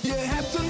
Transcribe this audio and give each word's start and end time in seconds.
Je 0.00 0.12
hebt 0.12 0.54
een 0.54 0.61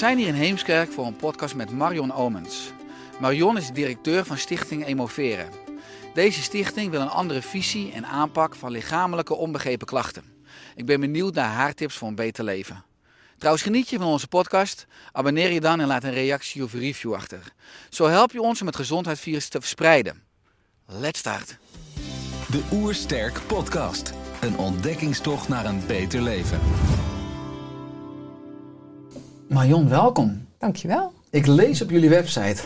zijn 0.00 0.18
hier 0.18 0.26
in 0.26 0.34
Heemskerk 0.34 0.92
voor 0.92 1.06
een 1.06 1.16
podcast 1.16 1.54
met 1.54 1.70
Marion 1.70 2.12
Omens. 2.12 2.72
Marion 3.18 3.56
is 3.56 3.70
directeur 3.70 4.24
van 4.24 4.38
Stichting 4.38 4.86
Emoveren. 4.86 5.48
Deze 6.14 6.42
stichting 6.42 6.90
wil 6.90 7.00
een 7.00 7.08
andere 7.08 7.42
visie 7.42 7.92
en 7.92 8.06
aanpak 8.06 8.54
van 8.54 8.70
lichamelijke 8.70 9.34
onbegrepen 9.34 9.86
klachten. 9.86 10.24
Ik 10.74 10.86
ben 10.86 11.00
benieuwd 11.00 11.34
naar 11.34 11.48
haar 11.48 11.74
tips 11.74 11.96
voor 11.96 12.08
een 12.08 12.14
beter 12.14 12.44
leven. 12.44 12.84
Trouwens, 13.38 13.64
geniet 13.64 13.88
je 13.88 13.96
van 13.96 14.06
onze 14.06 14.28
podcast? 14.28 14.86
Abonneer 15.12 15.52
je 15.52 15.60
dan 15.60 15.80
en 15.80 15.86
laat 15.86 16.04
een 16.04 16.12
reactie 16.12 16.62
of 16.62 16.72
review 16.72 17.14
achter. 17.14 17.52
Zo 17.88 18.06
help 18.06 18.32
je 18.32 18.42
ons 18.42 18.60
om 18.60 18.66
het 18.66 18.76
gezondheidsvirus 18.76 19.48
te 19.48 19.60
verspreiden. 19.60 20.22
Let's 20.86 21.18
start. 21.18 21.58
De 22.50 22.62
Oersterk 22.72 23.40
Podcast. 23.46 24.12
Een 24.40 24.58
ontdekkingstocht 24.58 25.48
naar 25.48 25.64
een 25.64 25.86
beter 25.86 26.22
leven. 26.22 26.60
Marion, 29.50 29.88
welkom. 29.88 30.46
Dankjewel. 30.58 31.12
Ik 31.30 31.46
lees 31.46 31.82
op 31.82 31.90
jullie 31.90 32.08
website. 32.08 32.62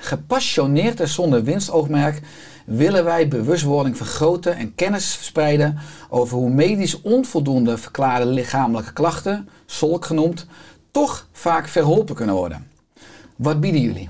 Gepassioneerd 0.00 1.00
en 1.00 1.08
zonder 1.08 1.44
winstoogmerk 1.44 2.20
willen 2.64 3.04
wij 3.04 3.28
bewustwording 3.28 3.96
vergroten 3.96 4.56
en 4.56 4.74
kennis 4.74 5.14
verspreiden 5.14 5.78
over 6.08 6.36
hoe 6.36 6.50
medisch 6.50 7.00
onvoldoende 7.00 7.78
verklaarde 7.78 8.26
lichamelijke 8.26 8.92
klachten, 8.92 9.48
solk 9.66 10.04
genoemd, 10.04 10.46
toch 10.90 11.28
vaak 11.32 11.68
verholpen 11.68 12.14
kunnen 12.14 12.34
worden. 12.34 12.68
Wat 13.36 13.60
bieden 13.60 13.80
jullie? 13.80 14.08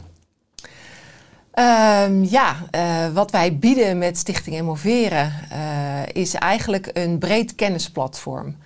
Ehm, 1.50 2.22
ja, 2.22 2.56
eh, 2.70 3.12
wat 3.12 3.30
wij 3.30 3.58
bieden 3.58 3.98
met 3.98 4.18
Stichting 4.18 4.56
Emoveren 4.56 5.32
eh, 5.50 6.02
is 6.12 6.34
eigenlijk 6.34 6.90
een 6.92 7.18
breed 7.18 7.54
kennisplatform. 7.54 8.56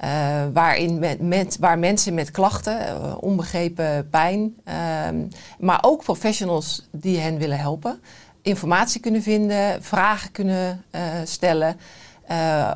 Eh, 0.00 0.42
waarin 0.52 1.18
met, 1.20 1.56
waar 1.58 1.78
mensen 1.78 2.14
met 2.14 2.30
klachten, 2.30 2.86
eh, 2.86 3.14
onbegrepen 3.20 4.08
pijn, 4.10 4.54
ehm, 4.64 5.26
maar 5.58 5.78
ook 5.82 6.02
professionals 6.02 6.88
die 6.90 7.18
hen 7.18 7.38
willen 7.38 7.58
helpen, 7.58 8.00
informatie 8.42 9.00
kunnen 9.00 9.22
vinden, 9.22 9.82
vragen 9.82 10.32
kunnen 10.32 10.84
eh, 10.90 11.02
stellen 11.24 11.76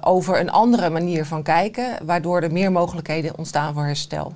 over 0.00 0.41
een 0.41 0.50
andere 0.50 0.91
manier 0.91 1.26
van 1.26 1.43
kijken, 1.43 2.06
waardoor 2.06 2.41
er 2.41 2.53
meer 2.53 2.72
mogelijkheden 2.72 3.38
ontstaan 3.38 3.75
voor 3.75 3.84
herstel. 3.84 4.32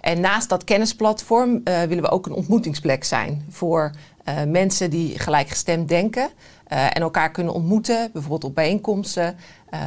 En 0.00 0.20
naast 0.20 0.48
dat 0.48 0.64
kennisplatform 0.64 1.62
willen 1.64 2.02
we 2.02 2.10
ook 2.10 2.26
een 2.26 2.32
ontmoetingsplek 2.32 3.04
zijn 3.04 3.44
voor 3.50 3.90
eh, 4.28 4.44
mensen 4.44 4.90
die 4.90 5.18
gelijkgestemd 5.18 5.88
denken 5.88 6.28
eh, 6.66 6.84
en 6.84 7.02
elkaar 7.02 7.30
kunnen 7.30 7.52
ontmoeten, 7.52 8.10
bijvoorbeeld 8.12 8.44
op 8.44 8.54
bijeenkomsten, 8.54 9.36
eh, 9.70 9.80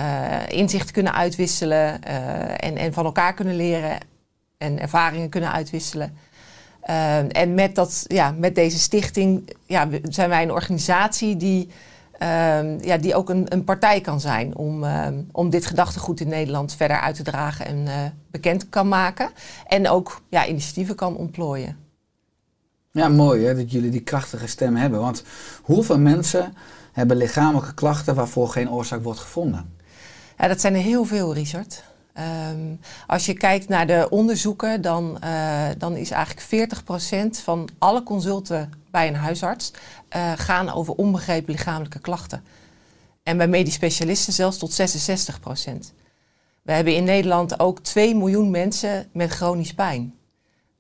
inzichten 0.48 0.94
kunnen 0.94 1.14
uitwisselen 1.14 2.04
en, 2.60 2.78
en 2.78 2.94
van 2.94 3.06
elkaar 3.06 3.34
kunnen 3.34 3.56
leren 3.56 3.98
en 4.58 4.80
ervaringen 4.80 5.30
kunnen 5.30 5.52
uitwisselen. 5.52 6.18
En 7.32 7.54
met, 7.54 7.76
dat, 7.76 8.06
ja, 8.08 8.32
met 8.32 8.56
deze 8.56 8.80
stichting 8.80 9.56
ja, 9.66 9.88
zijn 10.04 10.30
wij 10.30 10.44
een 10.44 10.52
organisatie 10.52 11.38
die, 11.38 11.70
ehm, 12.18 12.78
ja, 12.80 12.98
die 12.98 13.16
ook 13.16 13.30
een, 13.30 13.46
een 13.50 13.64
partij 13.64 14.02
kan 14.02 14.20
zijn 14.20 14.56
om, 14.56 14.84
ehm, 14.84 15.22
om 15.32 15.50
dit 15.50 15.66
gedachtegoed 15.66 16.20
in 16.20 16.28
Nederland 16.28 16.76
verder 16.76 17.00
uit 17.00 17.16
te 17.16 17.24
dragen 17.24 17.66
en 17.66 17.88
bekend 18.32 18.70
kan 18.70 18.88
maken. 18.88 19.30
En 19.68 19.90
ook 19.90 20.22
ja, 20.30 20.46
initiatieven 20.46 20.96
kan 20.96 21.18
ontplooien. 21.18 21.81
Ja, 22.94 23.10
mooi 23.10 23.46
hè, 23.46 23.56
dat 23.56 23.72
jullie 23.72 23.92
die 23.92 24.02
krachtige 24.02 24.48
stem 24.48 24.76
hebben. 24.76 25.00
Want 25.00 25.24
hoeveel 25.62 26.00
mensen 26.00 26.54
hebben 26.92 27.18
lichamelijke 27.18 27.74
klachten 27.74 28.16
waarvoor 28.16 28.50
geen 28.50 28.72
oorzaak 28.72 29.04
wordt 29.04 29.20
gevonden? 29.20 29.74
Ja, 30.38 30.48
dat 30.48 30.62
zijn 30.62 30.74
er 30.74 30.82
heel 30.82 31.06
veel, 31.06 31.34
Richard. 31.34 31.84
Ehm, 32.14 32.76
als 33.08 33.26
je 33.26 33.34
kijkt 33.34 33.68
naar 33.68 33.88
de 33.88 34.08
onderzoeken, 34.10 34.82
dan, 34.82 35.22
eh, 35.22 35.68
dan 35.78 35.96
is 35.96 36.12
eigenlijk 36.12 36.46
40% 36.46 37.40
van 37.40 37.70
alle 37.78 38.04
consulten 38.04 38.72
bij 38.92 39.08
een 39.08 39.16
huisarts 39.16 39.72
eh, 40.10 40.32
gaan 40.36 40.74
over 40.74 40.94
onbegrepen 40.94 41.54
lichamelijke 41.54 42.00
klachten. 42.00 42.44
En 43.24 43.38
bij 43.38 43.48
medisch 43.48 43.74
specialisten 43.74 44.34
zelfs 44.34 44.58
tot 44.58 44.74
66%. 44.74 45.94
We 46.62 46.72
hebben 46.72 46.96
in 46.96 47.04
Nederland 47.04 47.60
ook 47.60 47.80
2 47.80 48.16
miljoen 48.16 48.50
mensen 48.50 49.08
met 49.14 49.32
chronisch 49.32 49.74
pijn. 49.74 50.14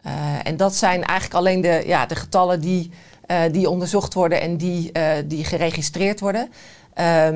Eh, 0.02 0.14
en 0.44 0.58
dat 0.58 0.76
zijn 0.76 1.04
eigenlijk 1.04 1.40
alleen 1.40 1.62
de, 1.62 1.84
ja, 1.86 2.06
de 2.06 2.16
getallen 2.16 2.62
die, 2.62 2.92
eh, 3.32 3.42
die 3.52 3.70
onderzocht 3.70 4.14
worden 4.14 4.42
en 4.42 4.58
die, 4.58 4.92
eh, 4.92 5.24
die 5.26 5.46
geregistreerd 5.46 6.20
worden. 6.20 6.50
Eh, 6.94 7.30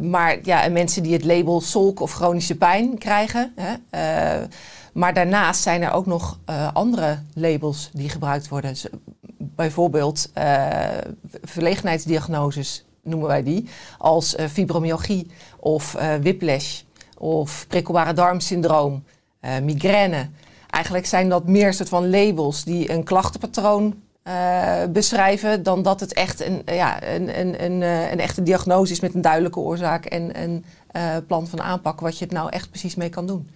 maar 0.00 0.38
ja, 0.42 0.62
en 0.62 0.72
mensen 0.72 1.02
die 1.02 1.12
het 1.12 1.24
label 1.24 1.60
solk 1.60 2.00
of 2.00 2.12
chronische 2.12 2.54
pijn 2.54 2.98
krijgen. 2.98 3.52
Hè, 3.56 4.46
maar 4.92 5.14
daarnaast 5.14 5.62
zijn 5.62 5.82
er 5.82 5.92
ook 5.92 6.06
nog 6.06 6.38
andere 6.72 7.18
labels 7.34 7.90
die 7.92 8.08
gebruikt 8.08 8.48
worden. 8.48 8.76
Bijvoorbeeld 9.38 10.30
verlegenheidsdiagnoses 11.42 12.84
noemen 13.02 13.28
wij 13.28 13.42
die. 13.42 13.68
Als 13.98 14.36
fibromyalgie 14.50 15.30
of 15.58 15.92
whiplash 16.20 16.80
of 17.18 17.64
prikkelbare 17.68 18.12
darmsyndroom, 18.12 19.04
migraine. 19.62 20.28
Eigenlijk 20.70 21.06
zijn 21.06 21.28
dat 21.28 21.46
meer 21.46 21.72
soort 21.72 21.88
van 21.88 22.10
labels 22.10 22.64
die 22.64 22.90
een 22.92 23.04
klachtenpatroon 23.04 23.94
eh, 24.28 24.84
beschrijven, 24.90 25.62
dan 25.62 25.82
dat 25.82 26.00
het 26.00 26.12
echt 26.12 26.40
een, 26.40 26.62
ja, 26.64 27.02
een, 27.02 27.40
een, 27.40 27.64
een, 27.64 27.82
eh, 27.82 28.10
een 28.10 28.20
echte 28.20 28.42
diagnose 28.42 28.92
is 28.92 29.00
met 29.00 29.14
een 29.14 29.20
duidelijke 29.20 29.58
oorzaak 29.58 30.04
en 30.04 30.42
een 30.42 30.64
eh, 30.90 31.16
plan 31.26 31.46
van 31.46 31.62
aanpak 31.62 32.00
wat 32.00 32.18
je 32.18 32.24
het 32.24 32.34
nou 32.34 32.50
echt 32.50 32.70
precies 32.70 32.94
mee 32.94 33.08
kan 33.08 33.26
doen. 33.26 33.50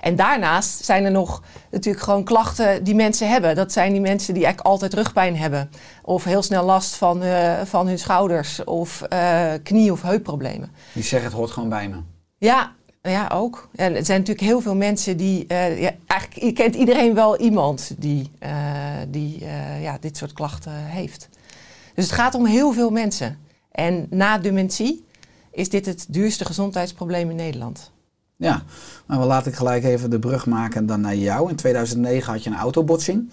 En 0.00 0.16
daarnaast 0.16 0.84
zijn 0.84 1.04
er 1.04 1.10
nog 1.10 1.42
natuurlijk 1.70 2.04
gewoon 2.04 2.24
klachten 2.24 2.84
die 2.84 2.94
mensen 2.94 3.28
hebben. 3.28 3.56
Dat 3.56 3.72
zijn 3.72 3.92
die 3.92 4.00
mensen 4.00 4.34
die 4.34 4.44
eigenlijk 4.44 4.72
altijd 4.72 4.94
rugpijn 4.94 5.36
hebben. 5.36 5.70
Of 6.02 6.24
heel 6.24 6.42
snel 6.42 6.64
last 6.64 6.94
van, 6.94 7.22
van 7.64 7.86
hun 7.86 7.98
schouders. 7.98 8.64
Of 8.64 9.02
knie- 9.62 9.92
of 9.92 10.02
heupproblemen. 10.02 10.70
Die 10.92 11.02
zeggen 11.02 11.28
het 11.28 11.38
hoort 11.38 11.50
gewoon 11.50 11.68
bij 11.68 11.88
me. 11.88 11.96
Ja, 12.38 12.72
ja, 13.10 13.28
ook. 13.32 13.68
En 13.74 13.96
er 13.96 14.04
zijn 14.04 14.18
natuurlijk 14.18 14.46
heel 14.46 14.60
veel 14.60 14.74
mensen 14.74 15.16
die... 15.16 15.46
eh, 15.46 15.80
ja, 15.80 15.94
eigenlijk 16.06 16.42
je 16.42 16.52
kent 16.52 16.74
iedereen 16.74 17.14
wel 17.14 17.38
iemand 17.38 17.94
die, 17.98 18.30
eh, 18.38 18.50
die 19.08 19.44
eh, 19.44 19.82
ja, 19.82 19.98
dit 20.00 20.16
soort 20.16 20.32
klachten 20.32 20.72
heeft. 20.72 21.28
Dus 21.94 22.04
het 22.04 22.14
gaat 22.14 22.34
om 22.34 22.46
heel 22.46 22.72
veel 22.72 22.90
mensen. 22.90 23.38
En 23.70 24.06
na 24.10 24.38
dementie 24.38 25.04
is 25.50 25.68
dit 25.68 25.86
het 25.86 26.06
duurste 26.08 26.44
gezondheidsprobleem 26.44 27.30
in 27.30 27.36
Nederland. 27.36 27.90
Ja, 28.36 28.62
maar 29.06 29.18
laat 29.18 29.46
ik 29.46 29.54
gelijk 29.54 29.84
even 29.84 30.10
de 30.10 30.18
brug 30.18 30.46
maken 30.46 30.86
dan 30.86 31.00
naar 31.00 31.16
jou. 31.16 31.50
In 31.50 31.56
2009 31.56 32.32
had 32.32 32.44
je 32.44 32.50
een 32.50 32.56
autobotsing, 32.56 33.30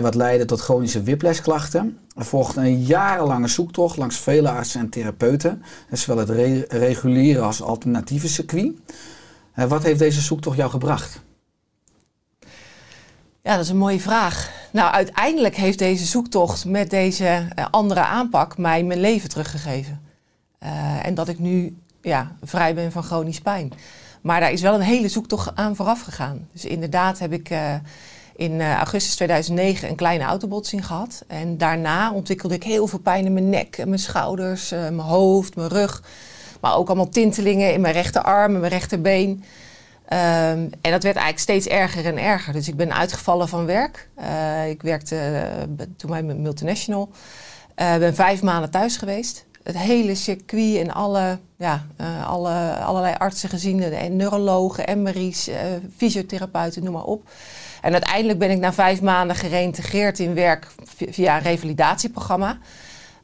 wat 0.00 0.14
leidde 0.14 0.44
tot 0.44 0.60
chronische 0.60 1.02
whiplashklachten. 1.02 1.98
Er 2.16 2.24
volgde 2.24 2.60
een 2.60 2.82
jarenlange 2.82 3.48
zoektocht 3.48 3.96
langs 3.96 4.16
vele 4.16 4.50
artsen 4.50 4.80
en 4.80 4.88
therapeuten, 4.88 5.62
zowel 5.90 6.18
het 6.18 6.30
re- 6.30 6.64
reguliere 6.68 7.40
als 7.40 7.62
alternatieve 7.62 8.28
circuit. 8.28 8.72
Wat 9.54 9.82
heeft 9.82 9.98
deze 9.98 10.20
zoektocht 10.20 10.56
jou 10.56 10.70
gebracht? 10.70 11.20
Ja, 13.42 13.54
dat 13.54 13.64
is 13.64 13.68
een 13.70 13.76
mooie 13.76 14.00
vraag. 14.00 14.50
Nou, 14.72 14.92
uiteindelijk 14.92 15.56
heeft 15.56 15.78
deze 15.78 16.04
zoektocht 16.04 16.64
met 16.64 16.90
deze 16.90 17.48
eh, 17.54 17.66
andere 17.70 18.00
aanpak 18.00 18.58
mij 18.58 18.84
mijn 18.84 19.00
leven 19.00 19.28
teruggegeven. 19.28 20.02
Eh, 20.58 21.06
en 21.06 21.14
dat 21.14 21.28
ik 21.28 21.38
nu 21.38 21.76
ja, 22.02 22.36
vrij 22.42 22.74
ben 22.74 22.92
van 22.92 23.02
chronisch 23.02 23.40
pijn. 23.40 23.72
Maar 24.20 24.40
daar 24.40 24.52
is 24.52 24.60
wel 24.60 24.74
een 24.74 24.80
hele 24.80 25.08
zoektocht 25.08 25.56
aan 25.56 25.76
vooraf 25.76 26.00
gegaan. 26.00 26.48
Dus 26.52 26.64
inderdaad 26.64 27.18
heb 27.18 27.32
ik, 27.32 27.50
eh, 27.50 27.74
in 28.36 28.60
eh, 28.60 28.74
augustus 28.74 29.14
2009 29.14 29.88
een 29.88 29.96
kleine 29.96 30.24
autobotsing 30.24 30.86
gehad. 30.86 31.24
En 31.26 31.58
daarna 31.58 32.12
ontwikkelde 32.12 32.54
ik 32.54 32.62
heel 32.62 32.86
veel 32.86 32.98
pijn 32.98 33.24
in 33.24 33.32
mijn 33.32 33.48
nek 33.48 33.78
en 33.78 33.88
mijn 33.88 34.00
schouders, 34.00 34.72
eh, 34.72 34.80
mijn 34.80 34.98
hoofd, 34.98 35.56
mijn 35.56 35.68
rug. 35.68 36.02
Maar 36.60 36.76
ook 36.76 36.86
allemaal 36.86 37.08
tintelingen 37.08 37.72
in 37.72 37.80
mijn 37.80 37.94
rechterarm 37.94 38.54
en 38.54 38.60
mijn 38.60 38.72
rechterbeen. 38.72 39.44
Ehm, 40.08 40.58
en 40.80 40.90
dat 40.90 41.02
werd 41.02 41.16
eigenlijk 41.16 41.38
steeds 41.38 41.66
erger 41.66 42.06
en 42.06 42.18
erger. 42.18 42.52
Dus 42.52 42.68
ik 42.68 42.76
ben 42.76 42.94
uitgevallen 42.94 43.48
van 43.48 43.66
werk. 43.66 44.08
Eh, 44.14 44.68
ik 44.68 44.82
werkte 44.82 45.46
toen 45.96 46.10
bij 46.10 46.22
multinational. 46.22 47.10
Ben 47.74 48.14
vijf 48.14 48.42
maanden 48.42 48.70
thuis 48.70 48.96
geweest. 48.96 49.44
Het 49.62 49.78
hele 49.78 50.14
circuit 50.14 50.76
en 50.76 50.90
alle, 50.92 51.38
ja, 51.56 51.86
alle, 52.26 52.76
allerlei 52.76 53.14
artsen 53.18 53.48
gezien. 53.48 53.82
En 53.82 54.16
neurologen, 54.16 55.02
MRI's, 55.02 55.50
fysiotherapeuten, 55.96 56.84
noem 56.84 56.92
maar 56.92 57.04
op. 57.04 57.28
En 57.82 57.92
uiteindelijk 57.92 58.38
ben 58.38 58.50
ik 58.50 58.58
na 58.58 58.72
vijf 58.72 59.02
maanden 59.02 59.36
gereïntegreerd 59.36 60.18
in 60.18 60.34
werk 60.34 60.66
via 61.08 61.36
een 61.36 61.42
revalidatieprogramma. 61.42 62.58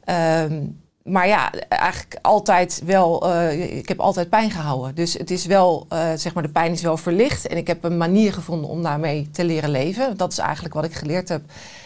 Ehm, 0.04 0.60
maar 1.02 1.26
ja, 1.26 1.52
eigenlijk 1.68 2.18
altijd 2.22 2.82
wel, 2.84 3.30
uh, 3.30 3.76
ik 3.76 3.88
heb 3.88 4.00
altijd 4.00 4.28
pijn 4.28 4.50
gehouden. 4.50 4.94
Dus 4.94 5.12
het 5.12 5.30
is 5.30 5.46
wel, 5.46 5.86
uh, 5.92 6.08
zeg 6.14 6.34
maar, 6.34 6.42
de 6.42 6.48
pijn 6.48 6.72
is 6.72 6.82
wel 6.82 6.96
verlicht. 6.96 7.46
En 7.46 7.56
ik 7.56 7.66
heb 7.66 7.84
een 7.84 7.96
manier 7.96 8.32
gevonden 8.32 8.70
om 8.70 8.82
daarmee 8.82 9.30
te 9.30 9.44
leren 9.44 9.70
leven. 9.70 10.16
Dat 10.16 10.32
is 10.32 10.38
eigenlijk 10.38 10.74
wat 10.74 10.84
ik 10.84 10.94
geleerd 10.94 11.28
heb 11.28 11.42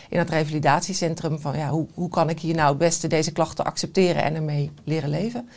in 0.09 0.19
het 0.19 0.31
revalidatiecentrum. 0.31 1.41
Van 1.41 1.59
ja, 1.59 1.69
hoe, 1.69 1.87
hoe 1.95 2.09
kan 2.09 2.29
ik 2.29 2.41
hier 2.41 2.55
nou 2.55 2.69
het 2.69 2.79
beste 2.79 3.09
deze 3.09 3.33
klachten 3.33 3.65
accepteren 3.65 4.23
en 4.23 4.35
ermee 4.35 4.71
leren 4.85 5.11
leven? 5.11 5.49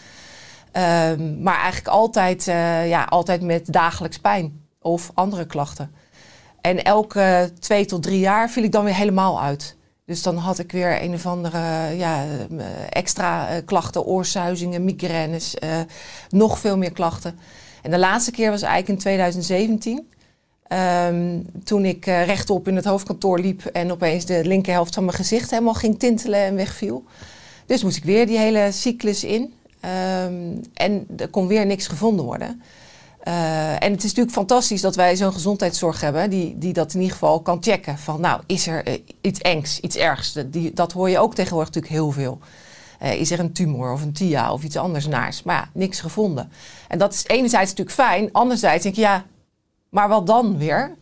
Um, 1.11 1.41
maar 1.41 1.57
eigenlijk 1.57 1.87
altijd, 1.87 2.47
uh, 2.47 2.89
ja, 2.89 3.03
altijd 3.03 3.41
met 3.41 3.73
dagelijks 3.73 4.19
pijn 4.19 4.61
of 4.81 5.11
andere 5.13 5.45
klachten. 5.45 5.91
En 6.65 6.83
elke 6.83 7.51
twee 7.59 7.85
tot 7.85 8.03
drie 8.03 8.19
jaar 8.19 8.49
viel 8.49 8.63
ik 8.63 8.71
dan 8.71 8.83
weer 8.83 8.95
helemaal 8.95 9.41
uit. 9.41 9.75
Dus 10.05 10.21
dan 10.21 10.37
had 10.37 10.59
ik 10.59 10.71
weer 10.71 11.01
een 11.01 11.13
of 11.13 11.25
andere 11.25 11.59
ja, 11.97 12.25
extra 12.89 13.51
uh, 13.51 13.57
klachten, 13.65 14.05
oorsuizingen, 14.05 14.83
migraines, 14.83 15.55
uh, 15.63 15.69
nog 16.29 16.59
veel 16.59 16.77
meer 16.77 16.91
klachten. 16.91 17.39
En 17.81 17.91
de 17.91 17.97
laatste 17.97 18.31
keer 18.31 18.49
was 18.49 18.61
eigenlijk 18.61 18.91
in 18.91 18.97
2017. 18.97 20.09
Um, 21.07 21.45
toen 21.63 21.85
ik 21.85 22.07
uh, 22.07 22.25
rechtop 22.25 22.67
in 22.67 22.75
het 22.75 22.85
hoofdkantoor 22.85 23.39
liep 23.39 23.65
en 23.65 23.91
opeens 23.91 24.25
de 24.25 24.41
linkerhelft 24.45 24.93
van 24.93 25.05
mijn 25.05 25.17
gezicht 25.17 25.51
helemaal 25.51 25.73
ging 25.73 25.99
tintelen 25.99 26.39
en 26.39 26.55
wegviel. 26.55 27.03
Dus 27.65 27.83
moest 27.83 27.97
ik 27.97 28.03
weer 28.03 28.27
die 28.27 28.37
hele 28.37 28.69
cyclus 28.71 29.23
in. 29.23 29.41
Um, 29.41 30.61
en 30.73 31.07
er 31.17 31.27
kon 31.29 31.47
weer 31.47 31.65
niks 31.65 31.87
gevonden 31.87 32.25
worden. 32.25 32.61
Uh, 33.27 33.83
en 33.83 33.91
het 33.91 34.03
is 34.03 34.09
natuurlijk 34.09 34.35
fantastisch 34.35 34.81
dat 34.81 34.95
wij 34.95 35.15
zo'n 35.15 35.33
gezondheidszorg 35.33 36.01
hebben 36.01 36.29
die, 36.29 36.57
die 36.57 36.73
dat 36.73 36.93
in 36.93 36.99
ieder 36.99 37.13
geval 37.13 37.41
kan 37.41 37.57
checken. 37.63 37.97
Van 37.97 38.21
nou, 38.21 38.41
is 38.45 38.67
er 38.67 38.87
uh, 38.87 38.93
iets 39.21 39.39
engs, 39.39 39.79
iets 39.79 39.95
ergs? 39.95 40.37
Die, 40.45 40.73
dat 40.73 40.91
hoor 40.91 41.09
je 41.09 41.19
ook 41.19 41.35
tegenwoordig 41.35 41.73
natuurlijk 41.73 41.93
heel 41.93 42.11
veel. 42.11 42.39
Uh, 43.03 43.13
is 43.13 43.31
er 43.31 43.39
een 43.39 43.53
tumor 43.53 43.91
of 43.91 44.01
een 44.01 44.13
TIA 44.13 44.53
of 44.53 44.63
iets 44.63 44.77
anders 44.77 45.07
naars? 45.07 45.43
Maar 45.43 45.55
ja, 45.55 45.69
niks 45.73 45.99
gevonden. 45.99 46.51
En 46.87 46.97
dat 46.97 47.13
is 47.13 47.27
enerzijds 47.27 47.69
natuurlijk 47.69 47.97
fijn. 47.97 48.29
Anderzijds 48.31 48.83
denk 48.83 48.95
je, 48.95 49.01
ja, 49.01 49.25
maar 49.89 50.07
wat 50.07 50.27
dan 50.27 50.57
weer? 50.57 50.95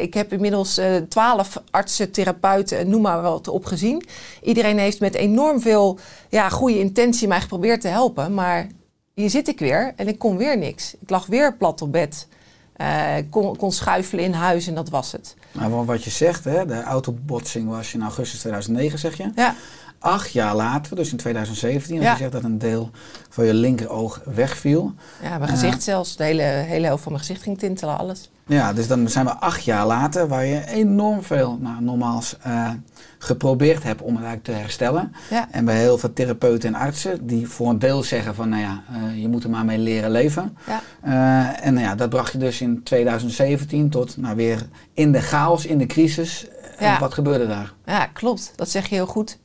ik 0.00 0.14
heb 0.14 0.32
inmiddels 0.32 0.80
twaalf 1.08 1.62
artsen, 1.70 2.10
therapeuten, 2.10 2.88
noem 2.88 3.02
maar 3.02 3.22
wat 3.22 3.48
opgezien. 3.48 4.04
Iedereen 4.42 4.78
heeft 4.78 5.00
met 5.00 5.14
enorm 5.14 5.60
veel 5.60 5.98
ja, 6.28 6.48
goede 6.48 6.78
intentie 6.78 7.28
mij 7.28 7.40
geprobeerd 7.40 7.80
te 7.80 7.88
helpen. 7.88 8.34
Maar 8.34 8.66
hier 9.14 9.30
zit 9.30 9.48
ik 9.48 9.58
weer 9.58 9.92
en 9.96 10.08
ik 10.08 10.18
kon 10.18 10.36
weer 10.36 10.58
niks. 10.58 10.94
Ik 11.00 11.10
lag 11.10 11.26
weer 11.26 11.56
plat 11.56 11.82
op 11.82 11.92
bed. 11.92 12.28
Uh, 12.76 13.14
kon, 13.30 13.56
kon 13.56 13.72
schuifelen 13.72 14.24
in 14.24 14.32
huis 14.32 14.66
en 14.66 14.74
dat 14.74 14.88
was 14.88 15.12
het. 15.12 15.34
Nou, 15.52 15.84
wat 15.84 16.04
je 16.04 16.10
zegt, 16.10 16.44
hè, 16.44 16.66
de 16.66 16.82
autobotsing 16.82 17.68
was 17.68 17.94
in 17.94 18.02
augustus 18.02 18.40
2009, 18.40 18.98
zeg 18.98 19.16
je. 19.16 19.30
Ja. 19.34 19.54
Acht 19.98 20.32
jaar 20.32 20.54
later, 20.54 20.96
dus 20.96 21.10
in 21.10 21.16
2017, 21.16 21.96
als 21.96 22.04
ja. 22.04 22.12
je 22.12 22.18
zegt 22.18 22.32
dat 22.32 22.42
een 22.42 22.58
deel 22.58 22.90
van 23.28 23.44
je 23.44 23.54
linkeroog 23.54 24.20
wegviel. 24.24 24.94
Ja, 25.22 25.38
mijn 25.38 25.50
gezicht 25.50 25.76
uh, 25.76 25.82
zelfs. 25.82 26.16
De 26.16 26.24
hele, 26.24 26.42
hele 26.42 26.86
helft 26.86 27.02
van 27.02 27.12
mijn 27.12 27.24
gezicht 27.24 27.42
ging 27.42 27.58
tintelen, 27.58 27.98
alles. 27.98 28.30
Ja, 28.46 28.72
dus 28.72 28.88
dan 28.88 29.08
zijn 29.08 29.24
we 29.24 29.32
acht 29.32 29.64
jaar 29.64 29.86
later, 29.86 30.28
waar 30.28 30.44
je 30.44 30.66
enorm 30.66 31.22
veel, 31.22 31.58
nou, 31.60 31.82
nogmaals, 31.82 32.36
uh, 32.46 32.70
geprobeerd 33.18 33.82
hebt 33.82 34.02
om 34.02 34.16
het 34.16 34.24
eigenlijk 34.24 34.44
te 34.44 34.52
herstellen. 34.52 35.14
Ja. 35.30 35.48
En 35.50 35.64
bij 35.64 35.78
heel 35.78 35.98
veel 35.98 36.12
therapeuten 36.12 36.74
en 36.74 36.80
artsen, 36.80 37.26
die 37.26 37.48
voor 37.48 37.68
een 37.68 37.78
deel 37.78 38.02
zeggen 38.02 38.34
van, 38.34 38.48
nou 38.48 38.62
ja, 38.62 38.82
uh, 38.92 39.20
je 39.22 39.28
moet 39.28 39.44
er 39.44 39.50
maar 39.50 39.64
mee 39.64 39.78
leren 39.78 40.10
leven. 40.10 40.56
Ja. 40.66 40.82
Uh, 41.04 41.66
en 41.66 41.74
nou 41.74 41.86
ja, 41.86 41.94
dat 41.94 42.08
bracht 42.08 42.32
je 42.32 42.38
dus 42.38 42.60
in 42.60 42.82
2017 42.82 43.90
tot, 43.90 44.16
nou 44.16 44.36
weer 44.36 44.66
in 44.92 45.12
de 45.12 45.20
chaos, 45.20 45.66
in 45.66 45.78
de 45.78 45.86
crisis. 45.86 46.46
Ja. 46.78 46.94
En 46.94 47.00
wat 47.00 47.14
gebeurde 47.14 47.46
daar? 47.46 47.72
Ja, 47.84 48.06
klopt. 48.06 48.52
Dat 48.56 48.70
zeg 48.70 48.88
je 48.88 48.94
heel 48.94 49.06
goed. 49.06 49.38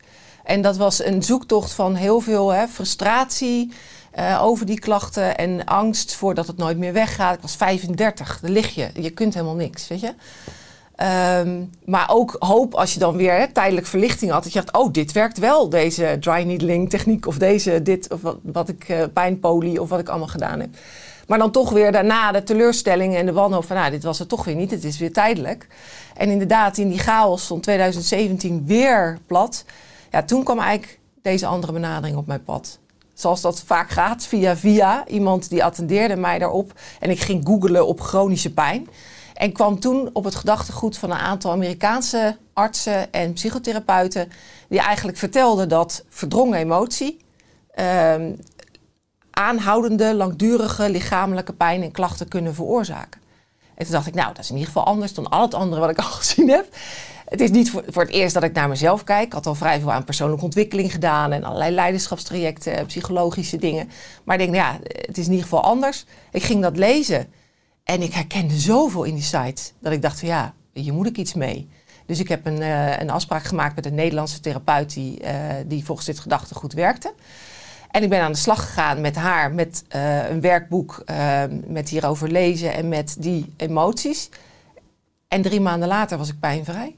En 0.44 0.62
dat 0.62 0.78
was 0.78 1.04
een 1.04 1.24
zoektocht 1.24 1.72
van 1.72 1.96
heel 1.96 2.20
veel 2.20 2.50
hè, 2.54 2.68
frustratie 2.68 3.72
uh, 4.18 4.40
over 4.44 4.66
die 4.66 4.80
klachten 4.80 5.38
en 5.38 5.66
angst 5.66 6.16
voordat 6.16 6.48
het 6.48 6.58
nooit 6.58 6.78
meer 6.78 6.94
weggaat. 6.94 7.36
Ik 7.36 7.42
was 7.42 7.56
35, 7.56 8.40
dan 8.42 8.52
lig 8.52 8.76
je. 8.76 8.90
Je 8.94 9.10
kunt 9.10 9.34
helemaal 9.34 9.56
niks, 9.56 9.88
weet 9.88 10.00
je. 10.00 10.14
Um, 11.42 11.70
maar 11.86 12.10
ook 12.10 12.36
hoop 12.40 12.74
als 12.74 12.94
je 12.94 13.00
dan 13.00 13.16
weer 13.16 13.54
tijdelijk 13.54 13.88
verlichting 13.88 14.32
had. 14.32 14.44
Dat 14.44 14.54
je 14.54 14.62
dacht, 14.62 14.78
oh, 14.78 14.94
dit 14.94 15.12
werkt 15.12 15.38
wel, 15.38 15.70
deze 15.70 16.18
dry 16.20 16.44
needling 16.44 16.90
techniek. 16.90 17.28
Of 17.28 17.38
deze, 17.38 17.82
dit, 17.82 18.14
of 18.14 18.22
wat, 18.22 18.38
wat 18.42 18.70
ik, 18.70 18.90
uh, 18.90 19.04
pijnpolie, 19.14 19.82
of 19.82 19.90
wat 19.90 20.00
ik 20.00 20.10
allemaal 20.10 20.28
gedaan 20.28 20.60
heb. 20.60 20.70
Maar 21.28 21.38
dan 21.38 21.52
toch 21.52 21.70
weer 21.70 21.92
daarna 21.92 22.32
de 22.32 22.44
teleurstelling 22.44 23.16
en 23.16 23.26
de 23.26 23.34
wanhoop 23.34 23.66
van, 23.66 23.76
nou, 23.76 23.92
dit 23.92 24.04
was 24.04 24.20
het 24.20 24.30
toch 24.30 24.46
weer 24.46 24.56
niet. 24.56 24.72
Het 24.72 24.84
is 24.84 24.98
weer 24.98 25.14
tijdelijk. 25.14 25.68
En 26.16 26.30
inderdaad, 26.30 26.78
in 26.78 26.90
die 26.90 27.00
chaos 27.00 27.44
stond 27.44 27.64
2017 27.64 28.66
weer 28.66 29.18
plat. 29.26 29.66
Ja, 30.12 30.24
toen 30.24 30.44
kwam 30.44 30.60
eigenlijk 30.60 31.00
deze 31.22 31.46
andere 31.46 31.74
benadering 31.74 32.18
op 32.18 32.28
mijn 32.28 32.44
pad 32.44 32.79
zoals 33.20 33.42
dat 33.42 33.64
vaak 33.66 33.90
gaat, 33.90 34.26
via 34.26 34.58
via. 34.58 35.08
Iemand 35.08 35.50
die 35.50 35.64
attendeerde 35.64 36.16
mij 36.16 36.40
daarop. 36.40 36.74
En 37.00 37.10
ik 37.10 37.20
ging 37.20 37.46
googlen 37.46 37.88
op 37.88 38.02
chronische 38.02 38.54
pijn. 38.54 38.88
En 39.34 39.52
kwam 39.52 39.80
toen 39.80 40.10
op 40.14 40.24
het 40.24 40.36
gedachtegoed 40.36 40.98
van 40.98 41.12
een 41.12 41.18
aantal 41.18 41.52
Amerikaanse 41.52 42.38
artsen 42.54 43.12
en 43.14 43.34
psychotherapeuten. 43.34 44.32
Die 44.70 44.80
eigenlijk 44.80 45.18
vertelden 45.18 45.70
dat 45.70 46.04
verdrongen 46.10 46.60
emotie. 46.60 47.20
Um, 47.80 48.40
aanhoudende, 49.32 50.16
langdurige 50.16 50.90
lichamelijke 50.90 51.54
pijn 51.54 51.84
en 51.84 51.92
klachten 51.92 52.28
kunnen 52.28 52.56
veroorzaken. 52.56 53.22
En 53.76 53.86
toen 53.86 53.94
dacht 53.94 54.08
ik, 54.08 54.14
nou, 54.14 54.28
dat 54.34 54.44
is 54.44 54.50
in 54.50 54.56
ieder 54.56 54.72
geval 54.74 54.86
anders 54.86 55.14
dan 55.14 55.30
al 55.30 55.42
het 55.42 55.54
andere 55.54 55.82
wat 55.82 55.90
ik 55.90 55.98
al 55.98 56.04
gezien 56.04 56.50
heb. 56.50 56.76
Het 57.30 57.42
is 57.42 57.50
niet 57.50 57.70
voor, 57.70 57.84
voor, 57.88 58.02
het 58.02 58.12
eerst 58.12 58.34
dat 58.34 58.44
ik 58.44 58.54
naar 58.54 58.70
mezelf 58.70 59.04
kijk. 59.04 59.26
Ik 59.26 59.34
had 59.34 59.46
al 59.46 59.56
vrij 59.56 59.80
veel 59.80 59.92
aan 59.92 60.04
persoonlijke 60.04 60.44
ontwikkeling 60.44 60.92
gedaan 60.92 61.32
en 61.32 61.44
allerlei 61.44 61.76
leiderschapstrajecten, 61.76 62.86
psychologische 62.86 63.58
dingen. 63.58 63.90
Maar 64.24 64.40
ik 64.40 64.42
denk, 64.42 64.56
ja, 64.56 64.80
het 64.84 65.18
is 65.18 65.26
in 65.26 65.32
ieder 65.32 65.48
geval 65.48 65.64
anders. 65.64 66.06
Ik 66.32 66.44
ging 66.44 66.62
dat 66.62 66.78
lezen 66.78 67.28
en 67.84 68.02
ik 68.02 68.14
herkende 68.14 68.54
zoveel 68.54 69.04
in 69.04 69.14
die 69.14 69.24
site 69.24 69.62
dat 69.80 69.92
ik 69.92 70.02
dacht 70.02 70.20
van 70.20 70.28
ja, 70.28 70.54
hier 70.74 70.94
moet 70.94 71.08
ik 71.08 71.18
iets 71.18 71.34
mee. 71.34 71.70
Dus 72.06 72.20
ik 72.20 72.28
heb 72.28 72.46
een, 72.46 72.62
uh, 72.62 73.00
een 73.00 73.10
afspraak 73.10 73.44
gemaakt 73.44 73.76
met 73.76 73.86
een 73.86 73.96
Nederlandse 73.96 74.40
therapeut 74.40 74.94
die, 74.94 75.24
uh, 75.24 75.30
die 75.66 75.86
volgens 75.86 76.08
dit 76.08 76.20
gedachtegoed 76.20 76.74
werkte. 76.74 77.14
En 77.92 78.04
ik 78.04 78.10
ben 78.10 78.22
aan 78.22 78.32
de 78.32 78.38
slag 78.38 78.66
gegaan 78.66 79.02
met 79.02 79.16
haar, 79.16 79.52
met 79.52 79.84
een 80.30 80.42
werkboek, 80.42 81.04
met 81.68 81.90
hierover 81.90 82.30
lezen 82.32 82.74
en 82.74 82.90
met 82.90 83.16
die 83.20 83.54
emoties. 83.58 84.30
En 85.28 85.42
drie 85.42 85.62
maanden 85.62 85.88
later 85.88 86.18
was 86.18 86.30
ik 86.30 86.40
pijnvrij 86.40 86.96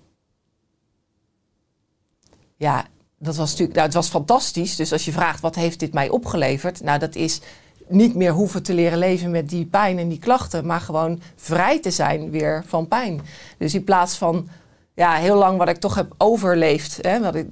ja, 2.62 2.86
dat 3.18 3.36
was 3.36 3.50
natuurlijk, 3.50 3.74
nou, 3.74 3.86
het 3.86 3.96
was 3.96 4.10
fantastisch. 4.10 4.75
Dus 4.75 4.91
als 4.91 5.06
je 5.06 5.12
vraagt 5.12 5.41
wat 5.41 5.56
heeft 5.56 5.80
dit 5.80 5.94
mij 5.94 6.10
opgeleverd, 6.10 6.84
nou, 6.84 7.00
dat 7.00 7.15
is 7.15 7.41
niet 7.88 8.15
meer 8.15 8.32
hoeven 8.32 8.63
te 8.63 8.74
leren 8.74 8.98
leven 8.98 9.32
met 9.32 9.50
die 9.50 9.65
pijn 9.65 9.98
en 9.98 10.10
die 10.10 10.20
klachten, 10.20 10.65
maar 10.65 10.80
gewoon 10.80 11.22
vrij 11.36 11.80
te 11.80 11.91
zijn 11.91 12.32
weer 12.32 12.63
van 12.68 12.88
pijn. 12.88 13.22
Dus 13.58 13.74
in 13.74 13.84
plaats 13.84 14.15
van 14.15 14.48
ja, 14.96 15.13
heel 15.13 15.36
lang 15.36 15.58
wat 15.58 15.70
ik 15.70 15.77
toch 15.77 15.96
heb 15.96 16.13
overleefd, 16.18 16.98
hè, 17.01 17.20
wat 17.20 17.36
ik, 17.36 17.48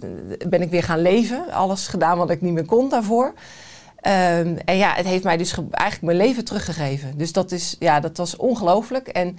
ben 0.50 0.62
ik 0.62 0.70
weer 0.70 0.84
gaan 0.84 1.02
leven. 1.02 1.52
Alles 1.52 1.88
gedaan 1.88 2.18
wat 2.18 2.30
ik 2.30 2.42
niet 2.42 2.54
meer 2.54 2.66
kon 2.66 2.90
daarvoor. 2.90 3.26
Um, 3.26 4.58
en 4.58 4.78
ja, 4.78 4.94
het 4.94 5.06
heeft 5.06 5.24
mij 5.24 5.38
dus 5.38 5.54
eigenlijk 5.72 6.02
mijn 6.02 6.18
leven 6.18 6.46
teruggegeven. 6.46 7.18
Dus 7.18 7.32
dat, 7.32 7.52
is, 7.52 7.76
ja, 7.80 8.00
dat 8.00 8.18
was 8.18 8.36
ongelooflijk. 8.36 9.08
En 9.08 9.38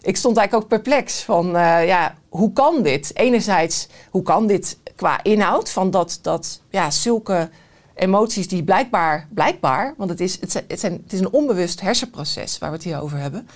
ik 0.00 0.16
stond 0.16 0.36
eigenlijk 0.36 0.64
ook 0.64 0.82
perplex 0.82 1.22
van, 1.22 1.46
uh, 1.46 1.86
ja, 1.86 2.14
hoe 2.28 2.52
kan 2.52 2.82
dit? 2.82 3.10
Enerzijds, 3.14 3.88
hoe 4.10 4.22
kan 4.22 4.46
dit 4.46 4.78
qua 4.98 5.22
inhoud? 5.22 5.70
Van 5.70 5.90
dat, 5.90 6.18
dat 6.22 6.60
ja, 6.70 6.90
zulke 6.90 7.50
emoties 7.94 8.48
die 8.48 8.64
blijkbaar, 8.64 9.28
blijkbaar, 9.34 9.94
want 9.96 10.10
het 10.10 10.20
is, 10.20 10.40
het, 10.40 10.52
zijn, 10.52 10.64
het, 10.68 10.80
zijn, 10.80 10.92
het 10.92 11.12
is 11.12 11.20
een 11.20 11.32
onbewust 11.32 11.80
hersenproces 11.80 12.58
waar 12.58 12.70
we 12.70 12.76
het 12.76 12.84
hier 12.84 13.00
over 13.00 13.18
hebben. 13.18 13.48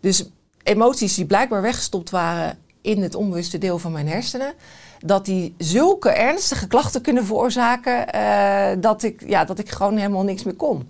Dus 0.00 0.30
emoties 0.62 1.14
die 1.14 1.26
blijkbaar 1.26 1.62
weggestopt 1.62 2.10
waren 2.10 2.58
in 2.80 3.02
het 3.02 3.14
onbewuste 3.14 3.58
deel 3.58 3.78
van 3.78 3.92
mijn 3.92 4.08
hersenen, 4.08 4.54
dat 4.98 5.24
die 5.24 5.54
zulke 5.58 6.10
ernstige 6.10 6.66
klachten 6.66 7.02
kunnen 7.02 7.24
veroorzaken 7.24 8.06
uh, 8.14 8.82
dat, 8.82 9.02
ik, 9.02 9.22
ja, 9.26 9.44
dat 9.44 9.58
ik 9.58 9.70
gewoon 9.70 9.96
helemaal 9.96 10.22
niks 10.22 10.42
meer 10.42 10.54
kon. 10.54 10.88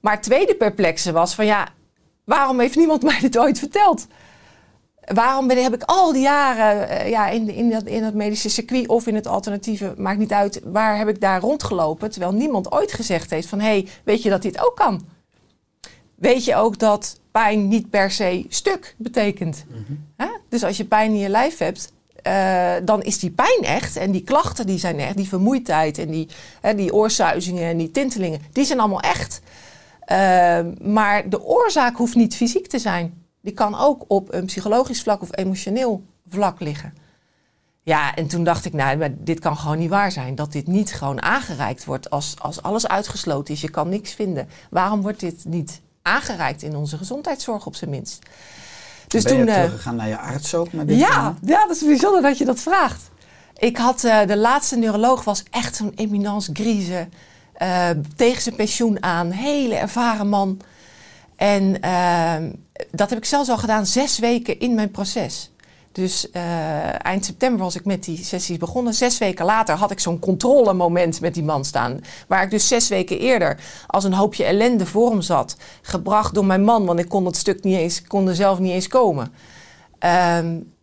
Maar 0.00 0.12
het 0.12 0.22
tweede 0.22 0.54
perplexe 0.54 1.12
was 1.12 1.34
van 1.34 1.46
ja, 1.46 1.68
waarom 2.24 2.60
heeft 2.60 2.76
niemand 2.76 3.02
mij 3.02 3.20
dit 3.20 3.38
ooit 3.38 3.58
verteld? 3.58 4.06
Waarom 5.04 5.46
ben, 5.46 5.62
heb 5.62 5.74
ik 5.74 5.82
al 5.82 6.12
die 6.12 6.22
jaren 6.22 6.88
eh, 6.88 7.10
ja, 7.10 7.28
in, 7.28 7.50
in, 7.50 7.70
dat, 7.70 7.84
in 7.84 8.02
dat 8.02 8.14
medische 8.14 8.48
circuit 8.48 8.88
of 8.88 9.06
in 9.06 9.14
het 9.14 9.26
alternatieve, 9.26 9.94
maakt 9.96 10.18
niet 10.18 10.32
uit, 10.32 10.60
waar 10.64 10.98
heb 10.98 11.08
ik 11.08 11.20
daar 11.20 11.40
rondgelopen? 11.40 12.10
Terwijl 12.10 12.32
niemand 12.32 12.72
ooit 12.72 12.92
gezegd 12.92 13.30
heeft 13.30 13.48
van, 13.48 13.60
hé, 13.60 13.66
hey, 13.66 13.88
weet 14.04 14.22
je 14.22 14.30
dat 14.30 14.42
dit 14.42 14.64
ook 14.64 14.76
kan? 14.76 15.06
Weet 16.14 16.44
je 16.44 16.56
ook 16.56 16.78
dat 16.78 17.20
pijn 17.30 17.68
niet 17.68 17.90
per 17.90 18.10
se 18.10 18.44
stuk 18.48 18.94
betekent? 18.98 19.64
Hè? 20.16 20.26
Dus 20.48 20.64
als 20.64 20.76
je 20.76 20.84
pijn 20.84 21.10
in 21.10 21.18
je 21.18 21.28
lijf 21.28 21.58
hebt, 21.58 21.92
eh, 22.22 22.74
dan 22.84 23.02
is 23.02 23.18
die 23.18 23.30
pijn 23.30 23.60
echt. 23.62 23.96
En 23.96 24.10
die 24.10 24.22
klachten 24.22 24.66
die 24.66 24.78
zijn 24.78 24.98
echt. 24.98 25.16
Die 25.16 25.28
vermoeidheid 25.28 25.98
en 25.98 26.10
die, 26.10 26.28
hè, 26.60 26.74
die 26.74 26.94
oorsuizingen 26.94 27.64
en 27.64 27.76
die 27.76 27.90
tintelingen, 27.90 28.40
die 28.52 28.64
zijn 28.64 28.80
allemaal 28.80 29.00
echt. 29.00 29.40
Eh, 30.00 30.60
maar 30.80 31.28
de 31.28 31.42
oorzaak 31.42 31.96
hoeft 31.96 32.14
niet 32.14 32.36
fysiek 32.36 32.66
te 32.66 32.78
zijn. 32.78 33.21
Die 33.42 33.52
kan 33.52 33.78
ook 33.78 34.04
op 34.08 34.32
een 34.32 34.46
psychologisch 34.46 35.02
vlak 35.02 35.22
of 35.22 35.36
emotioneel 35.36 36.04
vlak 36.28 36.60
liggen. 36.60 36.94
Ja, 37.82 38.14
en 38.14 38.26
toen 38.26 38.44
dacht 38.44 38.64
ik, 38.64 38.72
nou, 38.72 38.96
maar 38.96 39.10
dit 39.18 39.38
kan 39.38 39.56
gewoon 39.56 39.78
niet 39.78 39.90
waar 39.90 40.12
zijn. 40.12 40.34
Dat 40.34 40.52
dit 40.52 40.66
niet 40.66 40.92
gewoon 40.92 41.22
aangereikt 41.22 41.84
wordt 41.84 42.10
als, 42.10 42.34
als 42.38 42.62
alles 42.62 42.88
uitgesloten 42.88 43.54
is. 43.54 43.60
Je 43.60 43.70
kan 43.70 43.88
niks 43.88 44.12
vinden. 44.12 44.48
Waarom 44.70 45.02
wordt 45.02 45.20
dit 45.20 45.44
niet 45.44 45.80
aangereikt 46.02 46.62
in 46.62 46.76
onze 46.76 46.96
gezondheidszorg 46.96 47.66
op 47.66 47.74
zijn 47.74 47.90
minst? 47.90 48.18
Dus 49.08 49.22
ben 49.22 49.36
je 49.36 49.44
toen, 49.44 49.54
teruggegaan 49.54 49.96
naar 49.96 50.08
je 50.08 50.18
arts 50.18 50.54
ook? 50.54 50.72
Met 50.72 50.88
dit 50.88 50.98
ja, 50.98 51.34
ja, 51.44 51.66
dat 51.66 51.76
is 51.76 51.84
bijzonder 51.84 52.22
dat 52.22 52.38
je 52.38 52.44
dat 52.44 52.60
vraagt. 52.60 53.10
Ik 53.56 53.76
had, 53.76 54.04
uh, 54.04 54.26
de 54.26 54.36
laatste 54.36 54.76
neuroloog 54.76 55.24
was 55.24 55.42
echt 55.50 55.76
zo'n 55.76 55.92
eminence 55.94 56.50
grise. 56.52 57.08
Uh, 57.62 57.88
tegen 58.16 58.42
zijn 58.42 58.54
pensioen 58.54 59.02
aan. 59.02 59.30
Hele 59.30 59.74
ervaren 59.74 60.28
man. 60.28 60.60
En 61.42 61.76
uh, 61.84 62.50
dat 62.90 63.10
heb 63.10 63.18
ik 63.18 63.24
zelfs 63.24 63.48
al 63.48 63.58
gedaan 63.58 63.86
zes 63.86 64.18
weken 64.18 64.60
in 64.60 64.74
mijn 64.74 64.90
proces. 64.90 65.52
Dus 65.92 66.28
uh, 66.32 67.06
eind 67.06 67.24
september 67.24 67.64
was 67.64 67.74
ik 67.74 67.84
met 67.84 68.04
die 68.04 68.24
sessies 68.24 68.56
begonnen. 68.56 68.94
Zes 68.94 69.18
weken 69.18 69.44
later 69.44 69.74
had 69.74 69.90
ik 69.90 70.00
zo'n 70.00 70.18
controlemoment 70.18 71.20
met 71.20 71.34
die 71.34 71.42
man 71.42 71.64
staan. 71.64 72.00
Waar 72.28 72.42
ik 72.42 72.50
dus 72.50 72.68
zes 72.68 72.88
weken 72.88 73.18
eerder 73.18 73.60
als 73.86 74.04
een 74.04 74.12
hoopje 74.12 74.44
ellende 74.44 74.86
voor 74.86 75.10
hem 75.10 75.20
zat. 75.20 75.56
Gebracht 75.82 76.34
door 76.34 76.46
mijn 76.46 76.64
man, 76.64 76.84
want 76.84 76.98
ik 76.98 77.08
kon 77.08 77.26
het 77.26 77.36
stuk 77.36 77.62
niet 77.62 77.76
eens, 77.76 78.02
kon 78.02 78.28
er 78.28 78.34
zelf 78.34 78.58
niet 78.58 78.72
eens 78.72 78.88
komen. 78.88 79.32
Uh, 80.04 80.38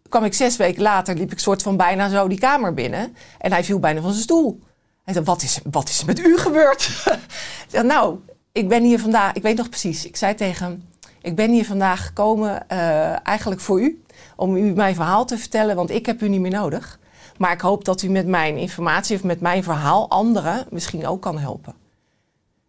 kwam 0.09 0.23
ik 0.23 0.33
zes 0.33 0.57
weken 0.57 0.81
later, 0.81 1.15
liep 1.15 1.31
ik 1.31 1.39
soort 1.39 1.61
van 1.61 1.77
bijna 1.77 2.09
zo 2.09 2.27
die 2.27 2.39
kamer 2.39 2.73
binnen. 2.73 3.15
En 3.37 3.51
hij 3.51 3.63
viel 3.63 3.79
bijna 3.79 4.01
van 4.01 4.11
zijn 4.11 4.23
stoel. 4.23 4.59
Hij 5.03 5.13
zei, 5.13 5.25
wat 5.25 5.41
is, 5.41 5.59
wat 5.71 5.89
is 5.89 6.05
met 6.05 6.19
u 6.19 6.37
gebeurd? 6.37 7.05
nou, 7.83 8.19
ik 8.59 8.67
ben 8.67 8.83
hier 8.83 8.99
vandaag, 8.99 9.33
ik 9.33 9.41
weet 9.41 9.57
nog 9.57 9.69
precies. 9.69 10.05
Ik 10.05 10.15
zei 10.15 10.35
tegen 10.35 10.65
hem, 10.65 10.83
ik 11.21 11.35
ben 11.35 11.51
hier 11.51 11.65
vandaag 11.65 12.05
gekomen 12.05 12.65
uh, 12.71 13.27
eigenlijk 13.27 13.61
voor 13.61 13.81
u 13.81 14.03
om 14.35 14.55
u 14.55 14.73
mijn 14.73 14.95
verhaal 14.95 15.25
te 15.25 15.37
vertellen, 15.37 15.75
want 15.75 15.89
ik 15.89 16.05
heb 16.05 16.21
u 16.21 16.29
niet 16.29 16.39
meer 16.39 16.51
nodig. 16.51 16.99
Maar 17.37 17.51
ik 17.51 17.61
hoop 17.61 17.85
dat 17.85 18.01
u 18.01 18.09
met 18.09 18.27
mijn 18.27 18.57
informatie 18.57 19.15
of 19.15 19.23
met 19.23 19.41
mijn 19.41 19.63
verhaal 19.63 20.09
anderen 20.09 20.65
misschien 20.69 21.07
ook 21.07 21.21
kan 21.21 21.37
helpen. 21.37 21.73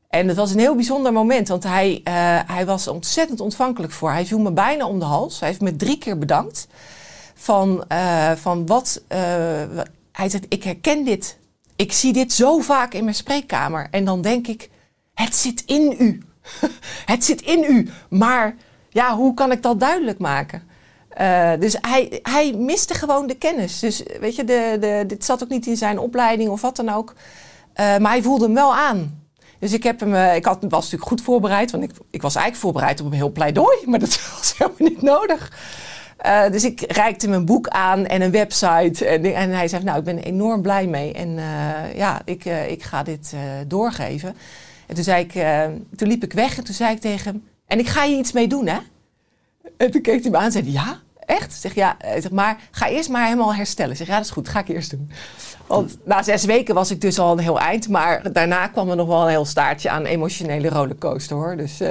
En 0.09 0.28
het 0.28 0.37
was 0.37 0.50
een 0.50 0.59
heel 0.59 0.75
bijzonder 0.75 1.12
moment, 1.12 1.49
want 1.49 1.62
hij, 1.62 2.00
uh, 2.04 2.04
hij 2.47 2.66
was 2.66 2.88
ontzettend 2.88 3.40
ontvankelijk 3.40 3.92
voor. 3.92 4.11
Hij 4.11 4.26
viel 4.26 4.38
me 4.38 4.52
bijna 4.52 4.87
om 4.87 4.99
de 4.99 5.04
hals. 5.04 5.40
Hij 5.40 5.49
heeft 5.49 5.61
me 5.61 5.76
drie 5.76 5.99
keer 5.99 6.18
bedankt. 6.18 6.66
Van, 7.35 7.85
uh, 7.92 8.30
van 8.30 8.66
wat. 8.66 9.02
Hij 10.12 10.28
zegt: 10.28 10.44
Ik 10.49 10.62
herken 10.62 11.04
dit. 11.04 11.38
Ik 11.76 11.92
zie 11.92 12.12
dit 12.12 12.32
zo 12.32 12.59
vaak 12.59 12.94
in 12.94 13.04
mijn 13.04 13.16
spreekkamer. 13.16 13.88
En 13.90 14.04
dan 14.04 14.23
denk 14.23 14.47
ik: 14.47 14.70
Het 15.21 15.37
zit 15.37 15.62
in 15.67 15.95
u. 15.99 16.23
het 17.12 17.25
zit 17.25 17.41
in 17.41 17.65
u. 17.69 17.89
Maar 18.09 18.57
ja, 18.89 19.17
hoe 19.17 19.35
kan 19.35 19.53
ik 19.53 19.62
dat 19.62 19.81
duidelijk 19.81 20.19
maken? 20.19 20.62
Uh, 21.21 21.50
dus 21.59 21.77
hij, 21.81 22.19
hij 22.23 22.53
miste 22.53 22.95
gewoon 22.95 23.27
de 23.27 23.35
kennis. 23.35 23.79
Dus 23.79 24.03
weet 24.21 24.37
je, 24.37 24.45
de, 24.45 24.77
de, 24.81 25.05
dit 25.07 25.25
zat 25.25 25.43
ook 25.43 25.49
niet 25.49 25.67
in 25.67 25.77
zijn 25.77 25.99
opleiding 25.99 26.50
of 26.50 26.61
wat 26.61 26.77
dan 26.77 26.89
ook. 26.89 27.15
Uh, 27.15 27.97
maar 27.97 28.11
hij 28.11 28.23
voelde 28.23 28.45
hem 28.45 28.55
wel 28.55 28.75
aan. 28.75 29.25
Dus 29.59 29.73
ik 29.73 29.83
heb 29.83 30.00
hem, 30.00 30.15
uh, 30.15 30.35
ik 30.35 30.45
had, 30.45 30.59
was 30.61 30.83
natuurlijk 30.83 31.11
goed 31.11 31.23
voorbereid, 31.23 31.71
want 31.71 31.85
ik, 31.85 31.91
ik 32.11 32.23
was 32.23 32.35
eigenlijk 32.35 32.65
voorbereid 32.65 33.00
op 33.00 33.07
een 33.07 33.12
heel 33.12 33.33
pleidooi, 33.33 33.77
maar 33.87 33.99
dat 33.99 34.21
was 34.37 34.55
helemaal 34.59 34.89
niet 34.89 35.03
nodig. 35.03 35.53
dus 36.50 36.65
ik 36.65 36.93
reikte 36.93 37.27
hem 37.27 37.35
een 37.35 37.45
boek 37.45 37.69
aan 37.69 38.07
en 38.07 38.23
een 38.23 38.31
website. 38.31 39.07
En, 39.07 39.35
en 39.35 39.50
hij 39.50 39.69
zei: 39.69 39.85
Nou, 39.85 39.99
ik 39.99 40.05
ben 40.05 40.19
enorm 40.19 40.62
blij 40.62 40.87
mee. 40.87 41.12
En 41.12 41.35
ja, 41.95 42.21
ik, 42.25 42.45
ik 42.45 42.83
ga 42.83 43.03
dit 43.03 43.35
doorgeven. 43.67 44.37
En 44.90 44.97
toen, 44.97 45.04
zei 45.04 45.25
ik, 45.25 45.32
toen 45.97 46.09
liep 46.09 46.25
ik 46.25 46.32
weg 46.32 46.59
en 46.59 46.64
toen 46.64 46.75
zei 46.75 46.94
ik 46.94 47.00
tegen 47.00 47.32
hem: 47.32 47.44
En 47.66 47.78
ik 47.78 47.88
ga 47.88 48.04
je 48.04 48.16
iets 48.16 48.32
mee 48.32 48.49
doen, 48.49 48.66
hè? 48.66 48.78
En 49.76 49.90
toen 49.90 50.00
keek 50.00 50.23
hij 50.23 50.30
me 50.30 50.37
aan 50.37 50.44
en 50.44 50.52
zei: 50.52 50.73
Ja, 50.73 51.00
echt? 51.18 51.52
Zeg 51.52 51.75
ja, 51.75 51.97
zeg 52.00 52.30
maar, 52.30 52.61
ga 52.70 52.88
eerst 52.88 53.09
maar 53.09 53.25
helemaal 53.25 53.54
herstellen. 53.54 53.97
Zeg 53.97 54.06
ja, 54.06 54.16
dat 54.16 54.25
is 54.25 54.30
goed, 54.30 54.49
ga 54.49 54.61
ik 54.61 54.68
eerst 54.68 54.90
doen. 54.90 55.11
Want 55.66 55.97
na 56.04 56.23
zes 56.23 56.44
weken 56.44 56.75
was 56.75 56.90
ik 56.90 57.00
dus 57.00 57.18
al 57.18 57.32
een 57.32 57.38
heel 57.38 57.61
eind, 57.61 57.88
maar 57.88 58.32
daarna 58.32 58.66
kwam 58.66 58.90
er 58.90 58.97
nog 58.97 59.06
wel 59.06 59.23
een 59.23 59.28
heel 59.28 59.44
staartje 59.44 59.90
aan 59.90 60.04
emotionele 60.04 60.68
rollercoaster 60.68 61.37
hoor. 61.37 61.56
Dus, 61.56 61.80
uh, 61.80 61.88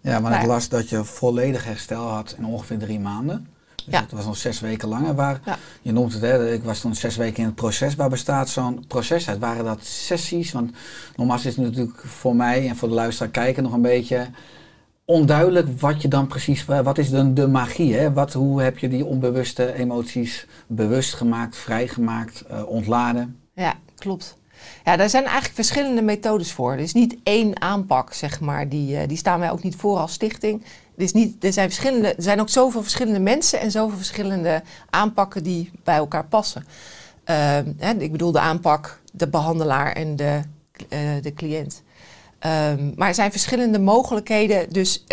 ja, 0.00 0.20
maar 0.20 0.30
nou 0.30 0.42
ik 0.42 0.48
las 0.48 0.68
dat 0.68 0.88
je 0.88 1.04
volledig 1.04 1.64
herstel 1.64 2.08
had 2.08 2.34
in 2.38 2.44
ongeveer 2.44 2.78
drie 2.78 3.00
maanden. 3.00 3.48
Dus 3.84 3.94
ja. 3.94 4.00
Het 4.00 4.12
was 4.12 4.24
nog 4.24 4.36
zes 4.36 4.60
weken 4.60 4.88
langer. 4.88 5.14
Waar, 5.14 5.40
ja. 5.44 5.58
Je 5.82 5.92
noemt 5.92 6.12
het, 6.12 6.22
hè, 6.22 6.52
ik 6.52 6.62
was 6.62 6.80
toen 6.80 6.94
zes 6.94 7.16
weken 7.16 7.38
in 7.38 7.44
het 7.44 7.54
proces. 7.54 7.94
Waar 7.94 8.08
bestaat 8.08 8.48
zo'n 8.48 8.84
proces 8.86 9.28
uit? 9.28 9.38
Waren 9.38 9.64
dat 9.64 9.84
sessies? 9.84 10.52
Want 10.52 10.70
nogmaals 11.16 11.44
is 11.46 11.56
het 11.56 11.64
natuurlijk 11.64 12.00
voor 12.04 12.36
mij 12.36 12.68
en 12.68 12.76
voor 12.76 12.88
de 12.88 12.94
luisteraar 12.94 13.32
kijken 13.32 13.62
nog 13.62 13.72
een 13.72 13.82
beetje 13.82 14.26
onduidelijk 15.04 15.80
wat 15.80 16.02
je 16.02 16.08
dan 16.08 16.26
precies, 16.26 16.64
wat 16.64 16.98
is 16.98 17.10
dan 17.10 17.34
de 17.34 17.46
magie? 17.46 17.94
Hè? 17.94 18.12
Wat, 18.12 18.32
hoe 18.32 18.62
heb 18.62 18.78
je 18.78 18.88
die 18.88 19.04
onbewuste 19.04 19.74
emoties 19.74 20.46
bewust 20.66 21.14
gemaakt, 21.14 21.56
vrijgemaakt, 21.56 22.44
uh, 22.50 22.68
ontladen? 22.68 23.40
Ja, 23.54 23.74
klopt. 23.96 24.36
Ja, 24.84 24.96
daar 24.96 25.10
zijn 25.10 25.24
eigenlijk 25.24 25.54
verschillende 25.54 26.02
methodes 26.02 26.52
voor. 26.52 26.72
Er 26.72 26.78
is 26.78 26.92
niet 26.92 27.16
één 27.22 27.60
aanpak, 27.60 28.12
zeg 28.12 28.40
maar. 28.40 28.68
Die, 28.68 28.96
uh, 28.96 29.08
die 29.08 29.16
staan 29.16 29.40
wij 29.40 29.50
ook 29.50 29.62
niet 29.62 29.76
voor 29.76 29.98
als 29.98 30.12
stichting. 30.12 30.64
Er, 30.96 31.02
is 31.02 31.12
niet, 31.12 31.44
er, 31.44 31.52
zijn 31.52 31.68
verschillende, 31.68 32.14
er 32.14 32.22
zijn 32.22 32.40
ook 32.40 32.48
zoveel 32.48 32.82
verschillende 32.82 33.20
mensen 33.20 33.60
en 33.60 33.70
zoveel 33.70 33.96
verschillende 33.96 34.62
aanpakken 34.90 35.42
die 35.42 35.70
bij 35.84 35.96
elkaar 35.96 36.24
passen. 36.24 36.64
Uh, 37.30 37.36
hè, 37.78 37.94
ik 37.98 38.12
bedoel 38.12 38.32
de 38.32 38.40
aanpak, 38.40 39.00
de 39.12 39.28
behandelaar 39.28 39.92
en 39.92 40.16
de, 40.16 40.40
uh, 40.88 40.98
de 41.22 41.34
cliënt. 41.34 41.82
Um, 42.46 42.92
maar 42.96 43.08
er 43.08 43.14
zijn 43.14 43.30
verschillende 43.30 43.78
mogelijkheden. 43.78 44.72
Dus 44.72 44.98
uh, 44.98 45.06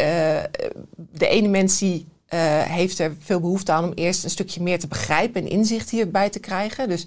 de 1.12 1.28
ene 1.28 1.48
mens 1.48 1.78
die 1.78 2.08
uh, 2.30 2.40
heeft 2.62 3.00
er 3.00 3.16
veel 3.20 3.40
behoefte 3.40 3.72
aan 3.72 3.84
om 3.84 3.92
eerst 3.94 4.24
een 4.24 4.30
stukje 4.30 4.62
meer 4.62 4.80
te 4.80 4.88
begrijpen 4.88 5.42
en 5.42 5.50
inzicht 5.50 5.90
hierbij 5.90 6.30
te 6.30 6.40
krijgen. 6.40 6.90
Dus 6.90 7.06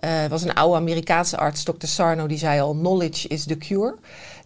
er 0.00 0.28
was 0.28 0.42
een 0.42 0.54
oude 0.54 0.76
Amerikaanse 0.76 1.36
arts, 1.36 1.62
Dr. 1.62 1.86
Sarno, 1.86 2.26
die 2.26 2.38
zei 2.38 2.60
al: 2.60 2.72
knowledge 2.74 3.28
is 3.28 3.44
the 3.44 3.56
cure. 3.56 3.94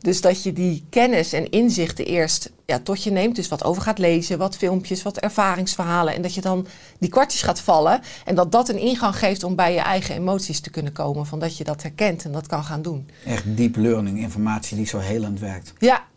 Dus 0.01 0.21
dat 0.21 0.43
je 0.43 0.53
die 0.53 0.85
kennis 0.91 1.33
en 1.33 1.51
inzichten 1.51 2.05
eerst 2.05 2.51
ja, 2.67 2.79
tot 2.79 3.03
je 3.03 3.11
neemt. 3.11 3.37
Dus 3.37 3.49
wat 3.49 3.65
over 3.65 3.83
gaat 3.83 3.99
lezen, 3.99 4.39
wat 4.39 4.57
filmpjes, 4.57 5.03
wat 5.03 5.19
ervaringsverhalen. 5.19 6.15
En 6.15 6.23
dat 6.23 6.35
je 6.35 6.41
dan 6.41 6.67
die 6.99 7.09
kwartjes 7.09 7.43
gaat 7.43 7.61
vallen. 7.61 8.01
En 8.25 8.35
dat 8.35 8.53
dat 8.53 8.69
een 8.69 8.79
ingang 8.79 9.17
geeft 9.17 9.45
om 9.45 9.55
bij 9.55 9.73
je 9.73 9.81
eigen 9.81 10.15
emoties 10.15 10.61
te 10.61 10.71
kunnen 10.71 10.93
komen. 10.93 11.27
Van 11.27 11.39
dat 11.39 11.57
je 11.57 11.65
dat 11.65 11.83
herkent 11.83 12.25
en 12.25 12.33
dat 12.33 12.47
kan 12.47 12.65
gaan 12.65 12.83
doen. 12.83 13.09
Echt 13.27 13.57
deep 13.57 13.77
learning, 13.77 14.19
informatie 14.19 14.77
die 14.77 14.87
zo 14.87 14.99
helend 14.99 15.41
werkt. 15.41 15.73
Ja, 15.79 16.09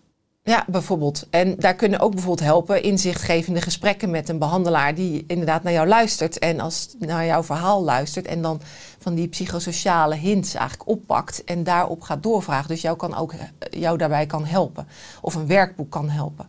ja, 0.46 0.66
bijvoorbeeld. 0.68 1.28
En 1.30 1.56
daar 1.56 1.76
kunnen 1.76 2.00
ook 2.00 2.12
bijvoorbeeld 2.12 2.48
helpen 2.48 2.84
inzichtgevende 2.84 3.62
gesprekken 3.62 4.10
met 4.10 4.30
een 4.30 4.38
behandelaar 4.38 4.96
die 4.96 5.24
inderdaad 5.28 5.64
naar 5.64 5.74
jou 5.74 5.88
luistert 5.88 6.40
en 6.40 6.60
als 6.60 6.96
naar 7.00 7.26
jouw 7.26 7.44
verhaal 7.44 7.84
luistert 7.84 8.26
en 8.26 8.42
dan 8.42 8.62
van 9.04 9.16
die 9.16 9.28
psychosociale 9.28 10.16
hints 10.16 10.54
eigenlijk 10.54 10.90
oppakt 10.90 11.44
en 11.44 11.64
daarop 11.64 12.02
gaat 12.02 12.24
doorvragen. 12.24 12.68
Dus 12.68 12.82
jou, 12.82 12.98
kan 12.98 13.16
ook, 13.16 13.34
jou 13.70 13.98
daarbij 13.98 14.26
kan 14.26 14.46
helpen. 14.46 14.88
Of 15.22 15.36
een 15.36 15.48
werkboek 15.48 15.92
kan 15.92 16.10
helpen. 16.10 16.48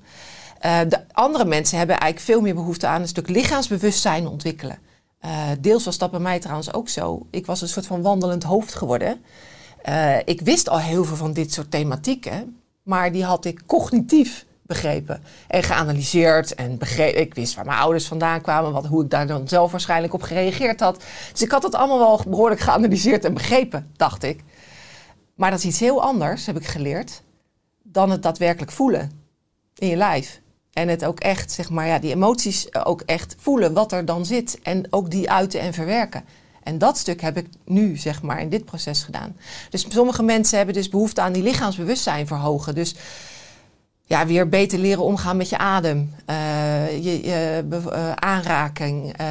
Uh, 0.65 0.81
de 0.89 1.01
andere 1.13 1.45
mensen 1.45 1.79
hebben 1.79 1.99
eigenlijk 1.99 2.31
veel 2.31 2.41
meer 2.41 2.55
behoefte 2.55 2.87
aan 2.87 3.01
een 3.01 3.09
stuk 3.09 3.29
lichaamsbewustzijn 3.29 4.27
ontwikkelen. 4.27 4.79
Uh, 5.25 5.31
deels 5.61 5.85
was 5.85 5.99
dat 5.99 6.11
bij 6.11 6.21
mij 6.21 6.39
trouwens 6.39 6.73
ook 6.73 6.89
zo. 6.89 7.27
Ik 7.31 7.47
was 7.47 7.61
een 7.61 7.69
soort 7.69 7.87
van 7.87 8.03
wandelend 8.03 8.43
hoofd 8.43 8.75
geworden. 8.75 9.25
Ik 10.25 10.41
wist 10.41 10.69
al 10.69 10.79
heel 10.79 11.05
veel 11.05 11.17
van 11.17 11.33
dit 11.33 11.53
soort 11.53 11.71
thematieken. 11.71 12.59
Maar 12.83 13.13
die 13.13 13.25
had 13.25 13.45
ik 13.45 13.63
cognitief 13.67 14.45
begrepen 14.67 15.23
en 15.49 15.63
geanalyseerd. 15.63 16.55
En 16.55 16.79
begreep, 16.79 17.15
ik 17.15 17.35
wist 17.35 17.55
waar 17.55 17.65
mijn 17.65 17.79
ouders 17.79 18.07
vandaan 18.07 18.41
kwamen, 18.41 18.73
wat, 18.73 18.87
hoe 18.87 19.05
ik 19.05 19.11
daar 19.11 19.27
dan 19.27 19.49
zelf 19.49 19.71
waarschijnlijk 19.71 20.15
op 20.15 20.23
gereageerd 20.23 20.81
had. 20.81 21.05
Dus 21.33 21.43
ik 21.43 21.51
had 21.51 21.63
het 21.63 21.75
allemaal 21.75 21.99
wel 21.99 22.21
behoorlijk 22.29 22.61
geanalyseerd 22.61 23.25
en 23.25 23.35
begrepen, 23.35 23.91
dacht 23.97 24.23
ik. 24.23 24.45
Maar 25.35 25.51
dat 25.51 25.59
is 25.59 25.65
iets 25.65 25.81
heel 25.81 26.03
anders, 26.03 26.47
heb 26.47 26.57
ik 26.57 26.67
geleerd, 26.67 27.23
dan 27.83 28.11
het 28.11 28.23
daadwerkelijk 28.23 28.73
voelen 28.73 29.11
in 29.75 29.89
je 29.89 29.97
lijf. 29.97 30.43
En 30.73 30.89
het 30.89 31.05
ook 31.05 31.21
echt, 31.21 31.53
zeg 31.53 31.71
maar, 31.71 31.87
ja, 31.87 31.99
die 31.99 32.13
emoties 32.13 32.75
ook 32.85 33.01
echt 33.01 33.37
voelen 33.39 33.73
wat 33.73 33.93
er 33.93 34.05
dan 34.05 34.27
zit. 34.27 34.59
En 34.63 34.87
ook 34.91 35.11
die 35.11 35.31
uiten 35.31 35.61
en 35.61 35.73
verwerken. 35.73 36.25
En 36.63 36.79
dat 36.79 36.99
stuk 36.99 37.21
heb 37.21 37.37
ik 37.37 37.49
nu, 37.65 37.97
zeg 37.97 38.23
maar, 38.23 38.41
in 38.41 38.49
dit 38.49 38.65
proces 38.65 39.03
gedaan. 39.03 39.37
Dus 39.71 39.87
sommige 39.89 40.23
mensen 40.23 40.57
hebben 40.57 40.75
dus 40.75 40.89
behoefte 40.89 41.21
aan 41.21 41.33
die 41.33 41.43
lichaamsbewustzijn 41.43 42.27
verhogen. 42.27 42.75
Dus 42.75 42.95
ja, 44.07 44.27
weer 44.27 44.49
beter 44.49 44.79
leren 44.79 45.03
omgaan 45.03 45.37
met 45.37 45.49
je 45.49 45.59
adem, 45.59 46.15
eh, 46.27 47.05
je, 47.05 47.21
eh, 47.91 48.13
aanraking, 48.13 49.17
eh, 49.17 49.27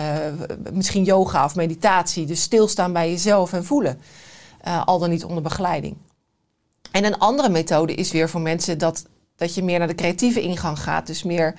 misschien 0.71 1.03
yoga 1.03 1.45
of 1.45 1.55
meditatie. 1.55 2.25
Dus 2.25 2.41
stilstaan 2.41 2.93
bij 2.93 3.09
jezelf 3.09 3.53
en 3.53 3.65
voelen, 3.65 4.01
al 4.85 4.99
dan 4.99 5.09
niet 5.09 5.23
onder 5.23 5.43
begeleiding. 5.43 5.97
En 6.91 7.05
een 7.05 7.17
andere 7.17 7.49
methode 7.49 7.93
is 7.93 8.11
weer 8.11 8.29
voor 8.29 8.41
mensen 8.41 8.77
dat, 8.77 9.05
dat 9.35 9.55
je 9.55 9.63
meer 9.63 9.79
naar 9.79 9.87
de 9.87 9.95
creatieve 9.95 10.41
ingang 10.41 10.79
gaat. 10.79 11.07
Dus 11.07 11.23
meer 11.23 11.55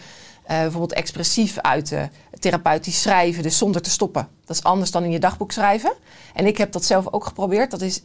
bijvoorbeeld 0.46 0.92
expressief 0.92 1.58
uiten, 1.58 2.12
therapeutisch 2.38 3.02
schrijven, 3.02 3.42
dus 3.42 3.58
zonder 3.58 3.82
te 3.82 3.90
stoppen. 3.90 4.28
Dat 4.44 4.56
is 4.56 4.62
anders 4.62 4.90
dan 4.90 5.04
in 5.04 5.10
je 5.10 5.18
dagboek 5.18 5.52
schrijven. 5.52 5.92
En 6.34 6.46
ik 6.46 6.58
heb 6.58 6.72
dat 6.72 6.84
zelf 6.84 7.12
ook 7.12 7.24
geprobeerd. 7.24 7.70
Dat 7.70 7.80
is 7.80 8.02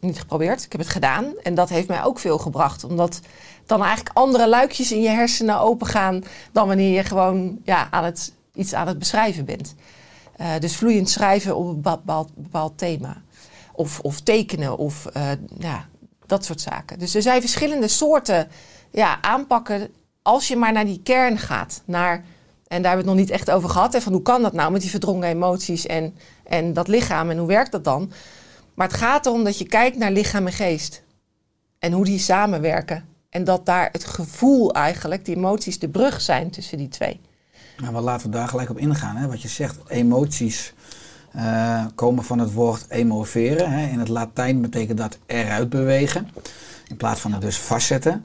niet 0.00 0.18
geprobeerd, 0.18 0.64
ik 0.64 0.72
heb 0.72 0.80
het 0.80 0.90
gedaan. 0.90 1.24
En 1.42 1.54
dat 1.54 1.68
heeft 1.68 1.88
mij 1.88 2.04
ook 2.04 2.18
veel 2.18 2.38
gebracht. 2.38 2.84
Omdat 2.84 3.20
dan 3.66 3.82
eigenlijk 3.82 4.16
andere 4.16 4.48
luikjes 4.48 4.92
in 4.92 5.00
je 5.00 5.08
hersenen 5.08 5.60
open 5.60 5.86
gaan 5.86 6.24
dan 6.52 6.66
wanneer 6.66 6.94
je 6.94 7.04
gewoon 7.04 7.58
ja, 7.64 7.88
aan 7.90 8.04
het, 8.04 8.32
iets 8.54 8.74
aan 8.74 8.86
het 8.86 8.98
beschrijven 8.98 9.44
bent. 9.44 9.74
Eh, 10.36 10.48
dus 10.58 10.76
vloeiend 10.76 11.10
schrijven 11.10 11.56
op 11.56 11.66
een 11.66 11.98
bepaald, 12.34 12.78
thema. 12.78 13.22
Of, 13.72 14.00
of 14.00 14.20
tekenen 14.20 14.78
of 14.78 15.06
eh, 15.06 15.30
ja, 15.58 15.86
dat 16.26 16.44
soort 16.44 16.60
zaken. 16.60 16.98
Dus 16.98 17.14
er 17.14 17.22
zijn 17.22 17.40
verschillende 17.40 17.88
soorten 17.88 18.48
ja, 18.90 19.22
aanpakken 19.22 19.88
als 20.22 20.48
je 20.48 20.56
maar 20.56 20.72
naar 20.72 20.84
die 20.84 21.00
kern 21.02 21.38
gaat. 21.38 21.82
Naar, 21.84 22.24
en 22.66 22.82
daar 22.82 22.92
hebben 22.92 22.92
we 22.92 22.96
het 22.96 23.06
nog 23.06 23.16
niet 23.16 23.30
echt 23.30 23.50
over 23.50 23.68
gehad. 23.68 23.92
Hè, 23.92 24.00
van 24.00 24.12
hoe 24.12 24.22
kan 24.22 24.42
dat 24.42 24.52
nou 24.52 24.72
met 24.72 24.80
die 24.80 24.90
verdrongen 24.90 25.28
emoties 25.28 25.86
en, 25.86 26.14
en 26.44 26.72
dat 26.72 26.88
lichaam 26.88 27.30
en 27.30 27.38
hoe 27.38 27.48
werkt 27.48 27.72
dat 27.72 27.84
dan? 27.84 28.12
Maar 28.74 28.88
het 28.88 28.96
gaat 28.96 29.26
erom 29.26 29.44
dat 29.44 29.58
je 29.58 29.66
kijkt 29.66 29.96
naar 29.96 30.10
lichaam 30.10 30.46
en 30.46 30.52
geest. 30.52 31.02
En 31.78 31.92
hoe 31.92 32.04
die 32.04 32.18
samenwerken. 32.18 33.11
En 33.32 33.44
dat 33.44 33.66
daar 33.66 33.88
het 33.92 34.04
gevoel 34.04 34.72
eigenlijk, 34.72 35.24
die 35.24 35.36
emoties, 35.36 35.78
de 35.78 35.88
brug 35.88 36.20
zijn 36.20 36.50
tussen 36.50 36.78
die 36.78 36.88
twee. 36.88 37.20
Nou, 37.76 37.92
wel 37.92 38.02
laten 38.02 38.30
we 38.30 38.36
daar 38.36 38.48
gelijk 38.48 38.70
op 38.70 38.78
ingaan. 38.78 39.16
Hè? 39.16 39.26
Wat 39.26 39.42
je 39.42 39.48
zegt, 39.48 39.78
emoties 39.88 40.74
eh, 41.32 41.84
komen 41.94 42.24
van 42.24 42.38
het 42.38 42.52
woord 42.52 42.84
emoveren. 42.88 43.70
Hè? 43.70 43.86
In 43.86 43.98
het 43.98 44.08
Latijn 44.08 44.60
betekent 44.60 44.98
dat 44.98 45.18
eruit 45.26 45.68
bewegen. 45.68 46.28
In 46.88 46.96
plaats 46.96 47.20
van 47.20 47.32
het 47.32 47.40
dus 47.40 47.58
vastzetten. 47.58 48.24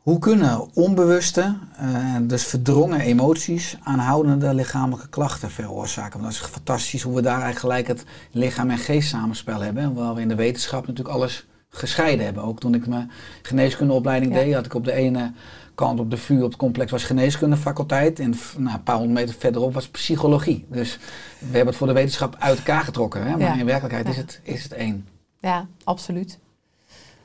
Hoe 0.00 0.18
kunnen 0.18 0.74
onbewuste, 0.74 1.56
eh, 1.76 2.16
dus 2.22 2.44
verdrongen 2.44 3.00
emoties, 3.00 3.76
aanhoudende 3.82 4.54
lichamelijke 4.54 5.08
klachten 5.08 5.50
veroorzaken? 5.50 6.20
Want 6.20 6.32
dat 6.32 6.42
is 6.42 6.48
fantastisch 6.50 7.02
hoe 7.02 7.14
we 7.14 7.22
daar 7.22 7.42
eigenlijk 7.42 7.60
gelijk 7.60 7.86
het 7.86 8.04
lichaam 8.30 8.70
en 8.70 8.78
geest 8.78 9.08
samenspel 9.08 9.60
hebben. 9.60 9.82
En 9.82 9.94
Waar 9.94 10.14
we 10.14 10.20
in 10.20 10.28
de 10.28 10.34
wetenschap 10.34 10.86
natuurlijk 10.86 11.14
alles 11.14 11.46
gescheiden 11.70 12.24
hebben. 12.24 12.42
Ook 12.44 12.60
toen 12.60 12.74
ik 12.74 12.86
mijn 12.86 13.10
geneeskundeopleiding 13.42 14.34
Ja. 14.34 14.40
deed, 14.40 14.54
had 14.54 14.66
ik 14.66 14.74
op 14.74 14.84
de 14.84 14.92
ene 14.92 15.32
kant 15.74 16.00
op 16.00 16.10
de 16.10 16.16
VU 16.16 16.36
op 16.42 16.48
het 16.50 16.56
complex 16.56 16.90
was 16.90 17.04
geneeskundefaculteit. 17.04 18.18
En 18.18 18.34
nou, 18.56 18.74
een 18.76 18.82
paar 18.82 18.96
honderd 18.96 19.18
meter 19.18 19.34
verderop 19.40 19.74
was 19.74 19.88
psychologie. 19.88 20.66
Dus 20.68 20.98
we 21.38 21.44
hebben 21.44 21.66
het 21.66 21.76
voor 21.76 21.86
de 21.86 21.92
wetenschap 21.92 22.36
uit 22.38 22.56
elkaar 22.58 22.84
getrokken. 22.84 23.22
Hè? 23.22 23.30
Maar 23.30 23.40
Ja. 23.40 23.54
in 23.58 23.64
werkelijkheid 23.66 24.08
is, 24.08 24.16
het, 24.16 24.40
is 24.42 24.62
het 24.62 24.72
één. 24.72 25.06
Ja, 25.40 25.66
absoluut. 25.84 26.38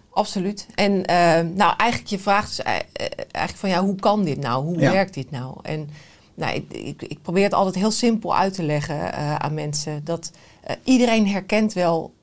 Absoluut. 0.09 0.67
En 0.75 1.05
eh, 1.05 1.15
nou, 1.55 1.73
eigenlijk 1.77 2.09
je 2.09 2.19
vraagt 2.19 2.47
dus 2.47 2.61
ei- 2.65 2.81
eh, 2.93 3.05
eigenlijk 3.31 3.57
van 3.57 3.69
ja, 3.69 3.83
hoe 3.83 3.95
kan 3.95 4.23
dit 4.23 4.39
nou? 4.39 4.63
Hoe 4.65 4.77
werkt 4.77 5.13
dit 5.13 5.31
nou? 5.31 5.57
En 5.61 5.89
nou, 6.33 6.55
ik, 6.55 6.73
ik, 6.73 7.01
ik 7.01 7.21
probeer 7.21 7.43
het 7.43 7.53
altijd 7.53 7.75
heel 7.75 7.91
simpel 7.91 8.35
uit 8.35 8.53
te 8.53 8.63
leggen 8.63 9.13
eh, 9.13 9.35
aan 9.35 9.53
mensen. 9.53 10.01
Dat 10.03 10.31
eh, 10.63 10.75
iedereen 10.83 11.27
herkent 11.27 11.73
wel 11.73 12.13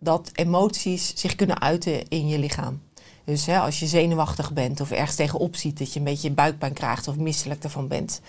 dat 0.00 0.30
emoties 0.34 1.12
zich 1.16 1.34
kunnen 1.34 1.60
uiten 1.60 2.08
in 2.08 2.28
je 2.28 2.38
lichaam. 2.38 2.80
Dus 3.24 3.46
hè, 3.46 3.58
als 3.58 3.80
je 3.80 3.86
zenuwachtig 3.86 4.52
bent 4.52 4.80
of 4.80 4.90
ergens 4.90 5.16
tegenop 5.16 5.56
ziet 5.56 5.78
dat 5.78 5.92
je 5.92 5.98
een 5.98 6.04
beetje 6.04 6.30
buikpijn 6.30 6.72
krijgt 6.72 7.08
of 7.08 7.16
misselijk 7.16 7.64
ervan 7.64 7.88
bent. 7.88 8.20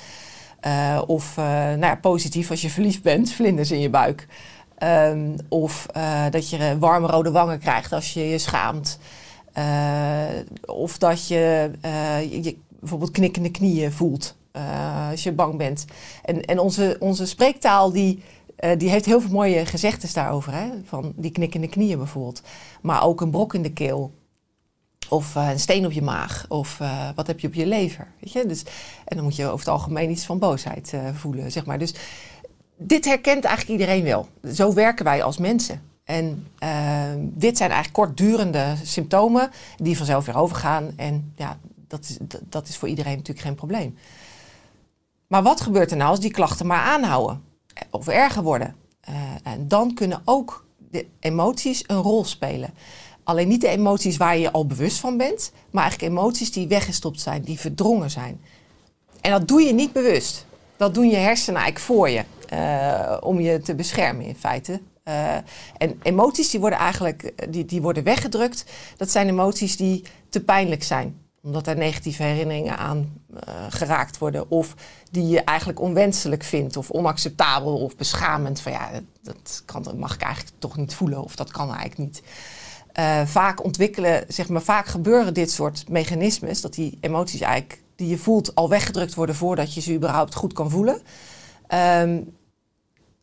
Eh, 0.59 1.01
of 1.07 1.37
eh, 1.37 1.45
nou 1.45 1.79
ja, 1.79 1.95
positief 1.95 2.49
als 2.49 2.61
je 2.61 2.69
verliefd 2.79 3.01
bent, 3.01 3.31
vlinders 3.31 3.71
in 3.71 3.79
je 3.79 3.89
buik. 3.89 4.27
Ehm, 4.77 5.37
of 5.49 5.87
eh, 5.93 6.25
dat 6.29 6.49
je 6.49 6.77
warme 6.79 7.07
rode 7.07 7.31
wangen 7.31 7.59
krijgt 7.59 7.93
als 7.93 8.13
je 8.13 8.29
je 8.29 8.37
schaamt. 8.37 8.99
Of 10.65 10.97
dat 10.97 11.27
je, 11.27 11.71
je, 12.41 12.57
bijvoorbeeld 12.79 13.11
knikkende 13.11 13.51
knieën 13.51 13.91
voelt 13.91 14.35
als 15.09 15.23
je 15.23 15.31
bang 15.31 15.57
bent. 15.57 15.85
En, 16.23 16.45
en 16.45 16.59
onze, 16.59 16.95
onze 16.99 17.25
spreektaal 17.25 17.91
die, 17.91 18.23
eh, 18.61 18.77
die 18.77 18.89
heeft 18.89 19.05
heel 19.05 19.21
veel 19.21 19.31
mooie 19.31 19.65
gezegdes 19.65 20.13
daarover. 20.13 20.53
Hè? 20.53 20.69
Van 20.85 21.13
die 21.15 21.31
knikkende 21.31 21.67
knieën 21.67 21.97
bijvoorbeeld. 21.97 22.41
Maar 22.81 23.03
ook 23.03 23.21
een 23.21 23.31
brok 23.31 23.53
in 23.53 23.61
de 23.61 23.73
keel. 23.73 24.11
Of 25.09 25.35
eh, 25.35 25.49
een 25.49 25.59
steen 25.59 25.85
op 25.85 25.91
je 25.91 26.01
maag. 26.01 26.45
Of 26.47 26.79
eh, 26.79 27.09
wat 27.15 27.27
heb 27.27 27.39
je 27.39 27.47
op 27.47 27.53
je 27.53 27.65
lever. 27.65 28.07
Weet 28.19 28.31
je? 28.31 28.45
Dus, 28.45 28.63
en 29.05 29.15
dan 29.15 29.23
moet 29.23 29.35
je 29.35 29.45
over 29.45 29.59
het 29.59 29.67
algemeen 29.67 30.09
iets 30.09 30.25
van 30.25 30.39
boosheid 30.39 30.93
voelen. 31.13 31.51
Zeg 31.51 31.65
maar. 31.65 31.79
Dus 31.79 31.93
dit 32.77 33.05
herkent 33.05 33.43
eigenlijk 33.43 33.79
iedereen 33.79 34.03
wel. 34.03 34.27
Zo 34.53 34.73
werken 34.73 35.05
wij 35.05 35.23
als 35.23 35.37
mensen. 35.37 35.81
En 36.03 36.47
dit 37.17 37.57
zijn 37.57 37.71
eigenlijk 37.71 37.93
kortdurende 37.93 38.75
symptomen 38.83 39.51
die 39.77 39.97
vanzelf 39.97 40.25
weer 40.25 40.37
overgaan. 40.37 40.91
En 40.95 41.33
ja, 41.35 41.57
dat 41.87 42.03
is, 42.09 42.17
dat 42.49 42.67
is 42.67 42.77
voor 42.77 42.87
iedereen 42.87 43.15
natuurlijk 43.15 43.45
geen 43.45 43.55
probleem. 43.55 43.97
Maar 45.27 45.43
wat 45.43 45.61
gebeurt 45.61 45.91
er 45.91 45.97
nou 45.97 46.09
als 46.09 46.19
die 46.19 46.31
klachten 46.31 46.67
maar 46.67 46.81
aanhouden? 46.83 47.49
Of 47.91 48.07
erger 48.07 48.43
worden? 48.43 48.75
Eh, 49.01 49.15
en 49.43 49.67
dan 49.67 49.93
kunnen 49.93 50.21
ook 50.25 50.65
de 50.91 51.05
emoties 51.19 51.83
een 51.87 52.01
rol 52.01 52.25
spelen. 52.25 52.73
Alleen 53.23 53.47
niet 53.47 53.61
de 53.61 53.67
emoties 53.67 54.17
waar 54.17 54.37
je 54.37 54.51
al 54.51 54.65
bewust 54.65 54.99
van 54.99 55.17
bent, 55.17 55.51
maar 55.71 55.83
eigenlijk 55.83 56.13
emoties 56.13 56.51
die 56.51 56.67
weggestopt 56.67 57.21
zijn, 57.21 57.41
die 57.41 57.59
verdrongen 57.59 58.09
zijn. 58.09 58.41
En 59.21 59.31
dat 59.31 59.47
doe 59.47 59.61
je 59.61 59.73
niet 59.73 59.91
bewust. 59.91 60.45
Dat 60.77 60.93
doen 60.93 61.09
je 61.09 61.15
hersenen 61.15 61.61
eigenlijk 61.61 61.85
voor 61.85 62.09
je, 62.09 62.23
eh, 62.49 63.17
om 63.19 63.39
je 63.39 63.61
te 63.61 63.75
beschermen 63.75 64.25
in 64.25 64.35
feite. 64.35 64.81
Eh, 65.03 65.35
en 65.77 65.99
emoties 66.01 66.49
die 66.49 66.59
worden 66.59 66.79
eigenlijk 66.79 67.33
die, 67.49 67.65
die 67.65 67.81
worden 67.81 68.03
weggedrukt. 68.03 68.65
Dat 68.97 69.11
zijn 69.11 69.27
emoties 69.27 69.77
die 69.77 70.03
te 70.29 70.43
pijnlijk 70.43 70.83
zijn. 70.83 71.20
Omdat 71.43 71.67
er 71.67 71.77
negatieve 71.77 72.23
herinneringen 72.23 72.77
aan 72.77 73.21
eh, 73.33 73.53
geraakt 73.69 74.17
worden. 74.17 74.51
Of 74.51 74.75
die 75.11 75.27
je 75.27 75.43
eigenlijk 75.43 75.79
onwenselijk 75.79 76.43
vindt. 76.43 76.77
Of 76.77 76.91
onacceptabel 76.91 77.77
of 77.77 77.95
beschamend. 77.95 78.59
Van 78.61 78.71
ja, 78.71 78.89
dat, 79.21 79.63
kan, 79.65 79.85
mag 79.97 80.13
ik 80.13 80.21
eigenlijk 80.21 80.55
toch 80.59 80.77
niet 80.77 80.93
voelen. 80.93 81.23
Of 81.23 81.35
dat 81.35 81.51
kan 81.51 81.73
eigenlijk 81.73 81.97
niet. 81.97 82.23
Eh, 82.91 83.25
vaak 83.25 83.63
ontwikkelen, 83.63 84.23
zeg 84.27 84.49
maar, 84.49 84.61
vaak 84.61 84.85
gebeuren 84.85 85.33
dit 85.33 85.51
soort 85.51 85.89
mechanismes. 85.89 86.61
Dat 86.61 86.73
die 86.73 86.97
emoties 87.01 87.41
eigenlijk 87.41 87.81
die 87.95 88.09
je 88.09 88.17
voelt 88.17 88.55
al 88.55 88.69
weggedrukt 88.69 89.13
worden 89.13 89.35
voordat 89.35 89.73
je 89.73 89.81
ze 89.81 89.93
überhaupt 89.93 90.35
goed 90.35 90.53
kan 90.53 90.69
voelen. 90.69 91.01
Ehm, 91.67 92.21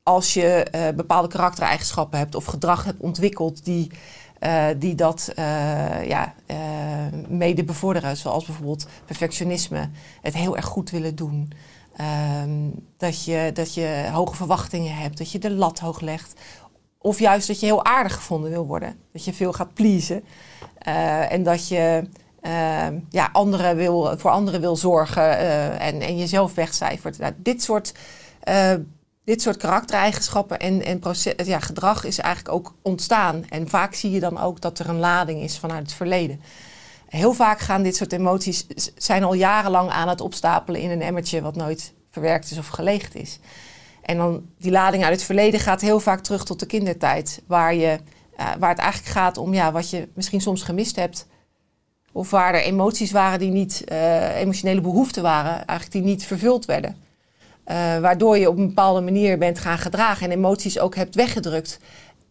als 0.03 0.35
je 0.35 0.47
eh, 0.47 0.95
bepaalde 0.95 1.29
karaktereigenschappen 1.29 2.19
hebt 2.19 2.35
of 2.35 2.45
gedrag 2.45 2.85
hebt 2.85 3.01
ontwikkeld 3.01 3.65
die, 3.65 3.91
eh, 4.39 4.67
die 4.77 4.95
dat 4.95 5.33
eh, 5.35 6.05
ja, 6.09 6.35
eh, 6.47 6.57
mede 7.29 7.65
bevorderen. 7.65 8.17
Zoals 8.17 8.45
bijvoorbeeld 8.45 8.87
perfectionisme, 9.05 9.91
het 10.23 10.35
heel 10.35 10.57
erg 10.57 10.65
goed 10.65 10.91
willen 10.91 11.15
doen. 11.15 11.53
Ehm, 11.97 12.51
dat, 12.97 13.25
je, 13.25 13.51
dat 13.55 13.75
je 13.75 14.09
hoge 14.13 14.37
verwachtingen 14.37 14.95
hebt, 14.95 15.19
dat 15.19 15.33
je 15.33 15.39
de 15.39 15.51
lat 15.51 15.79
hoog 15.79 16.01
legt. 16.01 16.41
Of 16.99 17.19
juist 17.19 17.47
dat 17.47 17.61
je 17.61 17.67
heel 17.67 17.85
aardig 17.85 18.15
gevonden 18.15 18.51
wil 18.51 18.67
worden. 18.67 18.97
Dat 19.13 19.25
je 19.25 19.33
veel 19.33 19.53
gaat 19.53 19.75
pleasen. 19.75 20.25
En 21.29 21.43
dat 21.43 21.69
je 21.69 22.09
ehm, 22.41 22.99
ja, 23.09 23.29
anderen 23.33 23.77
wil, 23.77 24.19
voor 24.19 24.31
anderen 24.31 24.61
wil 24.61 24.77
zorgen 24.77 25.39
en, 25.79 26.01
en 26.01 26.19
jezelf 26.19 26.55
wegcijfert. 26.55 27.19
Nou, 27.19 27.33
dit 27.37 27.63
soort 27.63 27.95
dit 29.29 29.43
soort 29.43 29.57
karaktereigenschappen 29.57 30.59
en, 30.59 30.85
en 30.85 30.99
proces, 30.99 31.35
ja, 31.45 31.61
gedrag 31.61 32.05
is 32.05 32.19
eigenlijk 32.19 32.55
ook 32.55 32.75
ontstaan. 32.83 33.45
En 33.49 33.69
vaak 33.69 33.95
zie 33.95 34.11
je 34.11 34.21
dan 34.21 34.39
ook 34.39 34.61
dat 34.61 34.79
er 34.79 34.89
een 34.89 34.99
lading 34.99 35.43
is 35.43 35.59
vanuit 35.59 35.83
het 35.83 35.93
verleden. 35.93 36.41
Heel 37.09 37.33
vaak 37.33 37.61
gaan 37.61 37.83
dit 37.83 37.97
soort 37.97 38.13
emoties 38.13 38.67
zijn 38.97 39.25
al 39.25 39.33
jarenlang 39.33 39.91
aan 39.91 40.09
het 40.09 40.21
opstapelen 40.21 40.81
in 40.81 40.91
een 40.91 41.03
emmertje 41.03 41.43
wat 41.43 41.57
nooit 41.57 41.93
verwerkt 42.11 42.51
is 42.51 42.59
of 42.59 42.69
geleegd 42.69 43.15
is. 43.15 43.39
En 44.03 44.17
dan 44.17 44.47
die 44.59 44.71
lading 44.71 45.05
uit 45.05 45.15
het 45.15 45.25
verleden 45.25 45.61
gaat 45.61 45.81
heel 45.81 46.01
vaak 46.01 46.21
terug 46.21 46.45
tot 46.45 46.61
de 46.61 46.67
kindertijd, 46.67 47.43
waar, 47.47 47.75
je, 47.75 47.99
eh, 48.37 48.47
waar 48.59 48.71
het 48.71 48.79
eigenlijk 48.79 49.13
gaat 49.13 49.37
om 49.37 49.55
ja, 49.55 49.73
wat 49.73 49.91
je 49.91 50.09
misschien 50.15 50.41
soms 50.41 50.63
gemist 50.63 50.97
hebt. 50.97 51.27
Of 52.13 52.31
waar 52.31 52.55
er 52.55 52.63
emoties 52.63 53.11
waren 53.11 53.39
die 53.39 53.51
niet, 53.51 53.85
eh, 53.85 54.37
emotionele 54.37 54.81
behoeften 54.81 55.23
waren, 55.23 55.53
eigenlijk 55.53 55.93
die 55.93 56.03
niet 56.03 56.25
vervuld 56.25 56.65
werden. 56.65 57.08
Eh, 57.69 57.99
waardoor 57.99 58.39
je 58.39 58.49
op 58.49 58.57
een 58.59 58.67
bepaalde 58.67 59.01
manier 59.01 59.39
bent 59.39 59.59
gaan 59.59 59.79
gedragen 59.79 60.27
en 60.31 60.37
emoties 60.37 60.79
ook 60.79 60.95
hebt 60.95 61.15
weggedrukt. 61.15 61.79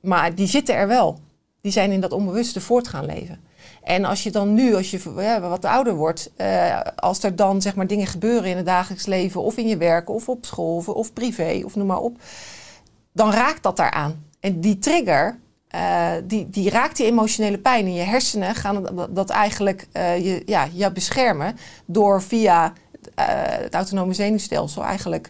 Maar 0.02 0.36
die 0.36 0.47
zitten 0.47 0.76
er 0.76 0.88
wel. 0.88 1.19
Die 1.62 1.71
zijn 1.71 1.91
in 1.91 2.02
dat 2.02 2.12
onbewuste 2.12 2.62
voort 2.62 2.88
gaan 2.88 3.06
leven. 3.06 3.39
En 3.84 4.06
als 4.06 4.23
je 4.23 4.32
dan 4.32 4.54
nu, 4.54 4.76
als 4.76 4.91
je 4.91 5.13
ja, 5.17 5.39
wat 5.39 5.65
ouder 5.65 5.95
wordt, 5.95 6.32
eh, 6.36 6.80
als 6.95 7.23
er 7.23 7.36
dan 7.36 7.62
zeg 7.62 7.76
maar 7.76 7.88
dingen 7.88 8.08
gebeuren 8.08 8.50
in 8.50 8.58
het 8.58 8.65
dagelijks 8.65 9.06
leven, 9.06 9.41
of 9.41 9.58
in 9.58 9.67
je 9.67 9.78
werk, 9.78 10.10
of 10.10 10.30
op 10.30 10.45
school, 10.45 10.84
of, 10.88 11.13
privé, 11.13 11.62
of 11.65 11.76
noem 11.76 11.88
maar 11.88 12.00
op, 12.00 12.17
dan 13.12 13.32
raakt 13.32 13.63
dat 13.63 13.78
daaraan. 13.78 14.26
En 14.39 14.60
die 14.60 14.80
trigger, 14.80 15.39
eh, 15.67 16.12
die, 16.23 16.50
die 16.50 16.69
raakt 16.69 16.97
die 16.97 17.06
emotionele 17.06 17.58
pijn. 17.58 17.86
En 17.86 17.93
je 17.93 18.02
hersenen 18.02 18.56
gaan 18.56 19.08
dat- 19.10 19.30
eigenlijk 19.30 19.88
je, 19.93 20.41
ja, 20.45 20.67
je 20.73 20.91
beschermen 20.91 21.58
door 21.86 22.21
via 22.21 22.73
het 23.21 23.73
autonome 23.73 24.13
zenuwstelsel 24.13 24.84
eigenlijk 24.84 25.30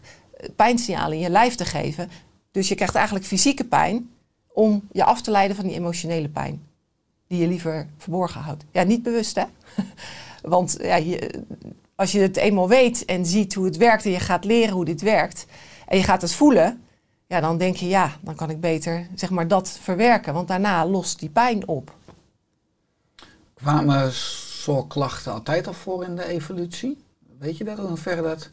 pijnsignalen 0.56 1.18
in 1.18 1.24
je 1.24 1.30
lijf 1.30 1.56
te 1.56 1.66
geven. 1.66 2.10
Dus 2.52 2.68
je 2.68 2.76
krijgt 2.76 2.96
eigenlijk 2.96 3.26
fysieke 3.26 3.64
pijn 3.64 4.10
om 4.48 4.88
je 4.92 5.04
af 5.04 5.22
te 5.22 5.32
leiden 5.32 5.56
van 5.56 5.66
die 5.66 5.76
emotionele 5.76 6.30
pijn. 6.30 6.66
Die 7.28 7.40
je 7.40 7.48
liever 7.48 7.88
verborgen 7.98 8.42
houdt. 8.42 8.66
Ja, 8.72 8.84
niet 8.84 9.04
bewust 9.04 9.36
hè. 9.36 9.44
Want 10.42 10.78
ja, 10.82 10.96
je, 10.96 11.44
als 11.96 12.12
je 12.12 12.20
het 12.20 12.38
eenmaal 12.38 12.68
weet 12.68 13.06
en 13.06 13.26
ziet 13.26 13.54
hoe 13.54 13.66
het 13.66 13.78
werkt 13.78 14.06
en 14.06 14.12
je 14.12 14.20
gaat 14.20 14.46
leren 14.46 14.74
hoe 14.74 14.86
dit 14.86 15.02
werkt 15.02 15.46
en 15.88 15.98
je 15.98 16.04
gaat 16.04 16.22
het 16.22 16.34
voelen, 16.34 16.82
ja, 17.28 17.40
dan 17.40 17.58
denk 17.58 17.76
je 17.76 17.88
ja, 17.88 18.18
dan 18.22 18.36
kan 18.36 18.50
ik 18.50 18.60
beter 18.60 19.08
zeg 19.16 19.30
maar 19.30 19.48
dat 19.48 19.78
verwerken, 19.82 20.34
want 20.34 20.48
daarna 20.48 20.86
lost 20.86 21.20
die 21.20 21.30
pijn 21.30 21.68
op. 21.68 21.96
Kwamen 23.54 24.14
soort 24.14 24.88
klachten 24.88 25.32
altijd 25.32 25.68
al 25.68 25.74
voor 25.74 26.04
in 26.04 26.16
de 26.16 26.26
evolutie? 26.26 27.06
Weet 27.40 27.58
je 27.58 27.64
dat? 27.64 27.78
In 27.78 27.84
hoeverre 27.84 28.22
dat 28.22 28.50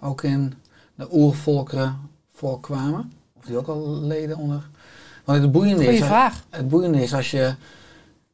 ook 0.00 0.22
in 0.22 0.54
de 0.94 1.08
oervolkeren 1.12 2.10
voorkwamen? 2.32 3.12
Of 3.32 3.44
die 3.44 3.56
ook 3.56 3.68
al 3.68 4.00
leden 4.00 4.36
onder? 4.36 4.68
Want 5.24 5.42
het 5.42 5.52
boeiende 5.52 5.82
Goeie 5.84 5.98
is, 5.98 6.04
vraag. 6.04 6.44
het 6.50 6.68
boeiende 6.68 7.02
is 7.02 7.14
als 7.14 7.30
je 7.30 7.54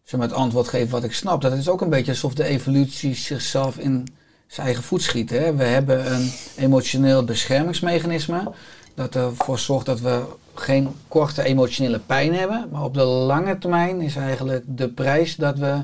zeg 0.03 0.21
maar, 0.21 0.29
het 0.29 0.39
antwoord 0.39 0.69
geeft 0.69 0.91
wat 0.91 1.05
ik 1.05 1.13
snap, 1.13 1.41
dat 1.41 1.53
is 1.53 1.69
ook 1.69 1.81
een 1.81 1.91
beetje 1.91 2.11
alsof 2.11 2.35
de 2.35 2.45
evolutie 2.45 3.15
zichzelf 3.15 3.79
in 3.79 4.09
zijn 4.47 4.67
eigen 4.67 4.85
voet 4.85 5.03
schiet. 5.03 5.31
Hè? 5.31 5.55
We 5.55 5.65
hebben 5.65 6.15
een 6.15 6.33
emotioneel 6.57 7.25
beschermingsmechanisme 7.25 8.53
dat 8.95 9.15
ervoor 9.15 9.59
zorgt 9.59 9.87
dat 9.87 10.01
we 10.01 10.25
geen 10.55 10.89
korte 11.09 11.43
emotionele 11.43 11.99
pijn 11.99 12.35
hebben, 12.35 12.69
maar 12.73 12.85
op 12.85 12.95
de 12.95 13.03
lange 13.03 13.59
termijn 13.59 14.01
is 14.01 14.17
eigenlijk 14.17 14.65
de 14.67 14.89
prijs 14.89 15.37
dat 15.37 15.59
we 15.59 15.83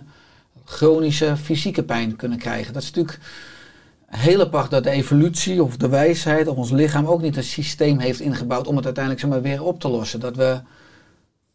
chronische 0.65 1.37
fysieke 1.37 1.83
pijn 1.83 2.17
kunnen 2.17 2.39
krijgen. 2.39 2.73
Dat 2.73 2.83
is 2.83 2.91
natuurlijk 2.91 3.19
heel 4.09 4.41
apart 4.41 4.71
dat 4.71 4.85
de 4.85 4.91
evolutie 4.91 5.63
of 5.63 5.77
de 5.77 5.89
wijsheid 5.89 6.49
of 6.49 6.57
ons 6.57 6.71
lichaam 6.71 7.07
ook 7.07 7.23
niet 7.23 7.37
een 7.37 7.43
systeem 7.43 7.99
heeft 7.99 8.21
ingebouwd 8.21 8.67
om 8.67 8.77
het 8.77 8.85
uiteindelijk 8.85 9.25
zeg 9.25 9.41
weer 9.41 9.63
op 9.63 9.81
te 9.81 9.89
lossen. 9.89 10.21
Dat 10.21 10.37
we, 10.37 10.61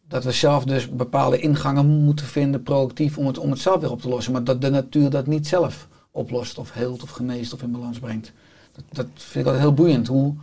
dat 0.08 0.24
we 0.24 0.32
zelf 0.32 0.64
dus 0.64 0.90
bepaalde 0.90 1.38
ingangen 1.38 1.86
moeten 1.86 2.26
vinden 2.26 2.62
proactief 2.62 3.18
om 3.18 3.26
het, 3.26 3.38
om 3.38 3.50
het 3.50 3.60
zelf 3.60 3.80
weer 3.80 3.90
op 3.90 4.00
te 4.00 4.08
lossen. 4.08 4.32
Maar 4.32 4.44
dat 4.44 4.60
de 4.60 4.70
natuur 4.70 5.10
dat 5.10 5.26
niet 5.26 5.46
zelf 5.46 5.88
oplost 6.10 6.58
of 6.58 6.72
heelt 6.72 7.02
of 7.02 7.10
geneest 7.10 7.52
of 7.52 7.62
in 7.62 7.70
balans 7.70 7.98
brengt. 7.98 8.32
Dat, 8.72 8.84
dat 8.92 9.06
vind 9.14 9.34
ik 9.34 9.44
altijd 9.44 9.62
heel 9.62 9.74
boeiend. 9.74 10.06
Hoe, 10.06 10.34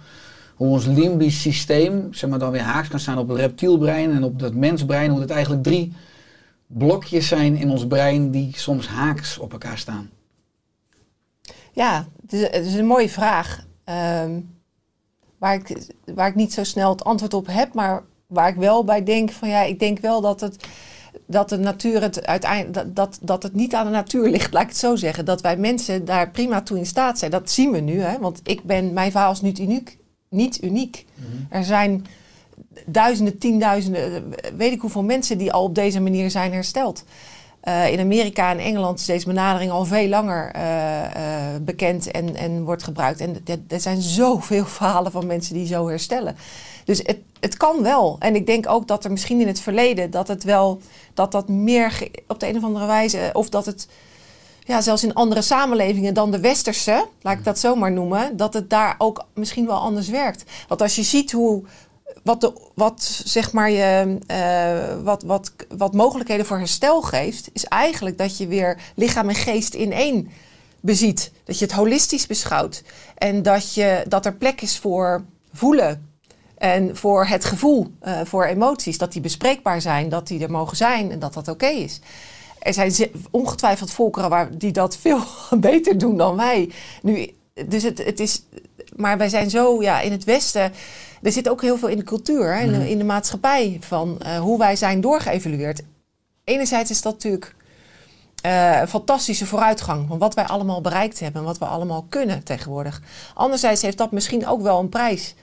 hoe 0.55 0.69
ons 0.69 0.85
limbisch 0.85 1.41
systeem 1.41 2.13
zeg 2.13 2.29
maar, 2.29 2.39
dan 2.39 2.51
weer 2.51 2.61
haaks 2.61 2.87
kan 2.87 2.99
staan 2.99 3.17
op 3.17 3.27
het 3.27 3.37
reptielbrein 3.37 4.11
en 4.11 4.23
op 4.23 4.39
het 4.39 4.55
mensbrein. 4.55 5.11
Hoe 5.11 5.21
het 5.21 5.29
eigenlijk 5.29 5.63
drie 5.63 5.93
blokjes 6.67 7.27
zijn 7.27 7.55
in 7.55 7.69
ons 7.69 7.87
brein 7.87 8.31
die 8.31 8.51
soms 8.55 8.87
haaks 8.87 9.37
op 9.37 9.51
elkaar 9.51 9.77
staan. 9.77 10.09
Ja, 11.71 12.07
het 12.21 12.33
is, 12.33 12.41
het 12.41 12.65
is 12.65 12.73
een 12.73 12.85
mooie 12.85 13.09
vraag. 13.09 13.65
ehm, 13.83 14.39
waar, 15.37 15.53
ik, 15.53 15.89
waar 16.15 16.27
ik 16.27 16.35
niet 16.35 16.53
zo 16.53 16.63
snel 16.63 16.89
het 16.89 17.03
antwoord 17.03 17.33
op 17.33 17.47
heb, 17.47 17.73
maar 17.73 18.03
waar 18.27 18.49
ik 18.49 18.55
wel 18.55 18.83
bij 18.83 19.03
denk 19.03 19.31
van 19.31 19.49
ja, 19.49 19.61
ik 19.61 19.79
denk 19.79 19.99
wel 19.99 20.21
dat 20.21 20.41
het 20.41 20.65
dat 21.25 21.49
de 21.49 21.57
natuur 21.57 22.01
het 22.01 22.25
uiteindelijk 22.25 22.73
dat, 22.73 22.95
dat, 22.95 23.19
dat 23.21 23.43
het 23.43 23.53
niet 23.53 23.73
aan 23.73 23.85
de 23.85 23.91
natuur 23.91 24.29
ligt, 24.29 24.53
laat 24.53 24.61
ik 24.61 24.67
het 24.67 24.77
zo 24.77 24.95
zeggen. 24.95 25.25
Dat 25.25 25.41
wij 25.41 25.57
mensen 25.57 26.05
daar 26.05 26.29
prima 26.29 26.61
toe 26.61 26.77
in 26.77 26.85
staat 26.85 27.19
zijn. 27.19 27.31
Dat 27.31 27.49
zien 27.49 27.71
we 27.71 27.79
nu, 27.79 28.01
hè? 28.01 28.19
Want 28.19 28.39
ik 28.43 28.63
ben, 28.63 28.93
mijn 28.93 29.11
verhaal 29.11 29.31
is 29.31 29.41
niet 29.41 29.59
uniek. 29.59 29.97
Niet 30.29 30.63
uniek. 30.63 31.05
Er 31.49 31.63
zijn 31.63 32.05
duizenden, 32.85 33.37
tienduizenden, 33.37 34.33
weet 34.57 34.71
ik 34.71 34.81
hoeveel 34.81 35.03
mensen 35.03 35.37
die 35.37 35.51
al 35.51 35.63
op 35.63 35.75
deze 35.75 35.99
manier 35.99 36.31
zijn 36.31 36.53
hersteld. 36.53 37.03
Eh, 37.61 37.91
in 37.91 37.99
Amerika 37.99 38.51
en 38.51 38.59
Engeland 38.59 38.99
is 38.99 39.05
deze 39.05 39.25
benadering 39.25 39.71
al 39.71 39.85
veel 39.85 40.07
langer 40.07 40.51
eh, 40.51 41.03
eh, 41.03 41.61
bekend 41.61 42.11
en, 42.11 42.35
en 42.35 42.63
wordt 42.63 42.83
gebruikt. 42.83 43.19
En 43.19 43.43
er 43.67 43.79
zijn 43.79 44.01
zoveel 44.01 44.65
verhalen 44.79 45.11
van 45.11 45.25
mensen 45.25 45.53
die 45.53 45.67
zo 45.67 45.87
herstellen. 45.87 46.35
Dus 46.85 46.97
het, 46.97 47.17
het 47.39 47.57
kan 47.57 47.83
wel. 47.83 48.15
En 48.19 48.35
ik 48.35 48.45
denk 48.45 48.69
ook 48.69 48.87
dat 48.87 49.03
er 49.03 49.11
misschien 49.11 49.41
in 49.41 49.47
het 49.47 49.59
verleden 49.59 50.11
dat 50.11 50.27
het 50.27 50.43
wel 50.43 50.81
dat 51.13 51.31
dat 51.31 51.49
meer 51.49 52.07
op 52.27 52.39
de 52.39 52.47
een 52.47 52.57
of 52.57 52.63
andere 52.63 52.85
wijze, 52.85 53.29
of 53.33 53.49
dat 53.49 53.65
het 53.65 53.87
ja, 54.63 54.81
zelfs 54.81 55.03
in 55.03 55.13
andere 55.13 55.41
samenlevingen 55.41 56.13
dan 56.13 56.31
de 56.31 56.39
westerse, 56.39 57.07
laat 57.21 57.37
ik 57.37 57.43
dat 57.43 57.59
zo 57.59 57.75
maar 57.75 57.91
noemen, 57.91 58.37
dat 58.37 58.53
het 58.53 58.69
daar 58.69 58.95
ook 58.97 59.25
misschien 59.33 59.65
wel 59.65 59.79
anders 59.79 60.09
werkt. 60.09 60.43
Want 60.67 60.81
als 60.81 60.95
je 60.95 61.03
ziet 61.03 61.31
hoe 61.31 61.63
wat, 62.23 62.41
de, 62.41 62.53
wat 62.75 63.21
zeg 63.25 63.51
maar 63.51 63.71
je, 63.71 64.17
eh, 64.27 65.03
wat, 65.03 65.23
wat, 65.23 65.51
wat 65.77 65.93
mogelijkheden 65.93 66.45
voor 66.45 66.57
herstel 66.57 67.01
geeft, 67.01 67.49
is 67.53 67.65
eigenlijk 67.65 68.17
dat 68.17 68.37
je 68.37 68.47
weer 68.47 68.77
lichaam 68.95 69.29
en 69.29 69.35
geest 69.35 69.73
in 69.73 69.91
één 69.91 70.31
beziet. 70.79 71.31
Dat 71.43 71.59
je 71.59 71.65
het 71.65 71.73
holistisch 71.73 72.27
beschouwt. 72.27 72.83
En 73.17 73.41
dat, 73.41 73.73
je, 73.73 74.05
dat 74.07 74.25
er 74.25 74.33
plek 74.33 74.61
is 74.61 74.77
voor 74.77 75.23
voelen. 75.53 76.09
En 76.57 76.97
voor 76.97 77.25
het 77.25 77.45
gevoel, 77.45 77.91
eh, 77.99 78.19
voor 78.23 78.45
emoties. 78.45 78.97
Dat 78.97 79.11
die 79.11 79.21
bespreekbaar 79.21 79.81
zijn, 79.81 80.09
dat 80.09 80.27
die 80.27 80.43
er 80.43 80.51
mogen 80.51 80.77
zijn 80.77 81.11
en 81.11 81.19
dat 81.19 81.33
dat 81.33 81.47
oké 81.47 81.67
is. 81.67 81.99
Er 82.59 82.73
zijn 82.73 82.93
ongetwijfeld 83.31 83.91
volkeren 83.91 84.29
waar, 84.29 84.57
die 84.57 84.71
dat 84.71 84.97
veel 85.05 85.21
beter 85.59 85.97
doen 85.97 86.17
dan 86.17 86.35
wij. 86.35 86.71
Nu, 87.01 87.29
dus 87.67 87.83
het, 87.83 88.05
het 88.05 88.19
is, 88.19 88.43
maar 88.95 89.17
wij 89.17 89.29
zijn 89.29 89.49
zo 89.49 89.81
ja, 89.81 89.99
in 89.99 90.11
het 90.11 90.23
Westen. 90.23 90.73
Er 91.21 91.31
zit 91.31 91.49
ook 91.49 91.61
heel 91.61 91.77
veel 91.77 91.87
in 91.87 91.97
de 91.97 92.03
cultuur, 92.03 92.55
hè, 92.55 92.61
in, 92.61 92.71
de, 92.71 92.89
in 92.89 92.97
de 92.97 93.03
maatschappij, 93.03 93.77
van 93.79 94.19
eh, 94.19 94.39
hoe 94.39 94.57
wij 94.57 94.75
zijn 94.75 95.01
doorgeëvalueerd. 95.01 95.81
Enerzijds 96.43 96.89
is 96.89 97.01
dat 97.01 97.13
natuurlijk 97.13 97.55
eh, 98.41 98.79
een 98.79 98.87
fantastische 98.87 99.45
vooruitgang 99.45 100.07
van 100.07 100.17
wat 100.17 100.33
wij 100.33 100.45
allemaal 100.45 100.81
bereikt 100.81 101.19
hebben 101.19 101.41
en 101.41 101.47
wat 101.47 101.57
we 101.57 101.65
allemaal 101.65 102.05
kunnen 102.09 102.43
tegenwoordig. 102.43 103.01
Anderzijds 103.33 103.81
heeft 103.81 103.97
dat 103.97 104.11
misschien 104.11 104.47
ook 104.47 104.61
wel 104.61 104.79
een 104.79 104.89
prijs. 104.89 105.35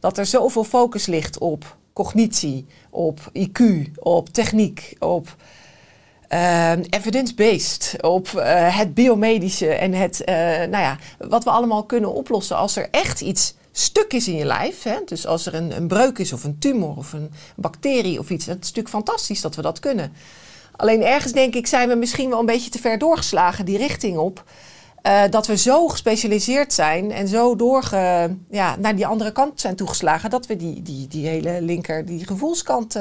Dat 0.00 0.18
er 0.18 0.26
zoveel 0.26 0.64
focus 0.64 1.06
ligt 1.06 1.38
op 1.38 1.76
cognitie, 1.92 2.66
op 2.90 3.20
IQ, 3.32 3.62
op 3.94 4.28
techniek, 4.28 4.96
op 4.98 5.36
eh, 6.28 6.72
evidence-based, 6.90 7.96
op 8.00 8.28
eh, 8.28 8.78
het 8.78 8.94
biomedische 8.94 9.68
en 9.68 9.92
het, 9.92 10.24
eh, 10.24 10.34
nou 10.46 10.78
ja, 10.78 10.98
wat 11.18 11.44
we 11.44 11.50
allemaal 11.50 11.84
kunnen 11.84 12.12
oplossen 12.12 12.56
als 12.56 12.76
er 12.76 12.88
echt 12.90 13.20
iets 13.20 13.54
stuk 13.72 14.12
is 14.12 14.28
in 14.28 14.36
je 14.36 14.44
lijf. 14.44 14.82
Hè? 14.82 14.96
Dus 15.04 15.26
als 15.26 15.46
er 15.46 15.54
een, 15.54 15.76
een 15.76 15.88
breuk 15.88 16.18
is 16.18 16.32
of 16.32 16.44
een 16.44 16.58
tumor 16.58 16.96
of 16.96 17.12
een 17.12 17.30
bacterie 17.56 18.18
of 18.18 18.30
iets, 18.30 18.44
dat 18.44 18.56
is 18.56 18.60
natuurlijk 18.60 18.88
fantastisch 18.88 19.40
dat 19.40 19.54
we 19.54 19.62
dat 19.62 19.80
kunnen. 19.80 20.12
Alleen 20.76 21.02
ergens 21.02 21.32
denk 21.32 21.54
ik 21.54 21.66
zijn 21.66 21.88
we 21.88 21.94
misschien 21.94 22.30
wel 22.30 22.38
een 22.40 22.46
beetje 22.46 22.70
te 22.70 22.78
ver 22.78 22.98
doorgeslagen 22.98 23.64
die 23.64 23.78
richting 23.78 24.16
op. 24.16 24.44
eh, 25.02 25.22
dat 25.30 25.46
we 25.46 25.56
zo 25.56 25.88
gespecialiseerd 25.88 26.72
zijn 26.72 27.12
en 27.12 27.28
zo 27.28 27.56
doorge, 27.56 27.96
ja, 28.50 28.76
naar 28.76 28.96
die 28.96 29.06
andere 29.06 29.32
kant 29.32 29.60
zijn 29.60 29.76
toegeslagen, 29.76 30.30
dat 30.30 30.46
we 30.46 30.56
die, 30.56 30.82
die, 30.82 31.08
die 31.08 31.26
hele 31.26 31.62
linker, 31.62 32.06
die 32.06 32.26
gevoelskant 32.26 32.98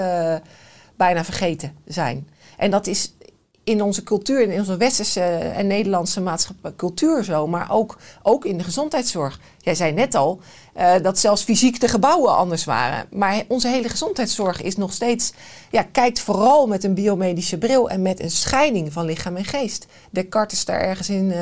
bijna 0.95 1.23
vergeten 1.23 1.75
zijn. 1.85 2.27
En 2.57 2.71
dat 2.71 2.87
is 2.87 3.13
in 3.63 3.81
onze 3.81 4.03
cultuur, 4.03 4.41
in 4.41 4.59
onze 4.59 4.77
westerse 4.77 5.21
en 5.21 5.67
Nederlandse 5.67 6.21
maatschappij, 6.21 6.73
cultuur 6.75 7.23
zo, 7.23 7.47
maar 7.47 7.71
ook, 7.71 7.97
ook 8.23 8.45
in 8.45 8.57
de 8.57 8.63
gezondheidszorg. 8.63 9.39
Jij 9.57 9.75
zei 9.75 9.91
net 9.91 10.15
al 10.15 10.39
eh, 10.75 10.93
dat 11.01 11.19
zelfs 11.19 11.43
fysiek 11.43 11.79
de 11.79 11.87
gebouwen 11.87 12.35
anders 12.35 12.63
waren. 12.63 13.05
Maar 13.11 13.43
onze 13.47 13.67
hele 13.67 13.89
gezondheidszorg 13.89 14.61
is 14.61 14.75
nog 14.75 14.93
steeds, 14.93 15.31
ja, 15.71 15.85
kijkt 15.91 16.19
vooral 16.19 16.67
met 16.67 16.83
een 16.83 16.93
biomedische 16.93 17.57
bril 17.57 17.89
en 17.89 18.01
met 18.01 18.19
een 18.19 18.31
scheiding 18.31 18.93
van 18.93 19.05
lichaam 19.05 19.35
en 19.35 19.45
geest. 19.45 19.85
Descartes 20.09 20.57
is 20.57 20.65
daar 20.65 20.79
ergens 20.79 21.09
in, 21.09 21.33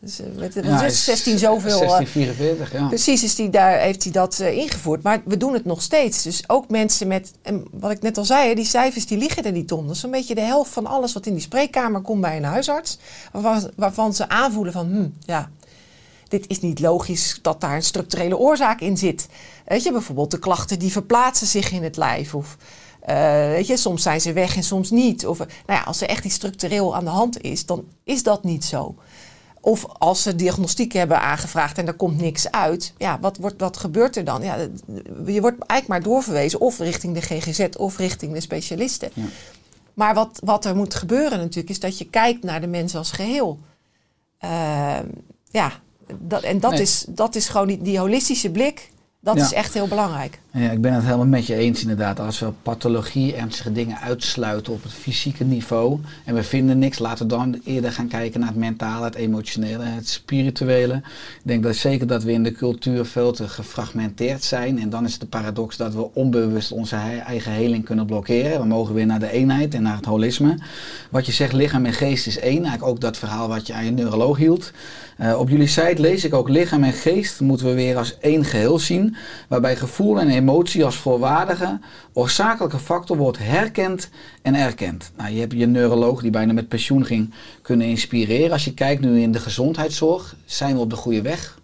dus, 0.00 0.20
eh, 0.20 0.26
met, 0.36 0.54
wat 0.54 0.64
is 0.64 0.80
het, 0.80 0.94
16 0.94 1.38
zoveel. 1.38 1.80
eh, 1.82 1.88
1644, 1.88 2.72
ja. 2.72 2.86
Precies 2.86 3.22
is 3.22 3.34
die 3.34 3.50
daar, 3.50 3.78
heeft 3.78 4.02
hij 4.02 4.12
dat 4.12 4.38
ingevoerd. 4.38 5.02
Maar 5.02 5.22
we 5.24 5.36
doen 5.36 5.52
het 5.52 5.64
nog 5.64 5.82
steeds. 5.82 6.22
Dus 6.22 6.44
ook 6.46 6.68
mensen 6.68 7.06
met, 7.08 7.32
en 7.42 7.64
wat 7.70 7.90
ik 7.90 8.02
net 8.02 8.18
al 8.18 8.24
zei, 8.24 8.54
die 8.54 8.64
cijfers 8.64 9.06
die 9.06 9.18
liggen 9.18 9.44
er 9.44 9.52
niet 9.52 9.72
om. 9.72 9.86
Dat 9.86 9.96
is 9.96 10.02
een 10.02 10.10
beetje 10.10 10.34
de 10.34 10.40
helft 10.40 10.72
van 10.72 10.86
alles 10.86 11.12
wat 11.12 11.26
in 11.26 11.32
die 11.32 11.42
spreekkamer 11.42 12.00
komt 12.00 12.20
bij 12.20 12.36
een 12.36 12.44
huisarts. 12.44 12.98
Waarvan, 13.32 13.70
waarvan 13.76 14.14
ze 14.14 14.28
aanvoelen 14.28 14.72
van, 14.72 14.86
hm, 14.86 15.08
ja, 15.32 15.50
dit 16.32 16.48
is 16.48 16.60
niet 16.60 16.80
logisch 16.80 17.38
dat 17.42 17.60
daar 17.60 17.74
een 17.74 17.82
structurele 17.82 18.38
oorzaak 18.38 18.80
in 18.80 18.96
zit. 18.96 19.28
Weet 19.66 19.82
je, 19.82 19.92
bijvoorbeeld 19.92 20.30
de 20.30 20.38
klachten 20.38 20.78
die 20.78 20.92
verplaatsen 20.92 21.46
zich 21.46 21.70
in 21.70 21.82
het 21.82 21.96
lijf. 21.96 22.34
Of 22.34 22.56
eh, 23.00 23.16
weet 23.48 23.66
je, 23.66 23.76
soms 23.76 24.02
zijn 24.02 24.20
ze 24.20 24.32
weg 24.32 24.56
en 24.56 24.62
soms 24.62 24.90
niet. 24.90 25.26
Of, 25.26 25.40
eh, 25.40 25.46
nou 25.66 25.78
ja, 25.78 25.84
als 25.84 26.00
er 26.00 26.08
echt 26.08 26.24
iets 26.24 26.34
structureel 26.34 26.96
aan 26.96 27.04
de 27.04 27.10
hand 27.10 27.40
is, 27.40 27.66
dan 27.66 27.84
is 28.04 28.22
dat 28.22 28.44
niet 28.44 28.64
zo. 28.64 28.94
Of 29.60 29.86
als 29.86 30.22
ze 30.22 30.34
diagnostiek 30.34 30.92
hebben 30.92 31.20
aangevraagd 31.20 31.78
en 31.78 31.86
er 31.86 31.94
komt 31.94 32.20
niks 32.20 32.50
uit. 32.50 32.92
Ja, 32.98 33.18
wat, 33.20 33.36
wordt, 33.36 33.60
wat 33.60 33.76
gebeurt 33.76 34.16
er 34.16 34.24
dan? 34.24 34.42
Ja, 34.42 34.56
je 35.26 35.40
wordt 35.40 35.64
eigenlijk 35.66 35.86
maar 35.86 36.02
doorverwezen 36.02 36.60
of 36.60 36.78
richting 36.78 37.14
de 37.14 37.20
GGZ 37.20 37.68
of 37.76 37.96
richting 37.96 38.32
de 38.32 38.40
specialisten. 38.40 39.10
Ja. 39.14 39.24
Maar 39.94 40.14
wat, 40.14 40.40
wat 40.44 40.64
er 40.64 40.76
moet 40.76 40.94
gebeuren 40.94 41.38
natuurlijk 41.38 41.70
is 41.70 41.80
dat 41.80 41.98
je 41.98 42.10
kijkt 42.10 42.42
naar 42.42 42.60
de 42.60 42.66
mens 42.66 42.96
als 42.96 43.12
geheel. 43.12 43.58
Ehm, 44.38 45.06
ja, 45.50 45.72
dat, 46.20 46.42
en 46.42 46.60
dat, 46.60 46.70
Nee. 46.70 46.80
is, 46.80 47.04
dat 47.08 47.34
is 47.34 47.48
gewoon 47.48 47.66
die, 47.66 47.82
die 47.82 47.98
holistische 47.98 48.50
blik. 48.50 48.90
Dat 49.24 49.36
Ja. 49.36 49.42
is 49.44 49.52
echt 49.52 49.74
heel 49.74 49.88
belangrijk. 49.88 50.40
Ja, 50.52 50.70
ik 50.70 50.80
ben 50.80 50.92
het 50.92 51.04
helemaal 51.04 51.26
met 51.26 51.46
je 51.46 51.54
eens 51.54 51.80
inderdaad. 51.82 52.20
Als 52.20 52.38
we 52.38 52.50
pathologie, 52.62 53.34
ernstige 53.34 53.72
dingen 53.72 53.98
uitsluiten 53.98 54.72
op 54.72 54.82
het 54.82 54.92
fysieke 54.92 55.44
niveau 55.44 55.98
en 56.24 56.34
we 56.34 56.42
vinden 56.42 56.78
niks, 56.78 56.98
laten 56.98 57.26
we 57.26 57.34
dan 57.34 57.60
eerder 57.64 57.92
gaan 57.92 58.08
kijken 58.08 58.40
naar 58.40 58.48
het 58.48 58.58
mentale, 58.58 59.04
het 59.04 59.14
emotionele, 59.14 59.84
het 59.84 60.08
spirituele. 60.08 60.94
Ik 60.94 61.40
denk 61.42 61.62
dat 61.62 61.76
zeker 61.76 62.06
dat 62.06 62.22
we 62.22 62.32
in 62.32 62.42
de 62.42 62.52
cultuur 62.52 63.04
veel 63.04 63.32
te 63.32 63.48
gefragmenteerd 63.48 64.44
zijn 64.44 64.78
en 64.80 64.90
dan 64.90 65.04
is 65.04 65.12
het 65.12 65.20
de 65.20 65.26
paradox 65.26 65.76
dat 65.76 65.94
we 65.94 66.14
onbewust 66.14 66.72
onze 66.72 66.96
he- 66.96 67.18
eigen 67.18 67.52
heling 67.52 67.84
kunnen 67.84 68.06
blokkeren. 68.06 68.60
We 68.60 68.66
mogen 68.66 68.94
weer 68.94 69.06
naar 69.06 69.20
de 69.20 69.30
eenheid 69.30 69.74
en 69.74 69.82
naar 69.82 69.96
het 69.96 70.04
holisme. 70.04 70.58
Wat 71.10 71.26
je 71.26 71.32
zegt, 71.32 71.52
lichaam 71.52 71.86
en 71.86 71.92
geest 71.92 72.26
is 72.26 72.38
één. 72.38 72.60
Eigenlijk 72.62 72.82
ook 72.84 73.00
dat 73.00 73.16
verhaal 73.16 73.48
wat 73.48 73.66
je 73.66 73.72
aan 73.74 73.84
je 73.84 73.90
neuroloog 73.90 74.36
hield. 74.36 74.70
Eh, 75.16 75.38
op 75.38 75.48
jullie 75.48 75.66
site 75.66 76.00
lees 76.00 76.24
ik 76.24 76.34
ook 76.34 76.48
lichaam 76.48 76.84
en 76.84 76.92
geest 76.92 77.40
moeten 77.40 77.66
we 77.66 77.74
weer 77.74 77.96
als 77.96 78.18
één 78.18 78.44
geheel 78.44 78.78
zien, 78.78 79.16
waarbij 79.48 79.76
gevoel 79.76 80.20
en 80.20 80.28
emotie 80.28 80.84
als 80.84 80.96
voorwaardige, 80.96 81.78
oorzakelijke 82.12 82.78
factor 82.78 83.16
wordt 83.16 83.38
herkend 83.38 84.10
en 84.42 84.54
erkend. 84.54 85.12
Nou, 85.16 85.32
je 85.32 85.40
hebt 85.40 85.52
je 85.52 85.66
neuroloog 85.66 86.20
die 86.20 86.30
bijna 86.30 86.52
met 86.52 86.68
pensioen 86.68 87.04
ging 87.04 87.34
kunnen 87.62 87.86
inspireren. 87.86 88.52
Als 88.52 88.64
je 88.64 88.74
kijkt 88.74 89.02
nu 89.02 89.20
in 89.20 89.32
de 89.32 89.40
gezondheidszorg, 89.40 90.36
zijn 90.44 90.74
we 90.74 90.80
op 90.80 90.90
de 90.90 90.96
goede 90.96 91.22
weg? 91.22 91.58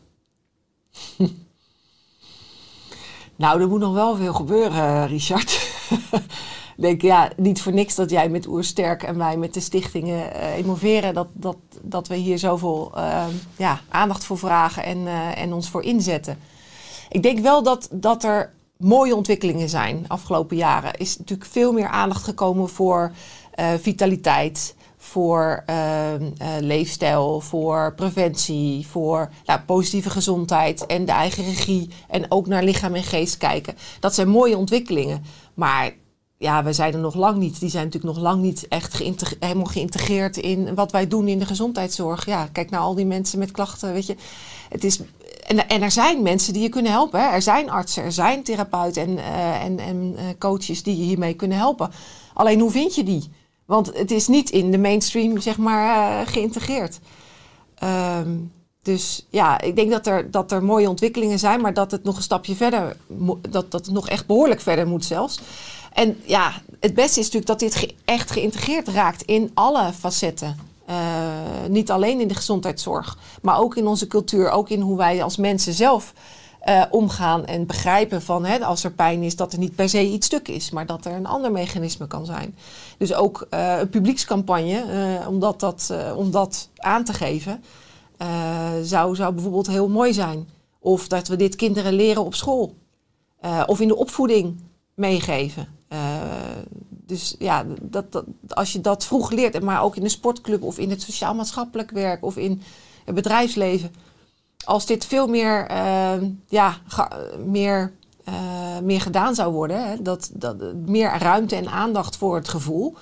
Nou, 3.38 3.60
er 3.60 3.68
moet 3.68 3.80
nog 3.80 3.94
wel 3.94 4.16
veel 4.16 4.32
gebeuren, 4.32 5.08
Richard. 5.08 5.70
Denk, 6.80 7.02
ja, 7.02 7.30
niet 7.36 7.62
voor 7.62 7.72
niks 7.72 7.94
dat 7.94 8.10
jij 8.10 8.28
met 8.28 8.46
Oersterk 8.46 9.02
en 9.02 9.18
wij 9.18 9.36
met 9.36 9.54
de 9.54 9.60
stichtingen 9.60 10.34
eh 10.34 10.56
emoveren, 10.56 11.14
dat, 11.14 11.28
dat, 11.32 11.56
dat 11.82 12.08
we 12.08 12.14
hier 12.14 12.38
zoveel 12.38 12.92
eh, 12.94 13.26
ja, 13.56 13.80
aandacht 13.88 14.24
voor 14.24 14.38
vragen 14.38 14.84
en, 14.84 15.06
eh, 15.06 15.42
en 15.42 15.52
ons 15.52 15.70
voor 15.70 15.82
inzetten. 15.82 16.38
Ik 17.08 17.22
denk 17.22 17.38
wel 17.38 17.62
dat, 17.62 17.88
dat 17.92 18.24
er 18.24 18.52
mooie 18.76 19.16
ontwikkelingen 19.16 19.68
zijn 19.68 20.04
afgelopen 20.08 20.56
jaren. 20.56 20.98
Is 20.98 21.18
natuurlijk 21.18 21.50
veel 21.50 21.72
meer 21.72 21.88
aandacht 21.88 22.24
gekomen 22.24 22.68
voor 22.68 23.12
eh, 23.50 23.66
vitaliteit, 23.80 24.74
voor 24.96 25.62
eh, 25.66 26.14
eh, 26.14 26.20
leefstijl, 26.60 27.40
voor 27.40 27.94
preventie, 27.94 28.86
voor 28.86 29.30
nou, 29.44 29.60
positieve 29.60 30.10
gezondheid 30.10 30.86
en 30.86 31.04
de 31.04 31.12
eigen 31.12 31.44
regie. 31.44 31.88
En 32.08 32.30
ook 32.30 32.46
naar 32.46 32.62
lichaam 32.62 32.94
en 32.94 33.02
geest 33.02 33.36
kijken. 33.36 33.74
Dat 34.00 34.14
zijn 34.14 34.28
mooie 34.28 34.56
ontwikkelingen. 34.56 35.24
Maar 35.54 35.92
ja, 36.38 36.64
we 36.64 36.72
zijn 36.72 36.92
er 36.92 36.98
nog 36.98 37.14
lang 37.14 37.36
niet. 37.36 37.60
Die 37.60 37.70
zijn 37.70 37.84
natuurlijk 37.84 38.14
nog 38.14 38.22
lang 38.22 38.42
niet 38.42 38.68
echt 38.68 39.02
helemaal 39.40 39.64
geïntegreerd 39.64 40.36
in 40.36 40.74
wat 40.74 40.92
wij 40.92 41.08
doen 41.08 41.28
in 41.28 41.38
de 41.38 41.46
gezondheidszorg. 41.46 42.26
Ja, 42.26 42.46
kijk 42.52 42.70
naar 42.70 42.80
al 42.80 42.94
die 42.94 43.06
mensen 43.06 43.38
met 43.38 43.50
klachten, 43.50 43.92
weet 43.92 44.06
je. 44.06 44.16
Het 44.68 44.84
is, 44.84 45.00
en, 45.46 45.68
en 45.68 45.82
er 45.82 45.90
zijn 45.90 46.22
mensen 46.22 46.52
die 46.52 46.62
je 46.62 46.68
kunnen 46.68 46.92
helpen. 46.92 47.20
Er 47.20 47.42
zijn 47.42 47.70
artsen, 47.70 48.02
er 48.04 48.12
zijn 48.12 48.42
therapeuten 48.42 49.02
en, 49.02 49.18
eh, 49.18 49.64
en, 49.64 49.78
en 49.78 50.14
eh, 50.16 50.24
coaches 50.38 50.82
die 50.82 50.96
je 50.96 51.02
hiermee 51.02 51.34
kunnen 51.34 51.58
helpen. 51.58 51.90
Alleen 52.34 52.60
hoe 52.60 52.70
vind 52.70 52.94
je 52.94 53.02
die? 53.02 53.30
Want 53.64 53.98
het 53.98 54.10
is 54.10 54.28
niet 54.28 54.50
in 54.50 54.70
de 54.70 54.78
mainstream, 54.78 55.40
zeg 55.40 55.58
maar, 55.58 56.20
eh, 56.20 56.26
geïntegreerd. 56.26 56.98
Ehm, 57.74 58.36
dus 58.82 59.26
ja, 59.30 59.60
ik 59.60 59.76
denk 59.76 59.90
dat 59.90 60.06
er, 60.06 60.30
dat 60.30 60.52
er 60.52 60.64
mooie 60.64 60.88
ontwikkelingen 60.88 61.38
zijn, 61.38 61.60
maar 61.60 61.74
dat 61.74 61.90
het 61.90 62.04
nog 62.04 62.16
een 62.16 62.22
stapje 62.22 62.54
verder, 62.54 62.96
dat, 63.50 63.70
dat 63.70 63.86
het 63.86 63.94
nog 63.94 64.08
echt 64.08 64.26
behoorlijk 64.26 64.60
verder 64.60 64.86
moet 64.86 65.04
zelfs. 65.04 65.40
En 65.92 66.16
ja, 66.24 66.52
het 66.80 66.94
beste 66.94 67.20
is 67.20 67.30
natuurlijk 67.30 67.46
dat 67.46 67.58
dit 67.58 67.94
echt 68.04 68.30
geïntegreerd 68.30 68.88
raakt 68.88 69.22
in 69.22 69.50
alle 69.54 69.92
facetten. 69.92 70.56
Eh, 70.88 70.96
niet 71.68 71.90
alleen 71.90 72.20
in 72.20 72.28
de 72.28 72.34
gezondheidszorg, 72.34 73.18
maar 73.42 73.58
ook 73.58 73.76
in 73.76 73.86
onze 73.86 74.06
cultuur, 74.06 74.50
ook 74.50 74.68
in 74.68 74.80
hoe 74.80 74.96
wij 74.96 75.22
als 75.22 75.36
mensen 75.36 75.72
zelf 75.72 76.12
eh, 76.60 76.82
omgaan 76.90 77.46
en 77.46 77.66
begrijpen 77.66 78.22
van 78.22 78.44
hè, 78.44 78.64
als 78.64 78.84
er 78.84 78.90
pijn 78.90 79.22
is, 79.22 79.36
dat 79.36 79.52
er 79.52 79.58
niet 79.58 79.74
per 79.74 79.88
se 79.88 80.02
iets 80.02 80.26
stuk 80.26 80.48
is, 80.48 80.70
maar 80.70 80.86
dat 80.86 81.04
er 81.04 81.12
een 81.12 81.26
ander 81.26 81.52
mechanisme 81.52 82.06
kan 82.06 82.26
zijn. 82.26 82.56
Dus 82.98 83.14
ook 83.14 83.46
eh, 83.50 83.78
een 83.78 83.88
publiekscampagne, 83.88 84.84
om, 85.28 85.40
dat, 85.40 85.92
om 86.16 86.30
dat 86.30 86.68
aan 86.76 87.04
te 87.04 87.12
geven, 87.12 87.64
eh, 88.18 88.70
zou, 88.82 89.14
zou 89.14 89.34
bijvoorbeeld 89.34 89.66
heel 89.66 89.88
mooi 89.88 90.12
zijn. 90.12 90.48
Of 90.78 91.08
dat 91.08 91.28
we 91.28 91.36
dit 91.36 91.56
kinderen 91.56 91.92
leren 91.92 92.24
op 92.24 92.34
school. 92.34 92.74
Eh, 93.40 93.62
of 93.66 93.80
in 93.80 93.88
de 93.88 93.96
opvoeding 93.96 94.60
meegeven. 94.94 95.68
Eh, 95.88 95.98
dus 96.88 97.34
ja, 97.38 97.64
dat, 97.82 98.12
dat, 98.12 98.24
als 98.48 98.72
je 98.72 98.80
dat 98.80 99.04
vroeg 99.04 99.30
leert, 99.30 99.62
maar 99.62 99.82
ook 99.82 99.96
in 99.96 100.02
de 100.02 100.08
sportclub 100.08 100.62
of 100.62 100.78
in 100.78 100.90
het 100.90 101.02
sociaal-maatschappelijk 101.02 101.90
werk 101.90 102.24
of 102.24 102.36
in 102.36 102.62
het 103.04 103.14
bedrijfsleven. 103.14 103.92
Als 104.64 104.86
dit 104.86 105.04
veel 105.04 105.26
meer, 105.26 105.72
ja, 106.48 106.76
meer, 107.44 107.92
meer 108.82 109.00
gedaan 109.00 109.34
zou 109.34 109.52
worden, 109.52 109.88
hè, 109.88 110.02
dat, 110.02 110.30
dat, 110.32 110.56
meer 110.74 111.18
ruimte 111.18 111.56
en 111.56 111.68
aandacht 111.68 112.16
voor 112.16 112.34
het 112.34 112.48
gevoel, 112.48 112.94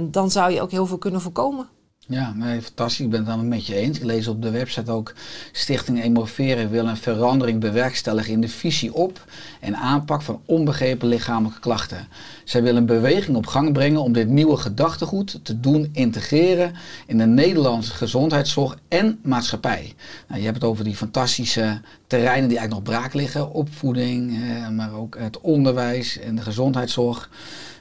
dan 0.00 0.30
zou 0.30 0.52
je 0.52 0.60
ook 0.60 0.70
heel 0.70 0.86
veel 0.86 0.98
kunnen 0.98 1.20
voorkomen. 1.20 1.68
Ja, 2.10 2.32
nee, 2.34 2.62
fantastisch. 2.62 3.04
Ik 3.04 3.10
ben 3.10 3.18
het 3.18 3.28
helemaal 3.28 3.48
met 3.48 3.66
je 3.66 3.74
eens. 3.74 3.98
Ik 3.98 4.04
lees 4.04 4.28
op 4.28 4.42
de 4.42 4.50
website 4.50 4.90
ook 4.90 5.14
Stichting 5.52 6.02
Emoveren 6.02 6.70
wil 6.70 6.86
een 6.86 6.96
verandering 6.96 7.60
bewerkstelligen 7.60 8.32
in 8.32 8.40
de 8.40 8.48
visie 8.48 8.94
op 8.94 9.24
en 9.60 9.76
aanpak 9.76 10.22
van 10.22 10.40
onbegrepen 10.44 11.08
lichamelijke 11.08 11.60
klachten. 11.60 12.08
Zij 12.44 12.62
willen 12.62 12.80
een 12.80 12.86
beweging 12.86 13.36
op 13.36 13.46
gang 13.46 13.72
brengen 13.72 14.02
om 14.02 14.12
dit 14.12 14.28
nieuwe 14.28 14.56
gedachtegoed 14.56 15.40
te 15.42 15.60
doen 15.60 15.88
integreren 15.92 16.74
in 17.06 17.18
de 17.18 17.26
Nederlandse 17.26 17.92
gezondheidszorg 17.92 18.78
en 18.88 19.18
maatschappij. 19.22 19.94
Nou, 20.28 20.40
je 20.40 20.46
hebt 20.46 20.62
het 20.62 20.70
over 20.70 20.84
die 20.84 20.96
fantastische 20.96 21.80
terreinen 22.06 22.48
die 22.48 22.58
eigenlijk 22.58 22.86
nog 22.86 22.96
braak 22.96 23.14
liggen. 23.14 23.52
Opvoeding, 23.52 24.42
eh, 24.42 24.68
maar 24.68 24.92
ook 24.92 25.18
het 25.18 25.40
onderwijs 25.40 26.18
en 26.18 26.36
de 26.36 26.42
gezondheidszorg. 26.42 27.30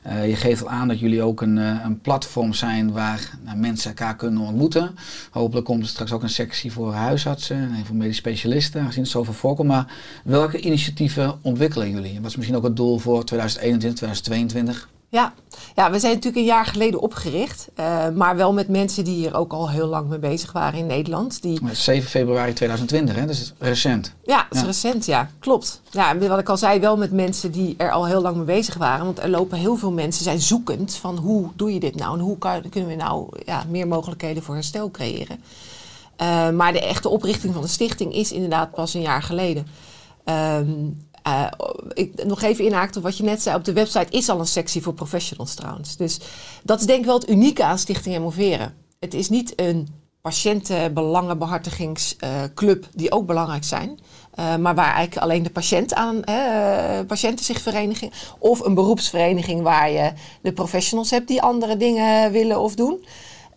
Eh, 0.07 0.29
je 0.29 0.35
geeft 0.35 0.61
al 0.61 0.69
aan 0.69 0.87
dat 0.87 0.99
jullie 0.99 1.21
ook 1.21 1.41
een, 1.41 1.57
eh, 1.57 1.79
een 1.83 2.01
platform 2.01 2.53
zijn 2.53 2.91
waar 2.91 3.37
nou, 3.43 3.57
mensen 3.57 3.89
elkaar 3.89 4.15
kunnen 4.15 4.41
ontmoeten. 4.41 4.95
Hopelijk 5.31 5.65
komt 5.65 5.81
er 5.81 5.87
straks 5.87 6.11
ook 6.11 6.23
een 6.23 6.29
sectie 6.29 6.71
voor 6.71 6.93
huisartsen 6.93 7.57
en 7.57 7.85
voor 7.85 7.95
medisch 7.95 8.17
specialisten, 8.17 8.81
aangezien 8.81 9.03
het 9.03 9.11
zoveel 9.11 9.33
voorkomt. 9.33 9.67
Maar 9.67 9.93
welke 10.23 10.59
initiatieven 10.59 11.35
ontwikkelen 11.41 11.89
jullie? 11.89 12.21
Wat 12.21 12.29
is 12.29 12.35
misschien 12.35 12.57
ook 12.57 12.63
het 12.63 12.75
doel 12.75 12.97
voor 12.97 13.25
2021, 13.25 13.97
2022? 13.97 14.96
Ja. 15.17 15.33
ja, 15.75 15.91
we 15.91 15.99
zijn 15.99 16.13
natuurlijk 16.13 16.41
een 16.41 16.51
jaar 16.51 16.65
geleden 16.65 16.99
opgericht. 16.99 17.67
eh, 17.75 18.09
maar 18.09 18.35
wel 18.35 18.53
met 18.53 18.67
mensen 18.69 19.03
die 19.03 19.15
hier 19.15 19.35
ook 19.35 19.53
al 19.53 19.69
heel 19.69 19.87
lang 19.87 20.07
mee 20.09 20.19
bezig 20.19 20.51
waren 20.51 20.79
in 20.79 20.85
Nederland. 20.85 21.41
Die, 21.41 21.61
Maar 21.61 21.75
7 21.75 22.09
februari 22.09 22.53
2020, 22.53 23.15
hè? 23.15 23.21
dat 23.21 23.29
is 23.35 23.53
recent. 23.59 24.13
ja, 24.25 24.37
dat 24.37 24.45
is 24.55 24.59
Ja. 24.59 24.65
recent, 24.65 25.05
ja. 25.05 25.29
Klopt. 25.39 25.81
Ja, 25.91 26.09
en 26.09 26.27
wat 26.29 26.39
ik 26.39 26.49
al 26.49 26.57
zei, 26.57 26.79
wel 26.79 26.97
met 26.97 27.11
mensen 27.11 27.51
die 27.51 27.73
er 27.77 27.91
al 27.91 28.05
heel 28.05 28.21
lang 28.21 28.35
mee 28.35 28.45
bezig 28.45 28.75
waren. 28.75 29.05
Want 29.05 29.19
er 29.19 29.29
lopen 29.29 29.57
heel 29.57 29.75
veel 29.75 29.91
mensen, 29.91 30.23
zijn 30.23 30.39
zoekend 30.41 30.95
van 30.95 31.17
hoe 31.17 31.49
doe 31.55 31.73
je 31.73 31.79
dit 31.79 31.95
nou? 31.95 32.13
En 32.17 32.23
hoe 32.23 32.37
kan, 32.37 32.69
kunnen 32.69 32.89
we 32.89 32.95
nou 32.95 33.29
ja, 33.45 33.63
meer 33.69 33.87
mogelijkheden 33.87 34.43
voor 34.43 34.53
herstel 34.55 34.91
creëren? 34.91 35.43
Eh, 36.15 36.49
maar 36.49 36.73
de 36.73 36.81
echte 36.81 37.09
oprichting 37.09 37.53
van 37.53 37.61
de 37.61 37.67
stichting 37.67 38.13
is 38.13 38.31
inderdaad 38.31 38.71
pas 38.71 38.93
een 38.93 39.01
jaar 39.01 39.23
geleden. 39.23 39.67
Ehm, 40.23 40.69
eh, 41.27 41.47
ik, 41.93 42.25
nog 42.25 42.41
even 42.41 42.65
inhaakt 42.65 42.97
op 42.97 43.03
wat 43.03 43.17
je 43.17 43.23
net 43.23 43.41
zei. 43.41 43.55
Op 43.55 43.65
de 43.65 43.73
website 43.73 44.17
is 44.17 44.29
al 44.29 44.39
een 44.39 44.47
sectie 44.47 44.81
voor 44.81 44.93
professionals 44.93 45.53
trouwens. 45.53 45.97
Dus 45.97 46.19
dat 46.63 46.79
is 46.79 46.85
denk 46.85 46.99
ik 46.99 47.05
wel 47.05 47.19
het 47.19 47.29
unieke 47.29 47.63
aan 47.63 47.79
Stichting 47.79 48.15
Emoveren. 48.15 48.73
Het 48.99 49.13
is 49.13 49.29
niet 49.29 49.53
een 49.55 49.87
patiëntenbelangenbehartigingsclub 50.21 52.87
die 52.93 53.11
ook 53.11 53.25
belangrijk 53.25 53.63
zijn. 53.63 53.99
eh, 54.33 54.55
maar 54.55 54.75
waar 54.75 54.93
eigenlijk 54.93 55.17
alleen 55.17 55.43
de 55.43 55.49
patiënt 55.49 55.93
aan, 55.93 56.23
eh, 56.23 56.99
patiënten 57.07 57.45
zich 57.45 57.61
verenigen. 57.61 58.09
Of 58.39 58.59
een 58.59 58.73
beroepsvereniging 58.73 59.61
waar 59.61 59.91
je 59.91 60.11
de 60.41 60.53
professionals 60.53 61.11
hebt 61.11 61.27
die 61.27 61.41
andere 61.41 61.77
dingen 61.77 62.31
willen 62.31 62.59
of 62.59 62.75
doen. 62.75 63.05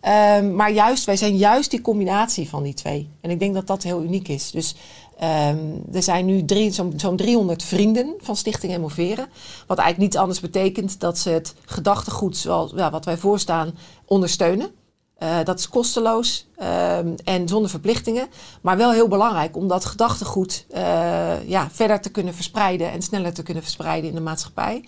Ehm, 0.01 0.55
maar 0.55 0.71
juist, 0.71 1.05
wij 1.05 1.15
zijn 1.15 1.37
juist 1.37 1.71
die 1.71 1.81
combinatie 1.81 2.49
van 2.49 2.63
die 2.63 2.73
twee. 2.73 3.09
En 3.21 3.29
ik 3.29 3.39
denk 3.39 3.53
dat 3.53 3.67
dat 3.67 3.83
heel 3.83 4.03
uniek 4.03 4.27
is. 4.27 4.51
Dus 4.51 4.75
ehm, 5.21 5.57
er 5.93 6.03
zijn 6.03 6.25
nu 6.25 6.43
zo'n 6.71 6.93
zo'n 6.95 7.15
300 7.15 7.63
vrienden 7.63 8.13
van 8.19 8.35
Stichting 8.35 8.73
Emoveren. 8.73 9.27
Wat 9.67 9.77
eigenlijk 9.77 10.11
niet 10.11 10.21
anders 10.21 10.39
betekent 10.39 10.99
dat 10.99 11.17
ze 11.17 11.29
het 11.29 11.55
gedachtegoed 11.65 12.37
zoals 12.37 12.71
ja, 12.75 12.91
wat 12.91 13.05
wij 13.05 13.17
voorstaan 13.17 13.77
ondersteunen. 14.05 14.71
Eh, 15.17 15.43
dat 15.43 15.59
is 15.59 15.69
kosteloos 15.69 16.47
ehm, 16.55 17.13
en 17.23 17.47
zonder 17.47 17.69
verplichtingen. 17.69 18.27
Maar 18.61 18.77
wel 18.77 18.91
heel 18.91 19.07
belangrijk 19.07 19.55
om 19.55 19.67
dat 19.67 19.85
gedachtegoed 19.85 20.65
eh, 20.69 21.49
ja, 21.49 21.67
verder 21.71 22.01
te 22.01 22.09
kunnen 22.09 22.33
verspreiden 22.33 22.91
en 22.91 23.01
sneller 23.01 23.33
te 23.33 23.43
kunnen 23.43 23.63
verspreiden 23.63 24.09
in 24.09 24.15
de 24.15 24.21
maatschappij. 24.21 24.85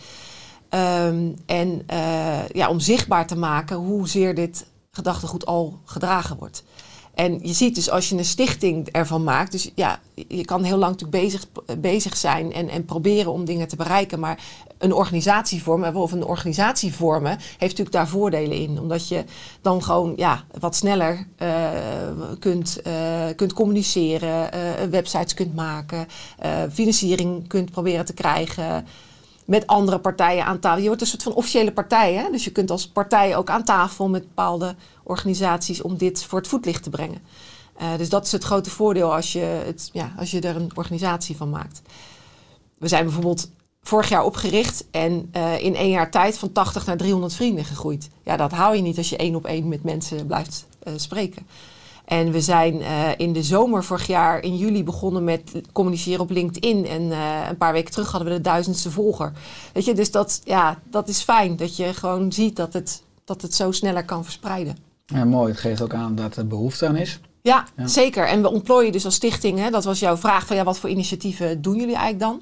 Ehm, 0.69 1.31
en 1.45 1.83
eh, 1.87 2.49
ja, 2.49 2.69
om 2.69 2.79
zichtbaar 2.79 3.27
te 3.27 3.35
maken 3.35 3.75
hoezeer 3.75 4.35
dit 4.35 4.65
gedachtegoed 4.91 5.45
al 5.45 5.79
gedragen 5.85 6.37
wordt. 6.37 6.63
En 7.13 7.39
je 7.41 7.53
ziet 7.53 7.75
dus 7.75 7.89
als 7.89 8.09
je 8.09 8.17
een 8.17 8.25
stichting 8.25 8.87
ervan 8.87 9.23
maakt, 9.23 9.51
dus 9.51 9.71
ja, 9.75 9.99
je 10.27 10.45
kan 10.45 10.63
heel 10.63 10.77
lang 10.77 10.91
natuurlijk 10.91 11.23
bezig, 11.23 11.45
bezig 11.79 12.17
zijn 12.17 12.53
en, 12.53 12.69
en 12.69 12.85
proberen 12.85 13.31
om 13.31 13.45
dingen 13.45 13.67
te 13.67 13.75
bereiken, 13.75 14.19
maar 14.19 14.39
een 14.77 14.93
organisatie 14.93 15.63
vormen 15.63 15.95
of 15.95 16.11
een 16.11 16.25
organisatie 16.25 16.93
vormen 16.93 17.37
heeft 17.39 17.59
natuurlijk 17.59 17.91
daar 17.91 18.07
voordelen 18.07 18.57
in. 18.57 18.79
Omdat 18.79 19.07
je 19.07 19.23
dan 19.61 19.83
gewoon 19.83 20.13
ja, 20.15 20.43
wat 20.59 20.75
sneller 20.75 21.27
eh, 21.37 21.69
kunt, 22.39 22.81
eh, 22.81 22.93
kunt 23.35 23.53
communiceren, 23.53 24.51
eh, 24.51 24.61
websites 24.89 25.33
kunt 25.33 25.55
maken, 25.55 26.07
financiering 26.71 27.47
kunt 27.47 27.71
proberen 27.71 28.05
te 28.05 28.13
krijgen 28.13 28.85
met 29.45 29.67
andere 29.67 29.99
partijen 29.99 30.45
aan 30.45 30.59
tafel. 30.59 30.81
Je 30.81 30.87
wordt 30.87 31.01
een 31.01 31.07
soort 31.07 31.23
van 31.23 31.33
officiële 31.33 31.71
partij. 31.71 32.13
Hè? 32.13 32.31
Dus 32.31 32.43
je 32.43 32.51
kunt 32.51 32.71
als 32.71 32.87
partij 32.87 33.35
ook 33.35 33.49
aan 33.49 33.63
tafel 33.63 34.09
met 34.09 34.21
bepaalde 34.21 34.75
organisaties 35.03 35.81
om 35.81 35.97
dit 35.97 36.23
voor 36.23 36.39
het 36.39 36.47
voetlicht 36.47 36.83
te 36.83 36.89
brengen. 36.89 37.21
Eh, 37.77 37.97
dus 37.97 38.09
dat 38.09 38.25
is 38.25 38.31
het 38.31 38.43
grote 38.43 38.69
voordeel 38.69 39.13
als 39.13 39.33
je, 39.33 39.39
het, 39.39 39.89
ja, 39.93 40.13
als 40.17 40.31
je 40.31 40.41
er 40.41 40.55
een 40.55 40.71
organisatie 40.73 41.37
van 41.37 41.49
maakt. 41.49 41.81
We 42.77 42.87
zijn 42.87 43.03
bijvoorbeeld 43.03 43.49
vorig 43.81 44.09
jaar 44.09 44.23
opgericht 44.23 44.85
en 44.91 45.29
eh, 45.31 45.63
in 45.63 45.75
één 45.75 45.89
jaar 45.89 46.11
tijd 46.11 46.37
van 46.37 46.51
80 46.51 46.85
naar 46.85 46.97
300 46.97 47.33
vrienden 47.33 47.65
gegroeid. 47.65 48.09
Ja, 48.23 48.37
dat 48.37 48.51
hou 48.51 48.75
je 48.75 48.81
niet 48.81 48.97
als 48.97 49.09
je 49.09 49.17
één 49.17 49.35
op 49.35 49.45
één 49.45 49.67
met 49.67 49.83
mensen 49.83 50.25
blijft 50.25 50.65
eh, 50.83 50.93
spreken. 50.95 51.47
En 52.13 52.31
we 52.31 52.41
zijn 52.41 52.81
eh, 52.81 53.09
in 53.17 53.33
de 53.33 53.43
zomer 53.43 53.83
vorig 53.83 54.07
jaar 54.07 54.43
in 54.43 54.57
juli 54.57 54.83
begonnen 54.83 55.23
met 55.23 55.51
communiceren 55.71 56.19
op 56.19 56.29
LinkedIn. 56.29 56.87
En 56.87 57.11
eh, 57.11 57.47
een 57.49 57.57
paar 57.57 57.73
weken 57.73 57.91
terug 57.91 58.11
hadden 58.11 58.29
we 58.29 58.35
de 58.35 58.41
duizendste 58.41 58.91
volger. 58.91 59.31
Weet 59.73 59.85
je, 59.85 59.93
dus 59.93 60.11
dat, 60.11 60.41
ja, 60.43 60.79
dat 60.89 61.07
is 61.07 61.21
fijn 61.21 61.55
dat 61.55 61.75
je 61.75 61.93
gewoon 61.93 62.31
ziet 62.31 62.55
dat 62.55 62.73
het, 62.73 63.03
dat 63.25 63.41
het 63.41 63.53
zo 63.55 63.71
sneller 63.71 64.05
kan 64.05 64.23
verspreiden. 64.23 64.77
Ja, 65.05 65.25
mooi. 65.25 65.51
Het 65.51 65.59
geeft 65.59 65.81
ook 65.81 65.93
aan 65.93 66.15
dat 66.15 66.35
er 66.35 66.47
behoefte 66.47 66.87
aan 66.87 66.95
is. 66.95 67.19
Ja, 67.41 67.65
Ja. 67.75 67.87
zeker. 67.87 68.27
En 68.27 68.41
we 68.41 68.51
ontplooien 68.51 68.91
dus 68.91 69.05
als 69.05 69.15
stichting, 69.15 69.59
hè, 69.59 69.69
dat 69.69 69.83
was 69.83 69.99
jouw 69.99 70.17
vraag 70.17 70.45
van 70.47 70.55
ja, 70.55 70.63
wat 70.63 70.79
voor 70.79 70.89
initiatieven 70.89 71.61
doen 71.61 71.75
jullie 71.75 71.95
eigenlijk 71.95 72.19
dan? 72.19 72.41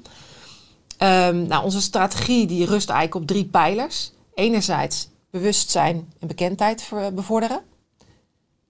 Ehm, 0.96 1.46
nou, 1.46 1.64
onze 1.64 1.80
strategie 1.80 2.46
die 2.46 2.66
rust 2.66 2.88
eigenlijk 2.90 3.20
op 3.20 3.26
drie 3.26 3.44
pijlers. 3.44 4.12
Enerzijds 4.34 5.08
bewustzijn 5.30 6.12
en 6.18 6.28
bekendheid 6.28 6.90
bevorderen. 7.14 7.60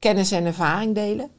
Kennis 0.03 0.31
en 0.31 0.45
ervaring 0.45 0.95
delen. 0.95 1.31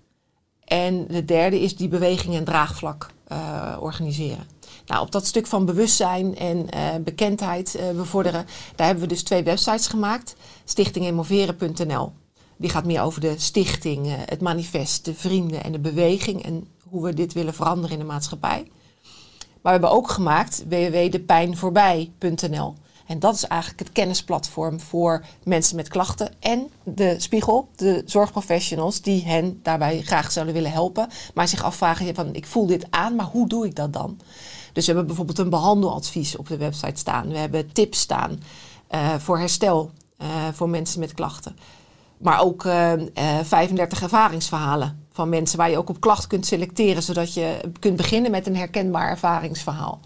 En 0.66 1.08
de 1.08 1.26
derde 1.26 1.60
is 1.60 1.76
die 1.76 1.88
beweging 1.88 2.36
en 2.36 2.44
draagvlak 2.44 3.10
eh, 3.28 3.78
organiseren. 3.80 4.48
Nou, 4.86 5.02
op 5.02 5.12
dat 5.12 5.26
stuk 5.26 5.48
van 5.48 5.66
bewustzijn 5.66 6.38
en 6.38 6.70
eh, 6.70 6.90
bekendheid 7.04 7.76
eh, 7.76 7.90
bevorderen, 7.90 8.46
daar 8.76 8.86
hebben 8.86 9.04
we 9.04 9.10
dus 9.10 9.24
twee 9.24 9.44
websites 9.44 9.88
gemaakt. 9.88 10.36
Stichtingemoveren.nl. 10.64 12.14
Die 12.58 12.70
gaat 12.70 12.86
meer 12.86 13.02
over 13.02 13.22
de 13.22 13.34
stichting, 13.38 14.08
het 14.10 14.42
manifest, 14.42 15.06
de 15.06 15.14
vrienden 15.14 15.64
en 15.64 15.72
de 15.72 15.80
beweging 15.80 16.44
en 16.44 16.68
hoe 16.90 17.04
we 17.04 17.14
dit 17.14 17.34
willen 17.34 17.54
veranderen 17.54 17.92
in 17.92 18.00
de 18.00 18.06
maatschappij. 18.06 18.68
Maar 19.62 19.62
we 19.62 19.70
hebben 19.70 19.92
ook 19.92 20.10
gemaakt 20.10 20.64
www.depijnvoorbij.nl. 20.68 22.76
En 23.08 23.20
dat 23.20 23.36
is 23.36 23.44
eigenlijk 23.44 23.80
het 23.80 23.92
kennisplatform 23.92 24.80
voor 24.80 25.26
mensen 25.44 25.76
met 25.76 25.88
klachten 25.88 26.34
en 26.40 26.70
de 26.84 27.16
spiegel, 27.18 27.70
de 27.76 28.04
zorgprofessionals 28.06 29.02
die 29.02 29.26
hen 29.26 29.60
daarbij 29.64 30.02
graag 30.02 30.32
zouden 30.32 30.54
willen 30.54 30.72
helpen, 30.72 31.10
maar 31.34 31.48
zich 31.48 31.64
afvragen 31.64 32.16
van 32.16 32.34
ik 32.34 32.46
voel 32.46 32.66
dit 32.66 32.86
aan, 32.90 33.16
maar 33.16 33.26
hoe 33.26 33.48
doe 33.48 33.66
ik 33.66 33.76
dat 33.76 33.94
dan? 33.94 34.20
Dus 34.74 34.86
we 34.86 34.92
hebben 34.92 35.08
bijvoorbeeld 35.08 35.40
een 35.40 35.50
behandeladvies 35.50 36.36
op 36.36 36.48
de 36.48 36.58
website 36.58 37.00
staan. 37.00 37.28
We 37.30 37.38
hebben 37.38 37.72
tips 37.72 38.00
staan 38.00 38.40
eh, 38.88 39.16
voor 39.16 39.40
herstel 39.40 39.92
eh, 40.18 40.28
voor 40.54 40.70
mensen 40.70 41.00
met 41.00 41.14
klachten. 41.14 41.56
Maar 42.18 42.42
ook 42.42 42.66
eh, 42.66 42.94
eh, 42.94 43.00
35 43.44 44.02
ervaringsverhalen 44.02 45.06
van 45.12 45.30
mensen 45.30 45.58
waar 45.58 45.70
je 45.70 45.78
ook 45.78 45.90
op 45.90 46.02
klachten 46.02 46.30
kunt 46.30 46.46
selecteren, 46.46 47.04
zodat 47.04 47.34
je 47.34 47.60
kunt 47.80 47.96
beginnen 47.96 48.32
met 48.32 48.48
een 48.48 48.56
herkenbaar 48.56 49.10
ervaringsverhaal. 49.10 50.00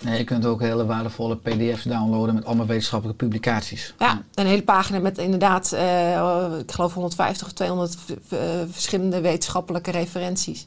Nee, 0.00 0.18
je 0.18 0.24
kunt 0.24 0.46
ook 0.46 0.60
hele 0.60 0.86
waardevolle 0.86 1.36
pdf's 1.36 1.82
downloaden 1.82 2.34
met 2.34 2.44
allemaal 2.44 2.66
wetenschappelijke 2.66 3.24
publicaties. 3.24 3.94
Ja, 3.98 4.22
een 4.34 4.46
hele 4.46 4.62
pagina 4.62 4.98
met 4.98 5.18
inderdaad, 5.18 5.72
eh, 5.72 6.58
ik 6.58 6.72
geloof 6.72 6.94
150 6.94 7.46
of 7.46 7.52
200 7.52 7.96
v- 7.96 8.10
v- 8.28 8.32
eh, 8.32 8.38
verschillende 8.70 9.20
wetenschappelijke 9.20 9.90
referenties 9.90 10.66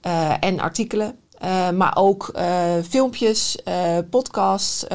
eh, 0.00 0.32
en 0.40 0.60
artikelen. 0.60 1.16
Maar 1.76 1.92
ook 1.96 2.32
filmpjes, 2.88 3.58
podcasts, 4.10 4.86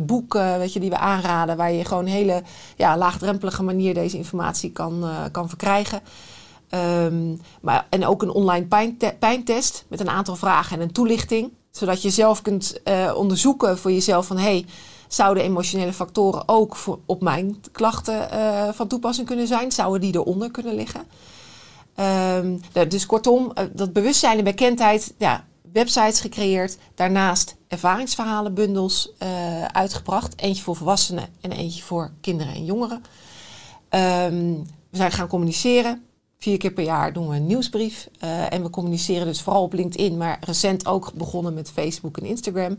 boeken 0.00 0.58
weet 0.58 0.72
je, 0.72 0.80
die 0.80 0.90
we 0.90 0.98
aanraden, 0.98 1.56
waar 1.56 1.72
je 1.72 1.84
gewoon 1.84 2.04
een 2.04 2.10
hele 2.12 2.42
ja, 2.76 2.96
laagdrempelige 2.96 3.62
manier 3.62 3.94
deze 3.94 4.16
informatie 4.16 4.70
kan, 4.70 5.04
kan 5.32 5.48
verkrijgen. 5.48 6.00
Ehm, 6.68 7.34
maar, 7.60 7.86
en 7.90 8.06
ook 8.06 8.22
een 8.22 8.30
online 8.30 8.66
pijnte- 8.66 9.16
pijntest 9.18 9.84
met 9.88 10.00
een 10.00 10.08
aantal 10.10 10.36
vragen 10.36 10.76
en 10.76 10.82
een 10.82 10.92
toelichting. 10.92 11.52
Zodat 11.76 12.02
je 12.02 12.10
zelf 12.10 12.42
kunt 12.42 12.82
eh, 12.82 13.12
onderzoeken 13.16 13.78
voor 13.78 13.92
jezelf 13.92 14.26
van... 14.26 14.38
Hey, 14.38 14.66
zouden 15.08 15.42
emotionele 15.42 15.92
factoren 15.92 16.48
ook 16.48 16.76
op 17.06 17.22
mijn 17.22 17.60
klachten 17.72 18.30
eh, 18.30 18.68
van 18.72 18.88
toepassing 18.88 19.26
kunnen 19.26 19.46
zijn? 19.46 19.72
Zouden 19.72 20.00
die 20.00 20.14
eronder 20.14 20.50
kunnen 20.50 20.74
liggen? 20.74 21.04
Ehm, 21.94 22.56
nou, 22.72 22.86
dus 22.86 23.06
kortom, 23.06 23.50
eh, 23.54 23.64
dat 23.72 23.92
bewustzijn 23.92 24.38
en 24.38 24.44
bekendheid, 24.44 25.14
ja, 25.18 25.44
websites 25.72 26.20
gecreëerd. 26.20 26.78
Daarnaast 26.94 27.56
ervaringsverhalenbundels 27.68 29.12
eh, 29.18 29.64
uitgebracht. 29.64 30.40
Eentje 30.40 30.62
voor 30.62 30.76
volwassenen 30.76 31.28
en 31.40 31.52
eentje 31.52 31.82
voor 31.82 32.10
kinderen 32.20 32.54
en 32.54 32.64
jongeren. 32.64 33.02
Ehm, 33.88 34.52
we 34.90 34.96
zijn 34.96 35.12
gaan 35.12 35.28
communiceren. 35.28 36.05
Vier 36.38 36.58
keer 36.58 36.72
per 36.72 36.84
jaar 36.84 37.12
doen 37.12 37.28
we 37.28 37.36
een 37.36 37.46
nieuwsbrief. 37.46 38.08
Eh, 38.18 38.52
en 38.52 38.62
we 38.62 38.70
communiceren 38.70 39.26
dus 39.26 39.42
vooral 39.42 39.62
op 39.62 39.72
LinkedIn, 39.72 40.16
maar 40.16 40.38
recent 40.40 40.86
ook 40.86 41.12
begonnen 41.12 41.54
met 41.54 41.70
Facebook 41.70 42.16
en 42.16 42.24
Instagram. 42.24 42.78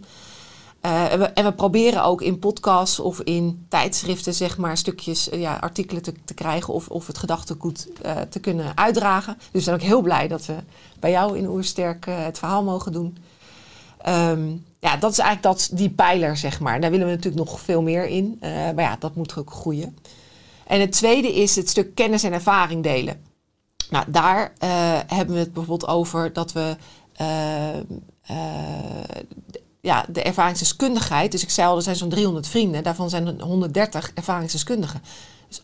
Eh, 0.81 1.11
en, 1.11 1.19
we, 1.19 1.25
en 1.25 1.43
we 1.43 1.53
proberen 1.53 2.03
ook 2.03 2.21
in 2.21 2.39
podcasts 2.39 2.99
of 2.99 3.21
in 3.21 3.65
tijdschriften, 3.69 4.33
zeg 4.33 4.57
maar, 4.57 4.77
stukjes, 4.77 5.29
eh, 5.29 5.39
ja, 5.39 5.55
artikelen 5.55 6.03
te, 6.03 6.13
te 6.25 6.33
krijgen 6.33 6.73
of, 6.73 6.87
of 6.87 7.07
het 7.07 7.17
gedachtegoed 7.17 7.87
te 8.29 8.39
kunnen 8.39 8.77
uitdragen. 8.77 9.35
Dus 9.37 9.47
we 9.51 9.59
zijn 9.59 9.75
ook 9.75 9.81
heel 9.81 10.01
blij 10.01 10.27
dat 10.27 10.45
we 10.45 10.55
bij 10.99 11.11
jou 11.11 11.37
in 11.37 11.47
Oersterk 11.47 12.05
het 12.05 12.37
verhaal 12.37 12.63
mogen 12.63 12.91
doen. 12.91 13.17
Ehm, 13.97 14.47
ja, 14.79 14.97
dat 14.97 15.11
is 15.11 15.19
eigenlijk 15.19 15.57
dat, 15.57 15.69
die 15.77 15.89
pijler, 15.89 16.37
zeg 16.37 16.59
maar. 16.59 16.81
Daar 16.81 16.91
willen 16.91 17.05
we 17.05 17.13
natuurlijk 17.13 17.49
nog 17.49 17.59
veel 17.59 17.81
meer 17.81 18.05
in. 18.05 18.37
Maar 18.41 18.81
ja, 18.81 18.95
dat 18.99 19.15
moet 19.15 19.37
ook 19.37 19.51
groeien. 19.51 19.97
En 20.67 20.79
het 20.79 20.91
tweede 20.91 21.33
is 21.33 21.55
het 21.55 21.69
stuk 21.69 21.95
kennis 21.95 22.23
en 22.23 22.33
ervaring 22.33 22.83
delen. 22.83 23.21
Nou, 23.89 24.05
daar 24.07 24.53
eh, 24.57 24.69
hebben 25.07 25.35
we 25.35 25.39
het 25.39 25.53
bijvoorbeeld 25.53 25.89
over 25.89 26.33
dat 26.33 26.51
we 26.51 26.75
eh, 27.13 27.77
eh, 27.77 27.83
ja, 29.81 30.05
de 30.09 30.21
ervaringsdeskundigheid. 30.21 31.31
Dus 31.31 31.43
ik 31.43 31.49
zei 31.49 31.67
al, 31.67 31.75
er 31.75 31.81
zijn 31.81 31.95
zo'n 31.95 32.09
300 32.09 32.47
vrienden. 32.47 32.83
Daarvan 32.83 33.09
zijn 33.09 33.27
er 33.27 33.43
130 33.43 34.11
ervaringsdeskundigen. 34.13 35.01
Dus 35.47 35.63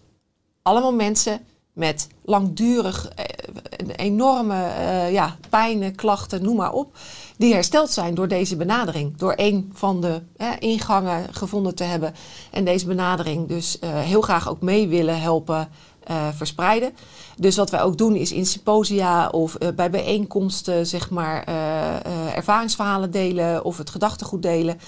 allemaal 0.61 0.93
mensen 0.93 1.39
met 1.73 2.07
langdurig 2.25 3.11
enorme 3.95 4.55
ja, 5.11 5.37
pijnen, 5.49 5.95
klachten, 5.95 6.43
noem 6.43 6.55
maar 6.55 6.71
op. 6.71 6.97
Die 7.37 7.53
hersteld 7.53 7.89
zijn 7.89 8.15
door 8.15 8.27
deze 8.27 8.55
benadering. 8.55 9.17
Door 9.17 9.33
een 9.35 9.71
van 9.73 10.01
de 10.01 10.21
ingangen 10.59 11.33
gevonden 11.33 11.75
te 11.75 11.83
hebben. 11.83 12.13
En 12.51 12.65
deze 12.65 12.85
benadering 12.85 13.47
dus 13.47 13.77
heel 13.85 14.21
graag 14.21 14.49
ook 14.49 14.61
mee 14.61 14.87
willen 14.87 15.21
helpen 15.21 15.69
verspreiden. 16.33 16.93
Dus 17.37 17.55
wat 17.55 17.69
wij 17.69 17.81
ook 17.81 17.97
doen 17.97 18.15
is 18.15 18.31
in 18.31 18.45
symposia 18.45 19.29
of 19.29 19.55
eh, 19.55 19.67
bij 19.75 19.89
bijeenkomsten 19.89 20.87
zeg 20.87 21.09
maar 21.09 21.43
eh, 21.43 21.95
eh, 21.95 22.37
ervaringsverhalen 22.37 23.11
delen 23.11 23.65
of 23.65 23.77
het 23.77 23.89
gedachtegoed 23.89 24.41
delen. 24.41 24.79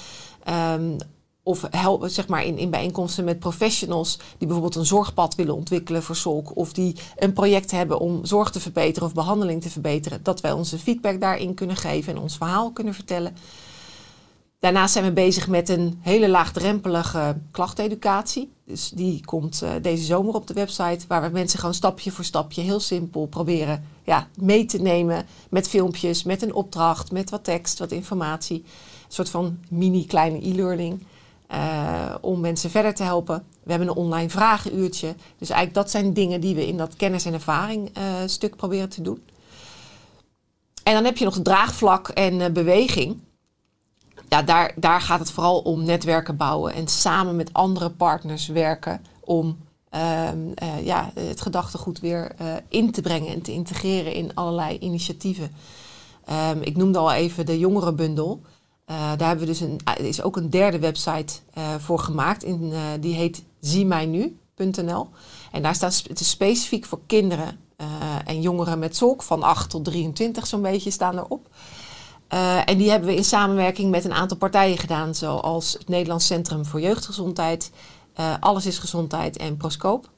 Ehm, 0.43 0.97
of 1.43 1.67
helpen 1.69 2.11
zeg 2.11 2.27
maar, 2.27 2.45
in, 2.45 2.57
in 2.57 2.69
bijeenkomsten 2.69 3.23
met 3.23 3.39
professionals 3.39 4.17
die 4.37 4.47
bijvoorbeeld 4.47 4.75
een 4.75 4.85
zorgpad 4.85 5.35
willen 5.35 5.55
ontwikkelen 5.55 6.03
voor 6.03 6.15
SOLK. 6.15 6.55
Of 6.57 6.73
die 6.73 6.95
een 7.17 7.33
project 7.33 7.71
hebben 7.71 7.99
om 7.99 8.25
zorg 8.25 8.51
te 8.51 8.59
verbeteren 8.59 9.07
of 9.07 9.13
behandeling 9.13 9.61
te 9.61 9.69
verbeteren. 9.69 10.19
Dat 10.23 10.41
wij 10.41 10.51
onze 10.51 10.79
feedback 10.79 11.21
daarin 11.21 11.53
kunnen 11.53 11.75
geven 11.75 12.15
en 12.15 12.21
ons 12.21 12.37
verhaal 12.37 12.71
kunnen 12.71 12.93
vertellen. 12.93 13.35
Daarnaast 14.65 14.93
zijn 14.93 15.05
we 15.05 15.11
bezig 15.11 15.47
met 15.47 15.69
een 15.69 15.99
hele 16.01 16.29
laagdrempelige 16.29 17.37
klachteducatie. 17.51 18.51
Dus 18.65 18.89
die 18.89 19.25
komt 19.25 19.61
eh, 19.61 19.71
deze 19.81 20.03
zomer 20.03 20.33
op 20.33 20.47
de 20.47 20.53
website, 20.53 21.05
waar 21.07 21.21
we 21.21 21.29
mensen 21.29 21.59
gewoon 21.59 21.73
stapje 21.73 22.11
voor 22.11 22.23
stapje 22.23 22.61
heel 22.61 22.79
simpel 22.79 23.25
proberen 23.27 23.83
ja, 24.03 24.27
mee 24.39 24.65
te 24.65 24.77
nemen 24.77 25.25
met 25.49 25.69
filmpjes, 25.69 26.23
met 26.23 26.41
een 26.41 26.53
opdracht, 26.53 27.11
met 27.11 27.29
wat 27.29 27.43
tekst, 27.43 27.79
wat 27.79 27.91
informatie. 27.91 28.57
Een 28.57 29.13
soort 29.13 29.29
van 29.29 29.59
mini 29.69 30.05
kleine 30.05 30.47
e-learning 30.47 31.03
eh, 31.47 32.15
om 32.21 32.39
mensen 32.39 32.69
verder 32.69 32.93
te 32.93 33.03
helpen. 33.03 33.43
We 33.63 33.69
hebben 33.69 33.87
een 33.87 33.95
online 33.95 34.29
vragenuurtje. 34.29 35.15
Dus 35.37 35.49
eigenlijk 35.49 35.73
dat 35.73 35.91
zijn 35.91 36.13
dingen 36.13 36.41
die 36.41 36.55
we 36.55 36.67
in 36.67 36.77
dat 36.77 36.95
kennis 36.95 37.25
en 37.25 37.33
ervaring 37.33 37.89
eh, 37.93 38.03
stuk 38.25 38.55
proberen 38.55 38.89
te 38.89 39.01
doen. 39.01 39.23
En 40.83 40.93
dan 40.93 41.05
heb 41.05 41.17
je 41.17 41.25
nog 41.25 41.39
draagvlak 41.41 42.07
en 42.07 42.53
beweging 42.53 43.19
ja, 44.29 44.41
daar, 44.41 44.73
daar 44.75 45.01
gaat 45.01 45.19
het 45.19 45.31
vooral 45.31 45.59
om 45.59 45.83
netwerken 45.83 46.37
bouwen 46.37 46.73
en 46.73 46.87
samen 46.87 47.35
met 47.35 47.53
andere 47.53 47.89
partners 47.89 48.47
werken 48.47 49.01
om 49.19 49.57
ehm, 49.89 50.37
eh, 50.55 50.85
ja, 50.85 51.11
het 51.13 51.41
gedachtegoed 51.41 51.99
weer 51.99 52.31
eh, 52.37 52.53
in 52.69 52.91
te 52.91 53.01
brengen 53.01 53.33
en 53.33 53.41
te 53.41 53.51
integreren 53.51 54.13
in 54.13 54.35
allerlei 54.35 54.77
initiatieven. 54.77 55.51
Ehm, 56.25 56.61
ik 56.61 56.77
noemde 56.77 56.97
al 56.97 57.13
even 57.13 57.45
de 57.45 57.59
jongerenbundel. 57.59 58.41
Eh, 58.85 58.95
daar 59.17 59.27
hebben 59.27 59.45
we 59.45 59.51
dus 59.51 59.59
een, 59.59 59.79
is 59.97 60.21
ook 60.21 60.37
een 60.37 60.49
derde 60.49 60.79
website 60.79 61.33
voor 61.77 61.99
gemaakt. 61.99 62.43
In, 62.43 62.73
die 62.99 63.13
heet 63.13 63.43
ziemijnu.nl. 63.59 65.07
En 65.51 65.61
daar 65.61 65.75
staat 65.75 66.03
het 66.07 66.19
is 66.19 66.29
specifiek 66.29 66.85
voor 66.85 66.99
kinderen 67.05 67.59
en 68.25 68.41
jongeren 68.41 68.79
met 68.79 68.97
zolk 68.97 69.23
van 69.23 69.43
8 69.43 69.69
tot 69.69 69.85
23 69.85 70.47
zo'n 70.47 70.61
beetje 70.61 70.91
staan 70.91 71.17
erop. 71.17 71.47
Eh, 72.27 72.69
en 72.69 72.77
die 72.77 72.89
hebben 72.89 73.09
we 73.09 73.15
in 73.15 73.23
samenwerking 73.23 73.91
met 73.91 74.05
een 74.05 74.13
aantal 74.13 74.37
partijen 74.37 74.77
gedaan, 74.77 75.15
zoals 75.15 75.73
het 75.73 75.87
Nederlands 75.87 76.25
Centrum 76.25 76.65
voor 76.65 76.81
Jeugdgezondheid, 76.81 77.71
eh, 78.13 78.33
Alles 78.39 78.65
is 78.65 78.77
Gezondheid 78.77 79.37
en 79.37 79.57
Proscoop. 79.57 80.09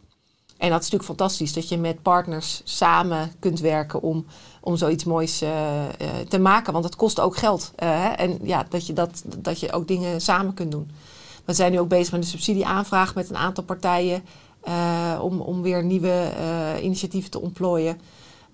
En 0.57 0.69
dat 0.69 0.81
is 0.81 0.89
natuurlijk 0.89 1.19
fantastisch 1.19 1.53
dat 1.53 1.69
je 1.69 1.77
met 1.77 2.01
partners 2.01 2.61
samen 2.63 3.31
kunt 3.39 3.59
werken 3.59 4.01
om, 4.01 4.25
om 4.61 4.77
zoiets 4.77 5.03
moois 5.03 5.41
eh, 5.41 5.51
te 6.29 6.39
maken. 6.39 6.73
Want 6.73 6.85
het 6.85 6.95
kost 6.95 7.19
ook 7.19 7.37
geld. 7.37 7.71
hè? 7.75 8.09
En 8.09 8.39
ja, 8.43 8.65
dat 8.69 8.87
je, 8.87 8.93
dat, 8.93 9.23
dat 9.37 9.59
je 9.59 9.71
ook 9.71 9.87
dingen 9.87 10.21
samen 10.21 10.53
kunt 10.53 10.71
doen. 10.71 10.91
We 11.45 11.53
zijn 11.53 11.71
nu 11.71 11.79
ook 11.79 11.87
bezig 11.87 12.11
met 12.11 12.21
een 12.21 12.27
subsidieaanvraag 12.27 13.15
met 13.15 13.29
een 13.29 13.37
aantal 13.37 13.63
partijen. 13.63 14.23
om, 15.21 15.41
om 15.41 15.61
weer 15.61 15.83
nieuwe 15.83 16.31
initiatieven 16.81 17.31
te 17.31 17.41
ontplooien. 17.41 17.99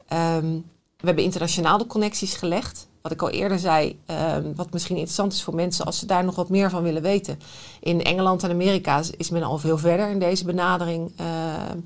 Ehm, 0.07 0.51
we 0.97 1.05
hebben 1.05 1.23
internationaal 1.23 1.77
de 1.77 1.87
connecties 1.87 2.35
gelegd. 2.35 2.87
Wat 3.03 3.11
ik 3.11 3.21
al 3.21 3.29
eerder 3.29 3.59
zei, 3.59 3.99
ehm, 4.05 4.53
wat 4.55 4.71
misschien 4.73 4.95
interessant 4.95 5.33
is 5.33 5.43
voor 5.43 5.55
mensen 5.55 5.85
als 5.85 5.99
ze 5.99 6.05
daar 6.05 6.23
nog 6.23 6.35
wat 6.35 6.49
meer 6.49 6.69
van 6.69 6.83
willen 6.83 7.01
weten. 7.01 7.39
In 7.79 8.03
Engeland 8.03 8.43
en 8.43 8.49
Amerika 8.49 9.01
is- 9.17 9.29
men 9.29 9.43
al 9.43 9.57
veel 9.57 9.77
verder 9.77 10.09
in 10.09 10.19
deze 10.19 10.45
benadering. 10.45 11.11
Ehm, 11.15 11.77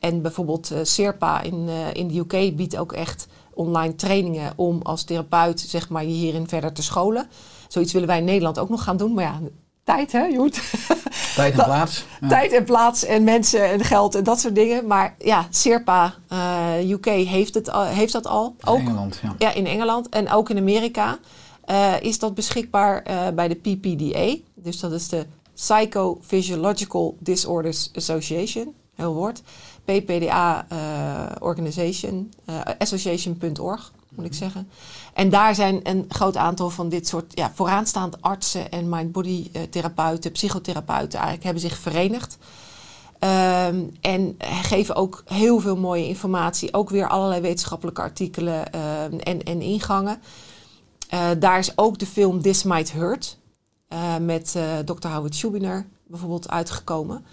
en 0.00 0.22
bijvoorbeeld 0.22 0.70
eh, 0.70 0.78
Serpa 0.82 1.40
in, 1.42 1.68
eh, 1.68 1.94
in 1.94 2.08
de 2.08 2.18
UK 2.18 2.56
biedt 2.56 2.76
ook 2.76 2.92
echt 2.92 3.26
online 3.54 3.94
trainingen 3.94 4.52
om 4.56 4.80
als 4.82 5.04
therapeut 5.04 5.60
zeg 5.60 5.88
maar, 5.88 6.02
je 6.02 6.08
hierin 6.12 6.48
verder 6.48 6.72
te 6.72 6.82
scholen. 6.82 7.28
Zoiets 7.68 7.92
willen 7.92 8.08
wij 8.08 8.18
in 8.18 8.24
Nederland 8.24 8.58
ook 8.58 8.68
nog 8.68 8.82
gaan 8.82 8.96
doen. 8.96 9.14
Maar 9.14 9.24
ja, 9.24 9.40
tijd 9.86 10.12
hè, 10.12 10.24
je 10.24 10.38
moet 10.38 10.60
Tijd 11.34 11.58
en 11.58 11.64
plaats. 11.64 12.04
Ja. 12.20 12.28
tijd 12.28 12.52
en 12.52 12.64
plaats 12.64 13.04
en 13.04 13.24
mensen 13.24 13.64
en 13.70 13.84
geld 13.84 14.14
en 14.14 14.24
dat 14.24 14.40
soort 14.40 14.54
dingen. 14.54 14.86
Maar 14.86 15.14
ja, 15.18 15.46
Serpa 15.50 16.14
eh, 16.28 16.90
UK 16.90 17.04
heeft, 17.06 17.54
het, 17.54 17.70
al- 17.70 17.84
heeft 17.84 18.12
dat 18.12 18.26
al. 18.26 18.56
Ook 18.64 18.78
Engeland, 18.78 19.20
ja. 19.22 19.34
ja, 19.38 19.52
in 19.52 19.66
Engeland 19.66 20.08
en 20.08 20.30
ook 20.30 20.50
in 20.50 20.56
Amerika 20.58 21.18
eh, 21.64 21.92
is 22.00 22.18
dat 22.18 22.34
beschikbaar 22.34 23.02
eh, 23.02 23.28
bij 23.34 23.48
de 23.48 23.54
PPDA. 23.54 24.36
Dus 24.54 24.80
dat 24.80 24.92
is 24.92 25.08
de 25.08 25.26
Psychophysiological 25.54 27.16
Disorders 27.18 27.90
Association, 27.94 28.74
heel 28.94 29.14
woord. 29.14 29.42
PPDA 29.84 30.66
Organization, 31.40 32.32
association.org 32.78 33.92
moet 34.16 34.26
ik 34.26 34.34
zeggen. 34.34 34.68
En 35.14 35.30
daar 35.30 35.54
zijn 35.54 35.80
een 35.82 36.04
groot 36.08 36.36
aantal 36.36 36.70
van 36.70 36.88
dit 36.88 37.08
soort 37.08 37.32
ja, 37.34 37.50
vooraanstaande 37.54 38.16
artsen 38.20 38.70
en 38.70 38.88
mind-body 38.88 39.48
eh, 39.52 39.62
therapeuten, 39.62 40.32
psychotherapeuten 40.32 41.18
eigenlijk 41.18 41.44
hebben 41.44 41.62
zich 41.62 41.78
verenigd. 41.78 42.38
Ehm, 43.18 43.84
en 44.00 44.36
geven 44.40 44.94
ook 44.94 45.22
heel 45.24 45.60
veel 45.60 45.76
mooie 45.76 46.06
informatie. 46.06 46.74
Ook 46.74 46.90
weer 46.90 47.08
allerlei 47.08 47.40
wetenschappelijke 47.40 48.00
artikelen 48.00 48.72
ehm, 48.72 49.18
en, 49.18 49.42
en 49.42 49.60
ingangen. 49.60 50.20
Eh, 51.08 51.30
daar 51.38 51.58
is 51.58 51.78
ook 51.78 51.98
de 51.98 52.06
film 52.06 52.42
This 52.42 52.62
Might 52.62 52.92
Hurt. 52.92 53.38
eh, 53.88 54.16
met 54.16 54.54
eh, 54.56 54.78
Dr. 54.78 55.08
Howard 55.08 55.34
Schubiner 55.34 55.86
bijvoorbeeld 56.06 56.48
uitgekomen. 56.48 57.24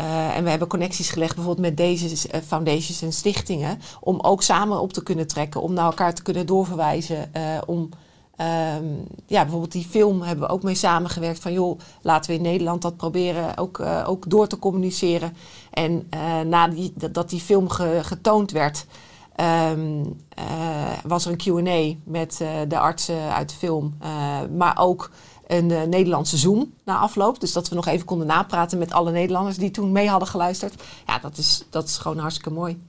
Eh, 0.00 0.36
en 0.36 0.44
we 0.44 0.50
hebben 0.50 0.68
connecties 0.68 1.10
gelegd 1.10 1.34
bijvoorbeeld 1.34 1.66
met 1.66 1.76
deze 1.76 2.28
eh, 2.28 2.40
foundations 2.46 3.02
en 3.02 3.12
stichtingen. 3.12 3.78
Om 4.00 4.20
ook 4.20 4.42
samen 4.42 4.80
op 4.80 4.92
te 4.92 5.02
kunnen 5.02 5.26
trekken. 5.26 5.62
Om 5.62 5.72
naar 5.72 5.84
elkaar 5.84 6.14
te 6.14 6.22
kunnen 6.22 6.46
doorverwijzen. 6.46 7.34
eh, 7.34 7.42
om 7.66 7.88
Ehm, 8.36 8.84
ja, 9.26 9.40
bijvoorbeeld 9.42 9.72
die 9.72 9.84
film 9.90 10.22
hebben 10.22 10.46
we 10.46 10.52
ook 10.52 10.62
mee 10.62 10.74
samengewerkt. 10.74 11.38
Van 11.40 11.52
joh, 11.52 11.78
laten 12.02 12.30
we 12.30 12.36
in 12.36 12.42
Nederland 12.42 12.82
dat 12.82 12.96
proberen 12.96 13.56
ook, 13.56 13.80
ook 14.06 14.30
door 14.30 14.46
te 14.46 14.58
communiceren. 14.58 15.36
En 15.70 16.06
eh, 16.10 16.40
na 16.40 16.68
die, 16.68 16.92
die 17.26 17.40
film 17.40 17.68
ge- 17.68 18.00
getoond 18.02 18.50
werd, 18.50 18.86
ehm, 19.36 20.04
eh, 20.28 20.44
was 21.04 21.26
er 21.26 21.32
een 21.32 21.36
QA 21.64 21.98
met 22.04 22.40
de 22.68 22.78
artsen 22.78 23.34
uit 23.34 23.48
de 23.48 23.54
film. 23.56 23.96
Maar 24.56 24.78
ook 24.78 25.10
een 25.50 25.70
eh, 25.70 25.82
Nederlandse 25.82 26.36
Zoom 26.36 26.72
na 26.84 26.98
afloop. 26.98 27.40
Dus 27.40 27.52
dat 27.52 27.68
we 27.68 27.74
nog 27.74 27.86
even 27.86 28.06
konden 28.06 28.26
napraten 28.26 28.78
met 28.78 28.92
alle 28.92 29.10
Nederlanders 29.10 29.56
die 29.56 29.70
toen 29.70 29.92
mee 29.92 30.08
hadden 30.08 30.28
geluisterd. 30.28 30.82
Ja, 31.06 31.18
dat 31.18 31.38
is, 31.38 31.64
dat 31.70 31.84
is 31.84 31.98
gewoon 31.98 32.18
hartstikke 32.18 32.50
mooi. 32.50 32.82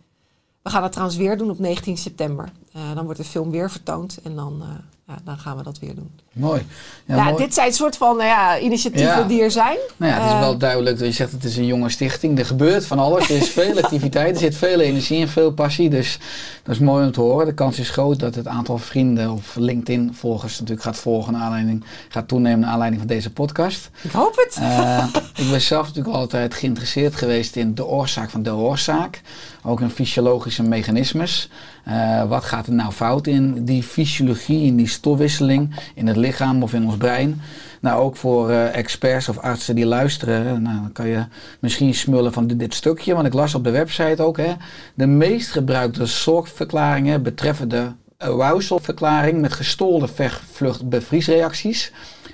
We 0.62 0.70
gaan 0.70 0.82
dat 0.82 0.91
trouwens 0.91 1.18
weer 1.18 1.38
doen 1.38 1.49
op 1.49 1.59
19 1.59 1.97
september. 1.97 2.51
Eh, 2.72 2.82
dan 2.95 3.03
wordt 3.03 3.20
de 3.20 3.26
film 3.26 3.51
weer 3.51 3.72
vertoond 3.72 4.22
en 4.24 4.36
dan, 4.36 4.62
eh, 4.62 4.68
ja, 5.16 5.22
dan 5.24 5.38
gaan 5.38 5.57
we 5.57 5.64
dat 5.64 5.80
weer 5.80 5.95
doen. 5.95 6.12
Mooi. 6.34 6.66
Ja, 7.05 7.16
Ja, 7.16 7.24
mooi. 7.24 7.36
dit 7.38 7.53
zijn 7.53 7.74
soort 7.74 7.97
van 7.97 8.16
nou 8.18 8.28
ja, 8.30 8.57
initiatieven 8.59 9.18
Ja. 9.18 9.24
die 9.24 9.41
er 9.41 9.51
zijn. 9.51 9.78
Nou 9.97 10.12
ja, 10.12 10.18
het 10.20 10.28
is 10.28 10.34
Eh, 10.34 10.39
wel 10.39 10.57
duidelijk 10.57 10.97
dat 10.97 11.07
je 11.07 11.14
zegt 11.14 11.32
het 11.32 11.43
is 11.43 11.57
een 11.57 11.66
jonge 11.66 11.89
stichting. 11.89 12.39
Er 12.39 12.45
gebeurt 12.45 12.86
van 12.86 12.99
alles. 12.99 13.30
Er 13.30 13.36
is 13.36 13.49
veel 13.49 13.78
activiteit. 13.84 14.34
Er 14.36 14.41
zit 14.41 14.55
veel 14.55 14.80
energie 14.80 15.22
en 15.22 15.30
veel 15.30 15.51
passie. 15.51 15.89
Dus 15.89 16.20
dat 16.64 16.76
is 16.76 16.82
mooi 16.82 17.05
om 17.05 17.12
te 17.12 17.22
horen. 17.22 17.45
De 17.45 17.53
kans 17.53 17.80
is 17.80 17.89
groot 17.89 18.20
dat 18.20 18.36
het 18.36 18.47
aantal 18.47 18.78
vrienden 18.78 19.32
of 19.32 19.55
LinkedIn-volgers 19.55 20.53
natuurlijk 20.59 20.86
gaat 20.88 20.97
volgen. 20.97 21.34
Naar 21.34 21.41
aanleiding, 21.41 21.84
gaat 22.09 22.28
toenemen 22.28 22.59
naar 22.59 22.70
aanleiding 22.70 23.01
van 23.01 23.09
deze 23.16 23.32
podcast. 23.32 23.89
Ik 24.01 24.12
hoop 24.12 24.36
het. 24.36 24.57
Eh, 24.62 25.05
ik 25.36 25.49
ben 25.49 25.62
zelf 25.62 25.88
natuurlijk 25.88 26.16
altijd 26.16 26.53
geïnteresseerd 26.53 27.16
geweest 27.16 27.55
in 27.55 27.76
de 27.76 27.86
oorzaak 27.86 28.30
van 28.30 28.43
de 28.43 28.53
oorzaak. 28.53 29.22
Ook 29.64 29.82
in 29.82 29.89
fysiologische 29.89 30.64
mechanismes. 30.64 31.49
Eh, 31.84 32.23
wat 32.23 32.43
gaat 32.43 32.67
er 32.67 32.73
nou 32.73 32.91
fout 32.91 33.27
in 33.27 33.65
die 33.65 33.84
fysiologie, 33.84 34.65
in 34.65 34.75
die 34.75 34.88
stofwisseling, 34.88 35.75
in 35.95 36.07
het 36.07 36.15
lichaam 36.15 36.63
of 36.63 36.73
in 36.73 36.86
ons 36.86 36.97
brein? 36.97 37.41
Nou, 37.82 38.01
ook 38.01 38.15
voor 38.15 38.49
eh, 38.49 38.75
experts 38.75 39.29
of 39.29 39.38
artsen 39.38 39.75
die 39.75 39.86
luisteren, 39.86 40.61
nou, 40.61 40.75
dan 40.75 40.91
kan 40.91 41.07
je 41.07 41.25
misschien 41.59 41.93
smullen 41.93 42.34
van 42.34 42.47
dit, 42.47 42.73
stukje. 42.73 43.13
Want 43.13 43.27
ik 43.27 43.34
las 43.34 43.55
op 43.55 43.63
de 43.63 43.71
website 43.71 44.23
ook, 44.23 44.38
hè, 44.38 44.53
de 44.93 45.07
meest 45.07 45.51
gebruikte 45.51 46.05
zorgverklaringen 46.05 47.23
betreffen 47.23 47.69
de 47.69 47.91
arousalverklaring 48.17 49.41
met 49.41 49.53
gestolde 49.53 50.07
vecht-vlucht-bevriesreacties 50.07 51.91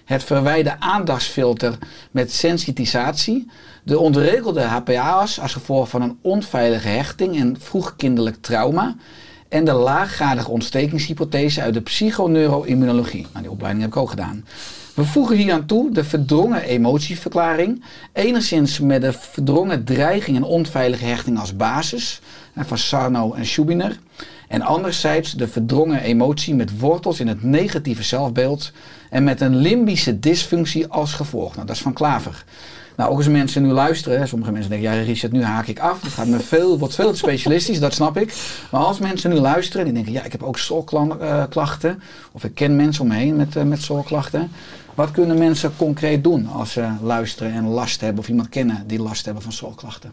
het 0.07 0.23
verwijde 0.23 0.79
aandachtsfilter 0.79 1.77
met 2.11 2.31
sensitisatie, 2.31 3.51
de 3.83 3.99
ontregelde 3.99 4.61
HPA's 4.61 5.39
als 5.39 5.53
gevolg 5.53 5.89
van 5.89 6.01
een 6.01 6.17
onveilige 6.21 6.87
hechting 6.87 7.39
en 7.39 7.55
vroegkinderlijk 7.59 8.35
trauma 8.41 8.95
en 9.49 9.65
de 9.65 9.73
laaggradige 9.73 10.51
ontstekingshypothese 10.51 11.61
uit 11.61 11.73
de 11.73 11.81
psychoneuroimmunologie. 11.81 13.25
Nou, 13.31 13.41
die 13.41 13.51
opleiding 13.51 13.83
heb 13.83 13.93
ik 13.93 14.01
ook 14.01 14.09
gedaan. 14.09 14.45
We 14.93 15.03
voegen 15.03 15.37
hier 15.37 15.53
aan 15.53 15.65
toe 15.65 15.91
de 15.91 16.03
verdrongen 16.03 16.61
emotieverklaring, 16.61 17.83
enigszins 18.13 18.79
met 18.79 19.01
de 19.01 19.13
verdrongen 19.13 19.83
dreiging 19.83 20.37
en 20.37 20.43
onveilige 20.43 21.05
hechting 21.05 21.39
als 21.39 21.55
basis, 21.55 22.21
van 22.55 22.77
Sarno 22.77 23.33
en 23.33 23.45
Schubiner. 23.45 23.99
En 24.47 24.61
anderzijds 24.61 25.31
de 25.31 25.47
verdrongen 25.47 26.01
emotie 26.01 26.55
met 26.55 26.79
wortels 26.79 27.19
in 27.19 27.27
het 27.27 27.43
negatieve 27.43 28.03
zelfbeeld 28.03 28.71
en 29.09 29.23
met 29.23 29.41
een 29.41 29.55
limbische 29.55 30.19
dysfunctie 30.19 30.87
als 30.87 31.13
gevolg. 31.13 31.55
Nou, 31.55 31.67
dat 31.67 31.75
is 31.75 31.81
van 31.81 31.93
Klaver. 31.93 32.43
Nou, 32.97 33.11
ook 33.11 33.17
als 33.17 33.27
mensen 33.27 33.61
nu 33.61 33.69
luisteren, 33.69 34.27
sommige 34.27 34.51
mensen 34.51 34.69
denken, 34.69 34.91
ja 34.91 35.01
Richard, 35.01 35.31
nu 35.31 35.43
haak 35.43 35.67
ik 35.67 35.79
af. 35.79 36.01
Het 36.01 36.11
gaat 36.11 36.27
me 36.27 36.39
veel, 36.39 36.77
wordt 36.77 36.95
veel 36.95 37.11
te 37.11 37.17
specialistisch, 37.17 37.79
dat 37.79 37.93
snap 37.93 38.17
ik. 38.17 38.33
Maar 38.71 38.81
als 38.81 38.99
mensen 38.99 39.29
nu 39.29 39.35
luisteren 39.35 39.79
en 39.79 39.93
die 39.93 39.93
denken, 39.93 40.13
ja, 40.13 40.23
ik 40.23 40.31
heb 40.31 40.43
ook 40.43 40.57
zorgklachten, 40.57 42.01
of 42.31 42.43
ik 42.43 42.55
ken 42.55 42.75
mensen 42.75 43.01
om 43.01 43.07
me 43.07 43.25
met, 43.25 43.55
eh, 43.55 43.63
met 43.63 43.81
zorgklachten. 43.81 44.51
Wat 44.95 45.11
kunnen 45.11 45.37
mensen 45.37 45.75
concreet 45.77 46.23
doen 46.23 46.47
als 46.47 46.71
ze 46.71 46.89
luisteren 47.01 47.53
en 47.53 47.67
last 47.67 48.01
hebben, 48.01 48.19
of 48.19 48.29
iemand 48.29 48.49
kennen 48.49 48.83
die 48.87 49.01
last 49.01 49.25
hebben 49.25 49.43
van 49.43 49.51
zorgklachten? 49.51 50.11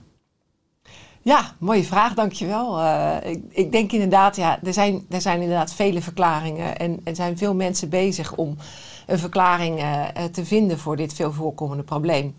Ja, 1.23 1.55
mooie 1.59 1.85
vraag, 1.85 2.15
dankjewel. 2.15 2.81
Uh, 2.81 3.17
ik, 3.23 3.43
ik 3.51 3.73
denk 3.73 3.93
inderdaad, 3.93 4.37
ja, 4.37 4.59
er 4.63 4.73
zijn, 4.73 5.07
er 5.11 5.21
zijn 5.21 5.41
inderdaad 5.41 5.75
vele 5.75 6.03
verklaringen. 6.03 6.77
En 6.77 7.01
er 7.05 7.17
zijn 7.17 7.39
veel 7.39 7.55
mensen 7.55 7.89
bezig 7.89 8.35
om 8.35 8.57
een 9.07 9.19
verklaring 9.19 9.81
uh, 9.81 10.05
te 10.33 10.45
vinden 10.45 10.79
voor 10.79 10.97
dit 10.97 11.13
veel 11.13 11.33
voorkomende 11.33 11.83
probleem. 11.83 12.35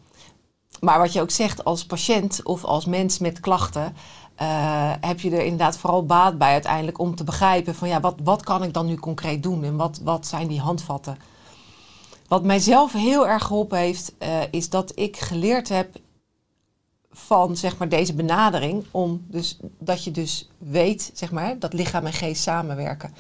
Maar 0.80 1.00
wat 1.00 1.14
je 1.14 1.22
ook 1.22 1.32
zegt, 1.32 1.64
als 1.64 1.86
patiënt 1.86 2.44
of 2.44 2.64
als 2.64 2.86
mens 2.86 3.20
met 3.20 3.40
klachten, 3.40 3.96
uh, 4.42 4.94
heb 5.00 5.20
je 5.20 5.32
er 5.32 5.44
inderdaad 5.44 5.78
vooral 5.78 6.06
baat 6.06 6.38
bij 6.38 6.52
uiteindelijk 6.52 7.00
om 7.00 7.16
te 7.16 7.24
begrijpen 7.24 7.76
van 7.76 7.88
ja, 7.88 8.00
wat, 8.00 8.16
wat 8.24 8.44
kan 8.44 8.64
ik 8.64 8.74
dan 8.74 8.86
nu 8.86 8.96
concreet 8.96 9.44
doen 9.44 9.64
en 9.64 9.76
wat, 9.76 10.00
wat 10.04 10.28
zijn 10.28 10.48
die 10.48 10.60
handvatten? 10.60 11.18
Wat 12.28 12.44
mijzelf 12.44 12.92
heel 12.92 13.28
erg 13.28 13.44
geholpen 13.44 13.78
heeft, 13.78 14.14
uh, 14.20 14.42
is 14.52 14.70
dat 14.70 14.92
ik 14.96 15.18
geleerd 15.18 15.70
heb 15.70 15.96
van 17.12 17.58
zeg 17.58 17.78
maar, 17.78 17.90
deze 17.90 18.14
benadering, 18.14 18.86
om 18.92 19.26
dus, 19.28 19.60
dat 19.80 20.04
je 20.04 20.12
dus 20.12 20.50
weet 20.58 21.12
zeg 21.14 21.32
maar, 21.32 21.60
dat 21.60 21.74
lichaam 21.74 22.06
en 22.06 22.14
geest 22.14 22.42
samenwerken. 22.42 23.14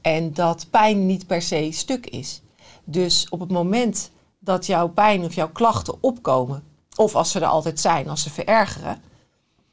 En 0.00 0.32
dat 0.32 0.66
pijn 0.70 1.06
niet 1.06 1.26
per 1.26 1.42
se 1.42 1.68
stuk 1.72 2.06
is. 2.06 2.42
Dus 2.84 3.28
op 3.28 3.40
het 3.40 3.50
moment 3.50 4.10
dat 4.38 4.66
jouw 4.66 4.88
pijn 4.88 5.24
of 5.24 5.34
jouw 5.34 5.50
klachten 5.50 5.94
opkomen, 6.00 6.62
of 6.94 7.14
als 7.14 7.30
ze 7.30 7.40
er 7.40 7.46
altijd 7.46 7.80
zijn, 7.80 8.08
als 8.08 8.22
ze 8.22 8.30
verergeren, 8.30 9.02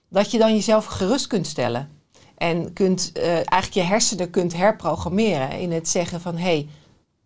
dat 0.10 0.32
je 0.32 0.38
dan 0.38 0.54
jezelf 0.54 0.86
gerust 0.86 1.28
kunt 1.28 1.48
stellen. 1.48 1.90
En 2.38 2.74
kunt, 2.74 3.12
uh, 3.18 3.34
eigenlijk 3.34 3.74
je 3.74 3.82
hersenen 3.82 4.30
kunt 4.30 4.54
herprogrammeren 4.54 5.60
in 5.60 5.72
het 5.72 5.90
zeggen 5.90 6.22
van 6.22 6.36
hé, 6.36 6.44
hey, 6.44 6.68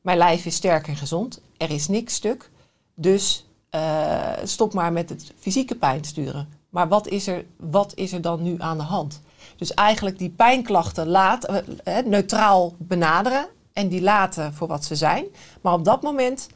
Mijn 0.02 0.18
lijf 0.18 0.46
is 0.46 0.56
sterk 0.56 0.88
en 0.88 0.96
gezond. 0.96 1.42
Er 1.58 1.72
is 1.72 1.88
niks 1.88 2.14
stuk. 2.14 2.52
Dus 2.96 3.46
eh, 3.70 4.32
stop 4.44 4.74
maar 4.74 4.94
met 4.94 5.10
het 5.10 5.34
fysieke 5.40 5.76
pijn 5.76 6.04
sturen. 6.04 6.50
Maar 6.70 6.88
wat 6.88 7.08
is, 7.08 7.28
er, 7.28 7.46
wat 7.58 7.92
is 7.96 8.14
er 8.14 8.22
dan 8.22 8.42
nu 8.42 8.56
aan 8.58 8.78
de 8.78 8.84
hand? 8.84 9.22
Dus 9.56 9.74
eigenlijk 9.74 10.18
die 10.18 10.30
pijnklachten 10.30 11.08
laat, 11.08 11.46
eh, 11.46 11.58
eh, 11.84 12.06
neutraal 12.06 12.76
benaderen 12.78 13.48
en 13.74 13.88
die 13.88 14.02
laten 14.02 14.54
voor 14.54 14.68
wat 14.68 14.86
ze 14.86 14.96
zijn. 14.96 15.26
Maar 15.62 15.74
op 15.74 15.86
dat 15.86 16.02
moment 16.02 16.48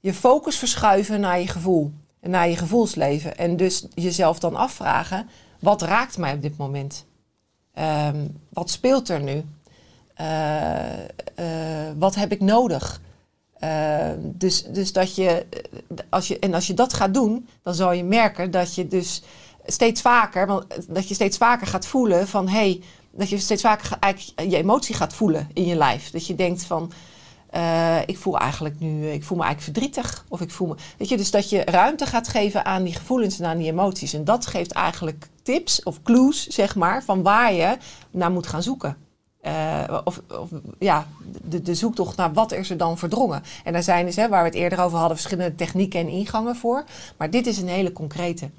je 0.00 0.14
focus 0.14 0.56
verschuiven 0.56 1.20
naar 1.20 1.40
je 1.40 1.48
gevoel 1.48 1.92
naar 2.26 2.48
je 2.48 2.56
gevoelsleven. 2.56 3.36
En 3.36 3.56
dus 3.56 3.86
jezelf 3.94 4.38
dan 4.38 4.56
afvragen: 4.56 5.28
wat 5.58 5.82
raakt 5.82 6.18
mij 6.18 6.32
op 6.32 6.42
dit 6.42 6.56
moment? 6.56 7.04
Ehm, 7.72 8.26
wat 8.48 8.70
speelt 8.70 9.08
er 9.08 9.22
nu? 9.22 9.44
Eh, 10.14 11.04
eh, 11.04 11.92
wat 11.98 12.14
heb 12.14 12.32
ik 12.32 12.40
nodig? 12.40 13.00
Uh, 13.60 14.10
dus, 14.18 14.62
dus 14.62 14.92
dat 14.92 15.14
je, 15.14 15.46
als 16.08 16.28
je, 16.28 16.38
en 16.38 16.54
als 16.54 16.66
je 16.66 16.74
dat 16.74 16.92
gaat 16.92 17.14
doen, 17.14 17.48
dan 17.62 17.74
zal 17.74 17.92
je 17.92 18.04
merken 18.04 18.50
dat 18.50 18.74
je 18.74 18.88
dus 18.88 19.22
steeds 19.66 20.00
vaker, 20.00 20.46
want 20.46 20.66
dat 20.88 21.08
je 21.08 21.14
steeds 21.14 21.36
vaker 21.36 21.66
gaat 21.66 21.86
voelen 21.86 22.28
van 22.28 22.48
hé, 22.48 22.54
hey, 22.54 22.82
dat 23.10 23.28
je 23.28 23.38
steeds 23.38 23.62
vaker 23.62 23.98
je 24.36 24.56
emotie 24.56 24.94
gaat 24.94 25.14
voelen 25.14 25.48
in 25.52 25.66
je 25.66 25.74
lijf. 25.74 26.10
Dat 26.10 26.26
je 26.26 26.34
denkt 26.34 26.64
van, 26.64 26.92
uh, 27.56 28.00
ik 28.06 28.18
voel 28.18 28.38
eigenlijk 28.38 28.80
nu, 28.80 29.08
ik 29.10 29.24
voel 29.24 29.38
me 29.38 29.44
eigenlijk 29.44 29.78
verdrietig. 29.78 30.24
Of 30.28 30.40
ik 30.40 30.50
voel 30.50 30.68
me, 30.68 30.74
weet 30.98 31.08
je, 31.08 31.16
dus 31.16 31.30
dat 31.30 31.50
je 31.50 31.64
ruimte 31.64 32.06
gaat 32.06 32.28
geven 32.28 32.64
aan 32.64 32.82
die 32.82 32.94
gevoelens 32.94 33.38
en 33.38 33.46
aan 33.46 33.58
die 33.58 33.70
emoties. 33.70 34.12
En 34.12 34.24
dat 34.24 34.46
geeft 34.46 34.72
eigenlijk 34.72 35.28
tips 35.42 35.82
of 35.82 36.02
clues, 36.02 36.46
zeg 36.46 36.74
maar, 36.74 37.04
van 37.04 37.22
waar 37.22 37.52
je 37.52 37.76
naar 38.10 38.30
moet 38.30 38.46
gaan 38.46 38.62
zoeken. 38.62 38.96
Uh, 39.46 40.00
of, 40.04 40.20
of, 40.28 40.48
ja, 40.78 41.06
de, 41.42 41.62
de, 41.62 41.74
zoektocht 41.74 42.16
naar 42.16 42.32
wat 42.32 42.52
is 42.52 42.70
er 42.70 42.76
dan 42.76 42.98
verdrongen. 42.98 43.42
En 43.64 43.72
daar 43.72 43.82
zijn 43.82 44.06
dus, 44.06 44.16
hè, 44.16 44.28
waar 44.28 44.42
we 44.42 44.48
het 44.48 44.58
eerder 44.58 44.80
over 44.80 44.98
hadden, 44.98 45.16
verschillende 45.16 45.54
technieken 45.54 46.00
en 46.00 46.08
ingangen 46.08 46.56
voor. 46.56 46.84
Maar 47.16 47.30
dit 47.30 47.46
is 47.46 47.58
een 47.58 47.68
hele 47.68 47.92
concrete. 47.92 48.50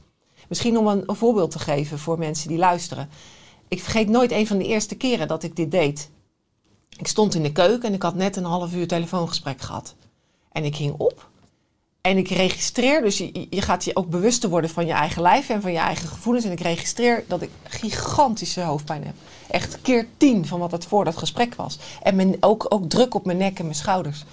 Misschien 0.48 0.78
om 0.78 0.88
een, 0.88 1.04
een 1.06 1.16
voorbeeld 1.16 1.52
te 1.52 1.60
geven 1.60 2.00
voor 2.00 2.18
mensen 2.18 2.48
die 2.48 2.58
luisteren. 2.58 3.10
Ik 3.68 3.82
vergeet 3.82 4.10
nooit 4.10 4.32
een 4.32 4.48
van 4.48 4.58
de 4.58 4.66
eerste 4.66 4.96
keren 4.96 5.28
dat 5.28 5.44
ik 5.44 5.56
dit 5.56 5.72
deed. 5.72 6.10
Ik 6.98 7.08
stond 7.08 7.36
in 7.36 7.44
de 7.44 7.52
keuken 7.52 7.88
en 7.88 7.94
ik 7.94 8.02
had 8.02 8.16
net 8.16 8.36
een 8.36 8.44
half 8.44 8.74
uur 8.74 8.88
telefoongesprek 8.88 9.62
gehad. 9.62 9.96
En 10.52 10.64
ik 10.64 10.76
ging 10.76 10.94
op 10.98 11.28
en 12.06 12.18
ik 12.18 12.30
registreer, 12.30 13.02
dus 13.02 13.18
je, 13.18 13.48
je 13.50 13.62
gaat 13.62 13.84
je 13.84 13.96
ook 13.96 14.10
bewuster 14.10 14.50
worden 14.50 14.70
van 14.70 14.86
je 14.86 14.92
eigen 14.92 15.22
lijf 15.22 15.50
en 15.50 15.62
van 15.62 15.72
je 15.72 15.78
eigen 15.78 16.08
gevoelens. 16.08 16.46
En 16.46 16.52
ik 16.52 16.60
registreer 16.60 17.24
dat 17.28 17.42
ik 17.42 17.50
gigantische 17.64 18.62
hoofdpijn 18.62 19.04
heb. 19.04 19.14
Echt 19.50 19.82
keer 19.82 20.08
tien 20.18 20.46
van 20.46 20.60
wat 20.60 20.72
het 20.72 20.86
voor 20.86 21.06
dat 21.06 21.18
gesprek 21.18 21.56
was. 21.56 21.80
En 22.02 22.16
mijn, 22.16 22.38
ook, 22.40 22.66
ook 22.70 22.90
druk 22.90 23.16
op 23.16 23.26
mijn 23.26 23.38
nek 23.38 23.60
en 23.60 23.66
mijn 23.66 23.76
schouders. 23.76 24.24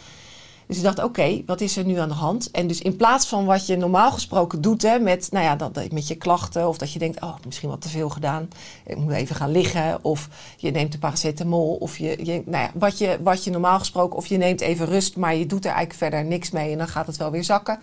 Dus 0.72 0.80
ik 0.80 0.86
dacht, 0.96 1.08
oké, 1.08 1.42
wat 1.46 1.60
is 1.60 1.76
er 1.76 1.84
nu 1.84 1.96
aan 1.96 2.08
de 2.08 2.14
hand? 2.14 2.50
En 2.50 2.66
dus 2.66 2.80
in 2.80 2.96
plaats 2.96 3.26
van 3.26 3.44
wat 3.44 3.66
je 3.66 3.76
normaal 3.76 4.12
gesproken 4.12 4.60
doet 4.60 4.82
hè, 4.82 4.98
met, 4.98 5.28
nou 5.30 5.44
ja, 5.44 5.56
dat, 5.56 5.92
met 5.92 6.08
je 6.08 6.14
klachten... 6.14 6.68
of 6.68 6.78
dat 6.78 6.92
je 6.92 6.98
denkt, 6.98 7.22
oh, 7.22 7.34
misschien 7.44 7.68
wat 7.68 7.80
te 7.80 7.88
veel 7.88 8.08
gedaan, 8.08 8.48
ik 8.86 8.96
moet 8.96 9.12
even 9.12 9.36
gaan 9.36 9.50
liggen... 9.50 10.04
of 10.04 10.28
je 10.56 10.70
neemt 10.70 10.92
de 10.92 10.98
paracetamol, 10.98 11.74
of 11.74 11.98
je, 11.98 12.42
nou 12.46 12.64
ja, 12.64 12.70
wat, 12.74 12.98
je, 12.98 13.18
wat 13.22 13.44
je 13.44 13.50
normaal 13.50 13.78
gesproken... 13.78 14.16
of 14.16 14.26
je 14.26 14.36
neemt 14.36 14.60
even 14.60 14.86
rust, 14.86 15.16
maar 15.16 15.34
je 15.34 15.46
doet 15.46 15.64
er 15.64 15.70
eigenlijk 15.70 15.98
verder 15.98 16.24
niks 16.24 16.50
mee... 16.50 16.72
en 16.72 16.78
dan 16.78 16.88
gaat 16.88 17.06
het 17.06 17.16
wel 17.16 17.30
weer 17.30 17.44
zakken. 17.44 17.78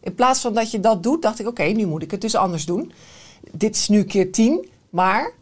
In 0.00 0.14
plaats 0.14 0.40
van 0.40 0.54
dat 0.54 0.70
je 0.70 0.80
dat 0.80 1.02
doet, 1.02 1.22
dacht 1.22 1.40
ik, 1.40 1.46
oké, 1.46 1.64
nu 1.64 1.86
moet 1.86 2.02
ik 2.02 2.10
het 2.10 2.20
dus 2.20 2.34
anders 2.34 2.66
doen. 2.66 2.92
Dit 3.52 3.76
is 3.76 3.88
nu 3.88 4.04
keer 4.04 4.32
tien, 4.32 4.68
maar 4.90 5.32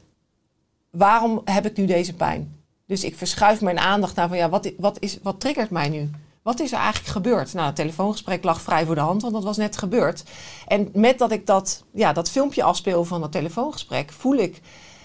waarom 0.91 1.41
heb 1.45 1.67
ik 1.67 1.77
nu 1.77 1.87
deze 1.87 2.15
pijn? 2.15 2.57
Dus 2.87 3.05
ik 3.05 3.17
verschuif 3.17 3.61
mijn 3.61 3.79
aandacht 3.79 4.17
naar 4.17 4.29
van, 4.29 4.37
ja, 4.37 4.49
wat, 4.49 4.73
wat, 4.79 4.97
is, 5.01 5.19
wat 5.23 5.41
triggert 5.41 5.71
mij 5.71 5.89
nu? 5.89 6.11
Wat 6.43 6.61
is 6.61 6.73
er 6.73 6.79
eigenlijk 6.79 7.13
gebeurd? 7.13 7.55
Nou, 7.55 7.67
het 7.67 7.77
telefoongesprek 7.77 8.45
lag 8.45 8.61
vrij 8.61 8.87
voor 8.87 8.95
de 8.95 9.01
hand, 9.01 9.23
want 9.23 9.35
dat 9.35 9.45
was 9.45 9.57
net 9.57 9.77
gebeurd. 9.77 10.25
En 10.67 10.89
met 10.93 11.19
dat 11.19 11.33
ik 11.33 11.47
dat, 11.47 11.85
ja, 11.93 12.13
dat 12.13 12.31
filmpje 12.31 12.63
afspeel 12.63 13.05
van 13.05 13.21
dat 13.21 13.33
telefoongesprek, 13.33 14.13
voel 14.13 14.37
ik, 14.37 14.61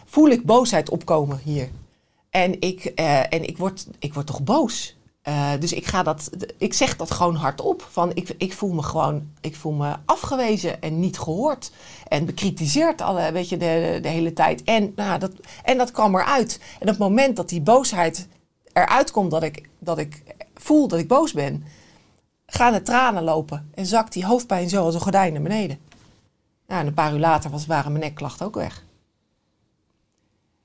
voel 0.06 0.30
ik 0.30 0.46
boosheid 0.46 0.90
opkomen 0.90 1.40
hier. 1.44 1.70
En 2.30 2.62
ik, 2.62 2.92
uh, 2.96 3.34
en 3.34 3.48
ik, 3.48 3.58
word, 3.58 3.88
ik 4.00 4.14
word 4.14 4.26
toch 4.26 4.44
boos. 4.44 4.96
Uh, 5.28 5.52
dus 5.60 5.74
ik, 5.74 5.86
ga 5.86 6.04
dat, 6.04 6.30
ik 6.58 6.74
zeg 6.74 6.96
dat 6.96 7.12
gewoon 7.12 7.36
hardop. 7.36 7.88
Van 7.90 8.12
ik, 8.14 8.36
ik 8.38 8.54
voel 8.54 8.74
me 8.74 8.82
gewoon 8.82 9.30
ik 9.42 9.56
voel 9.56 9.72
me 9.72 9.96
afgewezen 10.06 10.82
en 10.82 11.00
niet 11.00 11.20
gehoord. 11.20 11.72
En 12.08 12.26
bekritiseerd 12.26 13.02
alle, 13.02 13.32
weet 13.32 13.50
je, 13.50 13.58
de, 13.58 14.00
de 14.02 14.08
hele 14.08 14.34
tijd. 14.34 14.64
En, 14.64 14.94
nou, 14.96 15.20
dat, 15.20 15.32
en 15.64 15.78
dat 15.78 15.92
kwam 15.92 16.16
eruit. 16.16 16.60
En 16.74 16.82
op 16.82 16.88
het 16.88 16.98
moment 16.98 17.36
dat 17.36 17.50
die 17.50 17.62
boosheid 17.62 18.28
eruit 18.74 19.12
komt, 19.12 19.32
dat 19.32 19.44
ik, 19.44 19.70
dat 19.80 19.98
ik 19.98 20.24
voel 20.68 20.88
dat 20.88 20.99
ik 20.99 21.07
boos 21.07 21.34
ben, 21.34 21.63
gaan 22.45 22.74
de 22.74 22.82
tranen 22.82 23.24
lopen 23.24 23.72
en 23.74 23.86
zakt 23.86 24.13
die 24.13 24.26
hoofdpijn 24.26 24.70
zo 24.70 24.84
als 24.84 24.93
een 24.93 25.01
gordijn 25.01 25.34
naar 25.34 25.41
beneden. 25.41 25.80
Nou, 26.68 26.82
en 26.82 26.88
een 26.88 26.93
paar 26.93 27.13
uur 27.13 27.20
later 27.20 27.49
was, 27.49 27.65
waren 27.65 27.91
mijn 27.91 28.03
nekklachten 28.03 28.45
ook 28.45 28.55
weg. 28.55 28.84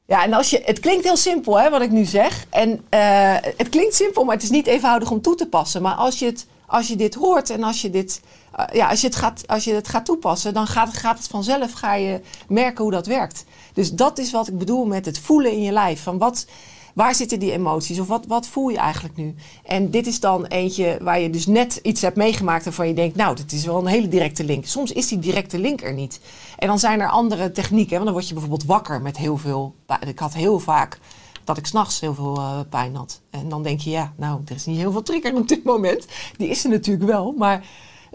Ja, 0.07 0.24
en 0.24 0.32
als 0.32 0.50
je, 0.50 0.62
het 0.64 0.80
klinkt 0.80 1.05
heel 1.05 1.16
simpel 1.16 1.61
hè, 1.61 1.70
wat 1.70 1.82
ik 1.82 1.90
nu 1.90 2.05
zeg. 2.05 2.46
En 2.50 2.70
uh, 2.70 3.36
het 3.40 3.68
klinkt 3.68 3.94
simpel, 3.94 4.24
maar 4.24 4.34
het 4.34 4.44
is 4.44 4.50
niet 4.50 4.66
eenvoudig 4.66 5.11
om 5.11 5.20
toe 5.20 5.34
te 5.34 5.48
passen. 5.48 5.82
Maar 5.82 5.94
als 5.94 6.18
je, 6.18 6.26
het, 6.26 6.46
als 6.66 6.88
je 6.88 6.96
dit 6.96 7.14
hoort 7.14 7.50
en 7.50 7.62
als 7.62 7.82
je, 7.82 7.90
dit, 7.90 8.20
uh, 8.59 8.64
ja, 8.72 8.88
als 8.88 9.00
je, 9.00 9.07
het, 9.07 9.16
gaat, 9.16 9.46
als 9.46 9.64
je 9.64 9.74
het 9.74 9.88
gaat 9.88 10.05
toepassen, 10.05 10.55
dan 10.55 10.66
gaat, 10.66 10.96
gaat 10.96 11.18
het 11.18 11.26
vanzelf, 11.26 11.72
ga 11.72 11.94
je 11.94 12.20
merken 12.48 12.82
hoe 12.82 12.92
dat 12.92 13.07
werkt. 13.07 13.44
Dus 13.72 13.92
dat 13.92 14.18
is 14.18 14.32
wat 14.32 14.48
ik 14.48 14.59
bedoel 14.59 14.84
met 14.84 15.07
het 15.07 15.18
voelen 15.18 15.53
in 15.53 15.62
je 15.62 15.72
lijf. 15.72 16.03
Van 16.03 16.18
wat, 16.18 16.46
Waar 16.93 17.14
zitten 17.14 17.38
die 17.38 17.53
emoties? 17.53 17.99
Of 17.99 18.07
wat, 18.07 18.26
wat 18.26 18.47
voel 18.47 18.68
je 18.68 18.76
eigenlijk 18.76 19.16
nu? 19.16 19.34
En 19.64 19.90
dit 19.90 20.07
is 20.07 20.20
dan 20.20 20.47
eentje 20.47 20.99
waar 21.03 21.20
je 21.20 21.30
dus 21.30 21.47
net 21.47 21.80
iets 21.82 22.03
hebt 22.03 22.16
meegemaakt 22.16 22.64
waarvan 22.64 22.88
je 22.88 22.95
denkt, 22.95 23.16
nou, 23.16 23.36
dat 23.36 23.53
is 23.53 23.64
wel 23.64 23.78
een 23.78 23.86
hele 23.86 24.09
directe 24.09 24.45
link. 24.45 24.66
Soms 24.66 24.93
is 24.93 25.09
die 25.09 25.18
directe 25.18 25.59
link 25.59 25.82
er 25.82 25.93
niet. 25.93 26.20
En 26.59 26.66
dan 26.66 26.78
zijn 26.78 27.01
er 27.01 27.09
andere 27.09 27.53
technieken. 27.53 27.93
Want 27.93 28.05
dan 28.05 28.12
word 28.12 28.28
je 28.28 28.34
bijvoorbeeld 28.34 28.64
wakker 28.64 29.03
met 29.03 29.16
heel 29.16 29.36
veel. 29.36 29.74
Ik 30.07 30.18
had 30.18 30.34
heel 30.34 30.59
vaak 30.59 30.99
dat 31.45 31.57
ik 31.57 31.66
s'nachts 31.66 32.01
heel 32.01 32.14
veel 32.14 32.36
uh, 32.36 32.61
pijn 32.68 32.95
had. 32.95 33.20
En 33.30 33.49
dan 33.49 33.62
denk 33.62 33.80
je, 33.80 33.90
ja, 33.90 34.12
nou, 34.16 34.40
er 34.45 34.55
is 34.55 34.66
niet 34.66 34.78
heel 34.78 34.93
veel 34.93 35.03
trigger 35.03 35.34
op 35.34 35.49
dit 35.49 35.64
moment. 35.64 36.07
Die 36.36 36.49
is 36.49 36.64
er 36.64 36.70
natuurlijk 36.70 37.11
wel, 37.11 37.32
maar. 37.32 37.64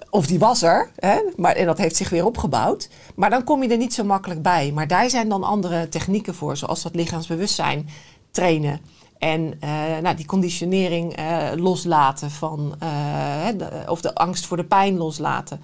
Of 0.09 0.28
die 0.28 0.39
was 0.39 0.61
er, 0.61 0.91
hè? 0.95 1.19
Maar, 1.36 1.55
en 1.55 1.65
dat 1.65 1.78
heeft 1.78 1.95
zich 1.95 2.09
weer 2.09 2.25
opgebouwd. 2.25 2.89
Maar 3.15 3.30
dan 3.30 3.43
kom 3.43 3.63
je 3.63 3.69
er 3.69 3.78
niet 3.78 3.93
zo 3.93 4.03
makkelijk 4.03 4.41
bij. 4.41 4.71
Maar 4.73 4.88
daar 4.88 5.09
zijn 5.09 5.30
dan 5.30 5.43
andere 5.43 5.89
technieken 5.89 6.36
voor, 6.36 6.57
zoals 6.57 6.84
dat 6.84 6.95
lichaamsbewustzijn 6.95 7.89
trainen. 8.38 8.79
En 9.17 9.41
uh, 9.41 9.97
nou, 10.01 10.15
die 10.15 10.25
conditionering 10.25 11.19
uh, 11.19 11.47
loslaten 11.55 12.31
van, 12.31 12.75
de, 13.57 13.83
of 13.88 14.01
de 14.01 14.15
angst 14.15 14.45
voor 14.45 14.57
de 14.57 14.63
pijn 14.63 14.97
loslaten. 14.97 15.61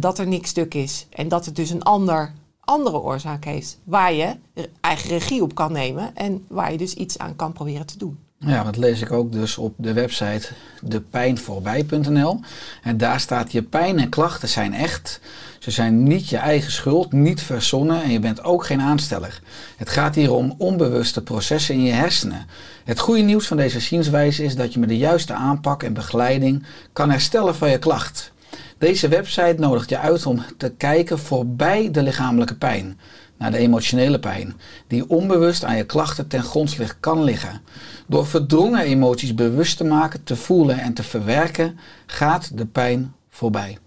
dat 0.00 0.18
er 0.18 0.26
niks 0.26 0.48
stuk 0.48 0.74
is. 0.74 1.06
En 1.10 1.28
dat 1.28 1.44
het 1.44 1.56
dus 1.56 1.70
een 1.70 1.82
ander, 1.82 2.32
andere 2.60 3.00
oorzaak 3.00 3.44
heeft. 3.44 3.78
Waar 3.84 4.12
je 4.12 4.36
eigen 4.80 5.08
regie 5.08 5.42
op 5.42 5.54
kan 5.54 5.72
nemen. 5.72 6.16
En 6.16 6.44
waar 6.48 6.72
je 6.72 6.78
dus 6.78 6.94
iets 6.94 7.18
aan 7.18 7.36
kan 7.36 7.52
proberen 7.52 7.86
te 7.86 7.98
doen. 7.98 8.18
Ja, 8.46 8.64
dat 8.64 8.76
lees 8.76 9.00
ik 9.00 9.12
ook 9.12 9.32
dus 9.32 9.58
op 9.58 9.74
de 9.76 9.92
website 9.92 10.48
depijnvoorbij.nl. 10.82 12.40
En 12.82 12.96
daar 12.96 13.20
staat 13.20 13.52
je 13.52 13.62
pijn 13.62 13.98
en 13.98 14.08
klachten 14.08 14.48
zijn 14.48 14.74
echt. 14.74 15.20
Ze 15.62 15.70
zijn 15.70 16.02
niet 16.02 16.28
je 16.28 16.36
eigen 16.36 16.72
schuld, 16.72 17.12
niet 17.12 17.42
verzonnen 17.42 18.02
en 18.02 18.10
je 18.10 18.18
bent 18.18 18.44
ook 18.44 18.64
geen 18.64 18.80
aansteller. 18.80 19.40
Het 19.76 19.88
gaat 19.90 20.14
hier 20.14 20.32
om 20.32 20.54
onbewuste 20.58 21.22
processen 21.22 21.74
in 21.74 21.82
je 21.82 21.92
hersenen. 21.92 22.46
Het 22.84 22.98
goede 22.98 23.22
nieuws 23.22 23.46
van 23.46 23.56
deze 23.56 23.80
zienswijze 23.80 24.44
is 24.44 24.56
dat 24.56 24.72
je 24.72 24.78
met 24.78 24.88
de 24.88 24.96
juiste 24.96 25.32
aanpak 25.32 25.82
en 25.82 25.92
begeleiding 25.92 26.66
kan 26.92 27.10
herstellen 27.10 27.54
van 27.54 27.70
je 27.70 27.78
klacht. 27.78 28.32
Deze 28.78 29.08
website 29.08 29.54
nodigt 29.58 29.88
je 29.88 29.98
uit 29.98 30.26
om 30.26 30.42
te 30.56 30.72
kijken 30.76 31.18
voorbij 31.18 31.90
de 31.90 32.02
lichamelijke 32.02 32.56
pijn 32.56 32.98
naar 33.36 33.50
de 33.50 33.58
emotionele 33.58 34.18
pijn, 34.18 34.56
die 34.86 35.08
onbewust 35.10 35.64
aan 35.64 35.76
je 35.76 35.84
klachten 35.84 36.28
ten 36.28 36.42
grondslag 36.42 37.00
kan 37.00 37.24
liggen. 37.24 37.60
Door 38.06 38.26
verdrongen 38.26 38.80
emoties 38.80 39.34
bewust 39.34 39.76
te 39.76 39.84
maken, 39.84 40.24
te 40.24 40.36
voelen 40.36 40.78
en 40.78 40.92
te 40.92 41.02
verwerken, 41.02 41.78
gaat 42.06 42.58
de 42.58 42.66
pijn 42.66 43.12
voorbij. 43.30 43.78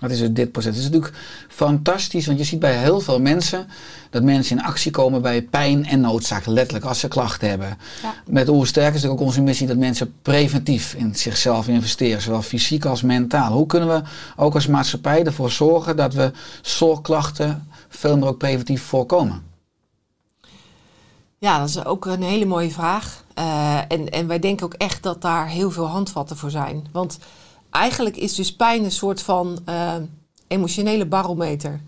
Dat 0.00 0.10
is 0.10 0.32
dit 0.32 0.52
proces. 0.52 0.74
Het 0.74 0.84
is 0.84 0.90
natuurlijk 0.90 1.16
fantastisch, 1.48 2.26
want 2.26 2.38
je 2.38 2.44
ziet 2.44 2.58
bij 2.58 2.78
heel 2.78 3.00
veel 3.00 3.20
mensen 3.20 3.66
dat 4.10 4.22
mensen 4.22 4.58
in 4.58 4.64
actie 4.64 4.90
komen 4.90 5.22
bij 5.22 5.42
pijn 5.42 5.86
en 5.86 6.00
noodzaak, 6.00 6.46
letterlijk 6.46 6.84
als 6.84 7.00
ze 7.00 7.08
klachten 7.08 7.48
hebben. 7.48 7.78
Ja. 8.02 8.14
Met 8.26 8.48
Oersterk 8.48 8.94
is 8.94 9.02
het 9.02 9.10
ook 9.10 9.20
onze 9.20 9.42
missie 9.42 9.66
dat 9.66 9.76
mensen 9.76 10.14
preventief 10.22 10.94
in 10.94 11.14
zichzelf 11.14 11.68
investeren, 11.68 12.22
zowel 12.22 12.42
fysiek 12.42 12.84
als 12.84 13.02
mentaal. 13.02 13.52
Hoe 13.52 13.66
kunnen 13.66 13.88
we 13.88 14.02
ook 14.36 14.54
als 14.54 14.66
maatschappij 14.66 15.24
ervoor 15.24 15.50
zorgen 15.50 15.96
dat 15.96 16.14
we 16.14 16.32
zorgklachten 16.62 17.68
veel 17.88 18.16
meer 18.16 18.28
ook 18.28 18.38
preventief 18.38 18.82
voorkomen? 18.82 19.42
Ja, 21.38 21.58
dat 21.58 21.68
is 21.68 21.84
ook 21.84 22.06
een 22.06 22.22
hele 22.22 22.44
mooie 22.44 22.70
vraag. 22.70 23.24
Uh, 23.38 23.78
en, 23.88 24.08
en 24.08 24.26
wij 24.26 24.38
denken 24.38 24.66
ook 24.66 24.74
echt 24.74 25.02
dat 25.02 25.22
daar 25.22 25.48
heel 25.48 25.70
veel 25.70 25.86
handvatten 25.86 26.36
voor 26.36 26.50
zijn. 26.50 26.86
Want 26.92 27.18
eigenlijk 27.76 28.16
is 28.16 28.34
dus 28.34 28.56
pijn 28.56 28.84
een 28.84 28.92
soort 28.92 29.22
van 29.22 29.58
uh, 29.68 29.94
emotionele 30.48 31.06
barometer. 31.06 31.80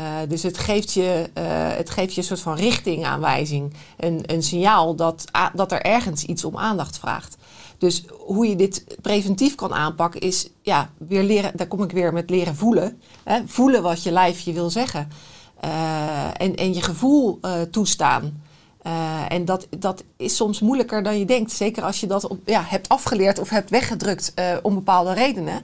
Uh, 0.00 0.06
dus 0.28 0.42
het 0.42 0.58
geeft, 0.58 0.92
je, 0.92 1.30
het 1.76 1.90
geeft 1.90 2.14
je 2.14 2.20
een 2.20 2.26
soort 2.26 2.40
van 2.40 2.54
richtingaanwijzing. 2.54 3.74
Een, 3.96 4.22
een 4.26 4.42
signaal 4.42 4.94
dat, 4.94 5.24
dat 5.54 5.72
er 5.72 5.82
ergens 5.82 6.24
iets 6.24 6.44
om 6.44 6.58
aandacht 6.58 6.98
vraagt. 6.98 7.36
Dus 7.78 8.04
hoe 8.18 8.48
je 8.48 8.56
dit 8.56 8.84
preventief 9.02 9.54
kan 9.54 9.74
aanpakken 9.74 10.20
is, 10.20 10.48
ja, 10.62 10.90
weer 10.98 11.22
leren, 11.22 11.52
daar 11.54 11.66
kom 11.66 11.82
ik 11.82 11.92
weer 11.92 12.12
met 12.12 12.30
leren 12.30 12.56
voelen. 12.56 13.00
Hè? 13.24 13.40
Voelen 13.46 13.82
wat 13.82 14.02
je 14.02 14.12
lijf 14.12 14.40
je 14.40 14.52
wil 14.52 14.70
zeggen. 14.70 15.08
Eh, 15.60 16.40
en, 16.40 16.54
en 16.56 16.74
je 16.74 16.82
gevoel 16.82 17.38
eh, 17.40 17.60
toestaan. 17.60 18.42
Eh, 18.84 19.32
en 19.32 19.44
dat, 19.44 19.66
dat 19.78 20.04
is 20.16 20.36
soms 20.36 20.60
moeilijker 20.60 21.02
dan 21.02 21.18
je 21.18 21.24
denkt. 21.24 21.52
Zeker 21.52 21.82
als 21.82 22.00
je 22.00 22.06
dat 22.06 22.28
op, 22.28 22.38
ja, 22.44 22.62
hebt 22.66 22.88
afgeleerd 22.88 23.38
of 23.38 23.48
hebt 23.48 23.70
weggedrukt 23.70 24.32
eh, 24.34 24.56
om 24.62 24.74
bepaalde 24.74 25.12
redenen. 25.12 25.62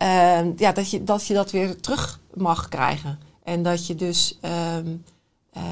Eh, 0.00 0.56
ja, 0.56 0.72
dat, 0.72 0.90
je, 0.90 1.04
dat 1.04 1.26
je 1.26 1.34
dat 1.34 1.50
weer 1.50 1.80
terug 1.80 2.20
mag 2.34 2.68
krijgen. 2.68 3.18
En 3.44 3.62
dat 3.62 3.86
je 3.86 3.94
dus, 3.94 4.38
ehm, 4.40 4.86
eh, 5.52 5.62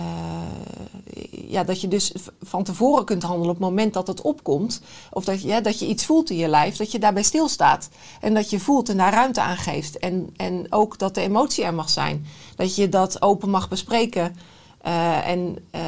ja, 1.31 1.65
dat 1.65 1.81
je 1.81 1.89
dus 1.89 2.13
van 2.43 2.65
tevoren 2.65 3.05
kunt 3.05 3.23
handelen 3.23 3.51
op 3.51 3.57
het 3.57 3.69
moment 3.69 3.95
dat 3.95 4.07
het 4.07 4.21
opkomt. 4.21 4.81
Of 5.11 5.25
dat 5.25 5.43
je, 5.43 5.49
ja, 5.49 5.61
dat 5.61 5.79
je 5.79 5.87
iets 5.87 6.05
voelt 6.05 6.31
in 6.31 6.37
je 6.37 6.49
lijf, 6.49 6.77
dat 6.77 6.93
je 6.93 6.99
daarbij 6.99 7.23
stilstaat. 7.23 7.89
En 8.21 8.35
dat 8.35 8.51
je 8.51 8.61
voelt 8.61 8.89
en 8.89 8.97
daar 8.97 9.13
ruimte 9.13 9.41
aan 9.41 9.57
geeft. 9.57 9.99
En, 9.99 10.31
en 10.37 10.67
ook 10.71 10.99
dat 10.99 11.15
de 11.15 11.21
emotie 11.21 11.65
er 11.65 11.75
mag 11.75 11.91
zijn. 11.91 12.27
Dat 12.57 12.75
je 12.75 12.89
dat 12.89 13.23
open 13.23 13.51
mag 13.51 13.69
bespreken. 13.69 14.37
Eh, 14.89 15.29
en 15.29 15.57
eh, 15.71 15.83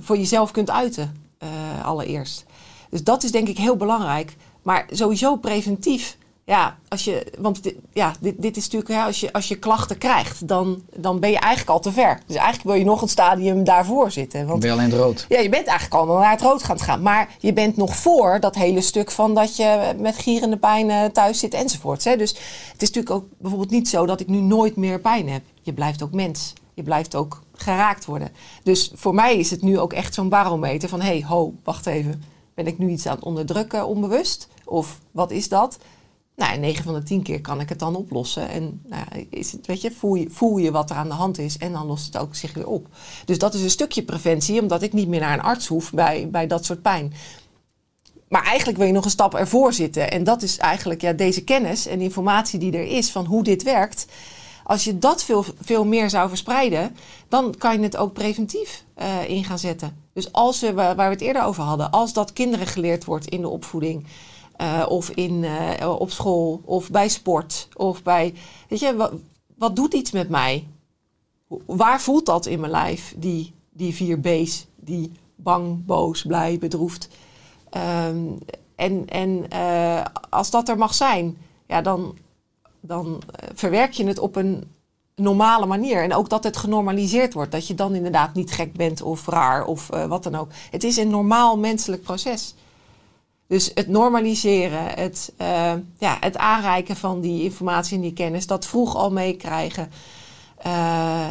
voor 0.00 0.16
jezelf 0.16 0.50
kunt 0.50 0.70
uiten, 0.70 1.26
eh, 1.38 1.48
allereerst. 1.84 2.44
Dus 2.90 3.04
dat 3.04 3.22
is 3.22 3.30
denk 3.30 3.48
ik 3.48 3.58
heel 3.58 3.76
belangrijk. 3.76 4.36
Maar 4.62 4.86
sowieso 4.90 5.36
preventief. 5.36 6.16
Ja, 6.44 6.76
als 6.88 7.04
je, 7.04 7.32
want 7.38 7.62
dit, 7.62 7.74
ja, 7.92 8.12
dit, 8.20 8.34
dit 8.42 8.56
is 8.56 8.62
natuurlijk, 8.62 8.90
ja, 8.90 9.06
als, 9.06 9.20
je, 9.20 9.32
als 9.32 9.48
je 9.48 9.58
klachten 9.58 9.98
krijgt, 9.98 10.48
dan, 10.48 10.82
dan 10.96 11.20
ben 11.20 11.30
je 11.30 11.38
eigenlijk 11.38 11.70
al 11.70 11.80
te 11.80 11.92
ver. 11.92 12.20
Dus 12.26 12.36
eigenlijk 12.36 12.66
wil 12.66 12.74
je 12.74 12.84
nog 12.84 13.02
een 13.02 13.08
stadium 13.08 13.64
daarvoor 13.64 14.10
zitten. 14.10 14.46
Want 14.46 14.60
ben 14.60 14.68
je 14.68 14.74
alleen 14.74 14.90
het 14.90 15.00
rood. 15.00 15.26
ja, 15.28 15.40
je 15.40 15.48
bent 15.48 15.66
eigenlijk 15.66 16.00
al 16.00 16.18
naar 16.18 16.30
het 16.30 16.42
rood 16.42 16.62
gaan 16.62 16.80
gaan. 16.80 17.02
Maar 17.02 17.28
je 17.38 17.52
bent 17.52 17.76
nog 17.76 17.96
voor 17.96 18.40
dat 18.40 18.54
hele 18.54 18.80
stuk 18.80 19.10
van 19.10 19.34
dat 19.34 19.56
je 19.56 19.94
met 19.98 20.16
gierende 20.16 20.56
pijn 20.56 21.12
thuis 21.12 21.38
zit 21.38 21.54
enzovoorts. 21.54 22.04
Hè. 22.04 22.16
Dus 22.16 22.30
het 22.72 22.82
is 22.82 22.88
natuurlijk 22.90 23.14
ook 23.14 23.24
bijvoorbeeld 23.38 23.70
niet 23.70 23.88
zo 23.88 24.06
dat 24.06 24.20
ik 24.20 24.28
nu 24.28 24.40
nooit 24.40 24.76
meer 24.76 25.00
pijn 25.00 25.28
heb. 25.28 25.42
Je 25.60 25.72
blijft 25.72 26.02
ook 26.02 26.12
mens. 26.12 26.52
Je 26.74 26.82
blijft 26.82 27.14
ook 27.14 27.42
geraakt 27.54 28.04
worden. 28.04 28.30
Dus 28.62 28.90
voor 28.94 29.14
mij 29.14 29.38
is 29.38 29.50
het 29.50 29.62
nu 29.62 29.78
ook 29.78 29.92
echt 29.92 30.14
zo'n 30.14 30.28
barometer 30.28 30.88
van... 30.88 31.00
hé, 31.00 31.06
hey, 31.06 31.24
ho, 31.26 31.54
wacht 31.64 31.86
even. 31.86 32.22
Ben 32.54 32.66
ik 32.66 32.78
nu 32.78 32.88
iets 32.88 33.06
aan 33.06 33.14
het 33.14 33.24
onderdrukken 33.24 33.86
onbewust? 33.86 34.48
Of 34.64 35.00
wat 35.10 35.30
is 35.30 35.48
dat? 35.48 35.78
Nou, 36.36 36.58
9 36.58 36.84
van 36.84 36.94
de 36.94 37.02
10 37.02 37.22
keer 37.22 37.40
kan 37.40 37.60
ik 37.60 37.68
het 37.68 37.78
dan 37.78 37.96
oplossen. 37.96 38.48
En 38.48 38.80
nou, 38.86 39.26
is 39.30 39.52
het, 39.52 39.66
weet 39.66 39.80
je, 39.80 39.90
voel, 39.90 40.14
je, 40.14 40.30
voel 40.30 40.56
je 40.56 40.70
wat 40.70 40.90
er 40.90 40.96
aan 40.96 41.08
de 41.08 41.14
hand 41.14 41.38
is 41.38 41.58
en 41.58 41.72
dan 41.72 41.86
lost 41.86 42.06
het 42.06 42.16
ook 42.16 42.34
zich 42.34 42.54
weer 42.54 42.66
op. 42.66 42.88
Dus 43.24 43.38
dat 43.38 43.54
is 43.54 43.62
een 43.62 43.70
stukje 43.70 44.02
preventie, 44.02 44.60
omdat 44.60 44.82
ik 44.82 44.92
niet 44.92 45.08
meer 45.08 45.20
naar 45.20 45.32
een 45.32 45.44
arts 45.44 45.66
hoef 45.66 45.92
bij, 45.92 46.28
bij 46.30 46.46
dat 46.46 46.64
soort 46.64 46.82
pijn. 46.82 47.12
Maar 48.28 48.44
eigenlijk 48.44 48.78
wil 48.78 48.86
je 48.86 48.92
nog 48.92 49.04
een 49.04 49.10
stap 49.10 49.34
ervoor 49.34 49.72
zitten. 49.72 50.10
En 50.10 50.24
dat 50.24 50.42
is 50.42 50.58
eigenlijk 50.58 51.00
ja, 51.00 51.12
deze 51.12 51.44
kennis 51.44 51.86
en 51.86 52.00
informatie 52.00 52.58
die 52.58 52.72
er 52.72 52.86
is 52.86 53.10
van 53.10 53.24
hoe 53.24 53.42
dit 53.42 53.62
werkt. 53.62 54.06
Als 54.64 54.84
je 54.84 54.98
dat 54.98 55.24
veel, 55.24 55.44
veel 55.60 55.84
meer 55.84 56.10
zou 56.10 56.28
verspreiden, 56.28 56.96
dan 57.28 57.54
kan 57.58 57.76
je 57.76 57.82
het 57.82 57.96
ook 57.96 58.12
preventief 58.12 58.84
eh, 58.94 59.28
in 59.28 59.44
gaan 59.44 59.58
zetten. 59.58 59.96
Dus 60.12 60.32
als 60.32 60.60
we, 60.60 60.72
waar 60.72 60.96
we 60.96 61.02
het 61.02 61.20
eerder 61.20 61.44
over 61.44 61.62
hadden, 61.62 61.90
als 61.90 62.12
dat 62.12 62.32
kinderen 62.32 62.66
geleerd 62.66 63.04
wordt 63.04 63.26
in 63.26 63.40
de 63.40 63.48
opvoeding, 63.48 64.06
eh, 64.56 64.84
of 64.88 65.10
in, 65.10 65.44
eh, 65.44 65.90
op 65.98 66.10
school, 66.10 66.60
of 66.64 66.90
bij 66.90 67.08
sport, 67.08 67.68
of 67.74 68.02
bij. 68.02 68.34
Weet 68.68 68.80
je, 68.80 69.10
wat, 69.56 69.76
doet 69.76 69.94
iets 69.94 70.10
met 70.10 70.28
mij? 70.28 70.66
Waar 71.66 72.00
voelt 72.00 72.26
dat 72.26 72.46
in 72.46 72.60
mijn 72.60 72.72
lijf, 72.72 73.14
die, 73.16 73.54
die 73.70 73.94
vier 73.94 74.20
B's, 74.20 74.66
die 74.76 75.12
bang, 75.36 75.84
boos, 75.84 76.22
blij, 76.22 76.58
bedroefd? 76.58 77.08
Ehm, 77.70 78.26
en 78.76 79.08
en 79.08 79.48
als 80.30 80.50
dat 80.50 80.68
er 80.68 80.78
mag 80.78 80.94
zijn, 80.94 81.36
ja, 81.66 81.82
dan, 81.82 82.16
dan 82.86 83.22
eh, 83.30 83.48
verwerk 83.54 83.92
je 83.92 84.06
het 84.06 84.18
op 84.18 84.36
een 84.36 84.64
normale 85.16 85.66
manier. 85.66 86.02
En 86.02 86.14
ook 86.14 86.28
dat 86.28 86.44
het 86.44 86.56
genormaliseerd 86.56 87.34
wordt. 87.34 87.52
Dat 87.52 87.66
je 87.66 87.74
dan 87.74 87.94
inderdaad 87.94 88.34
niet 88.34 88.52
gek 88.52 88.72
bent 88.72 89.02
of 89.02 89.26
raar 89.26 89.64
of 89.64 89.90
eh, 89.90 90.06
wat 90.06 90.22
dan 90.22 90.34
ook. 90.34 90.50
Het 90.70 90.84
is 90.84 90.96
een 90.96 91.10
normaal 91.10 91.58
menselijk 91.58 92.02
proces. 92.02 92.54
Dus 93.46 93.70
het 93.74 93.88
normaliseren, 93.88 94.86
het, 94.86 95.32
eh, 95.36 95.72
ja, 95.98 96.16
het 96.20 96.36
aanreiken 96.36 96.96
van 96.96 97.20
die 97.20 97.42
informatie 97.42 97.96
en 97.96 98.02
die 98.02 98.12
kennis, 98.12 98.46
dat 98.46 98.66
vroeg 98.66 98.96
al 98.96 99.10
meekrijgen. 99.10 99.90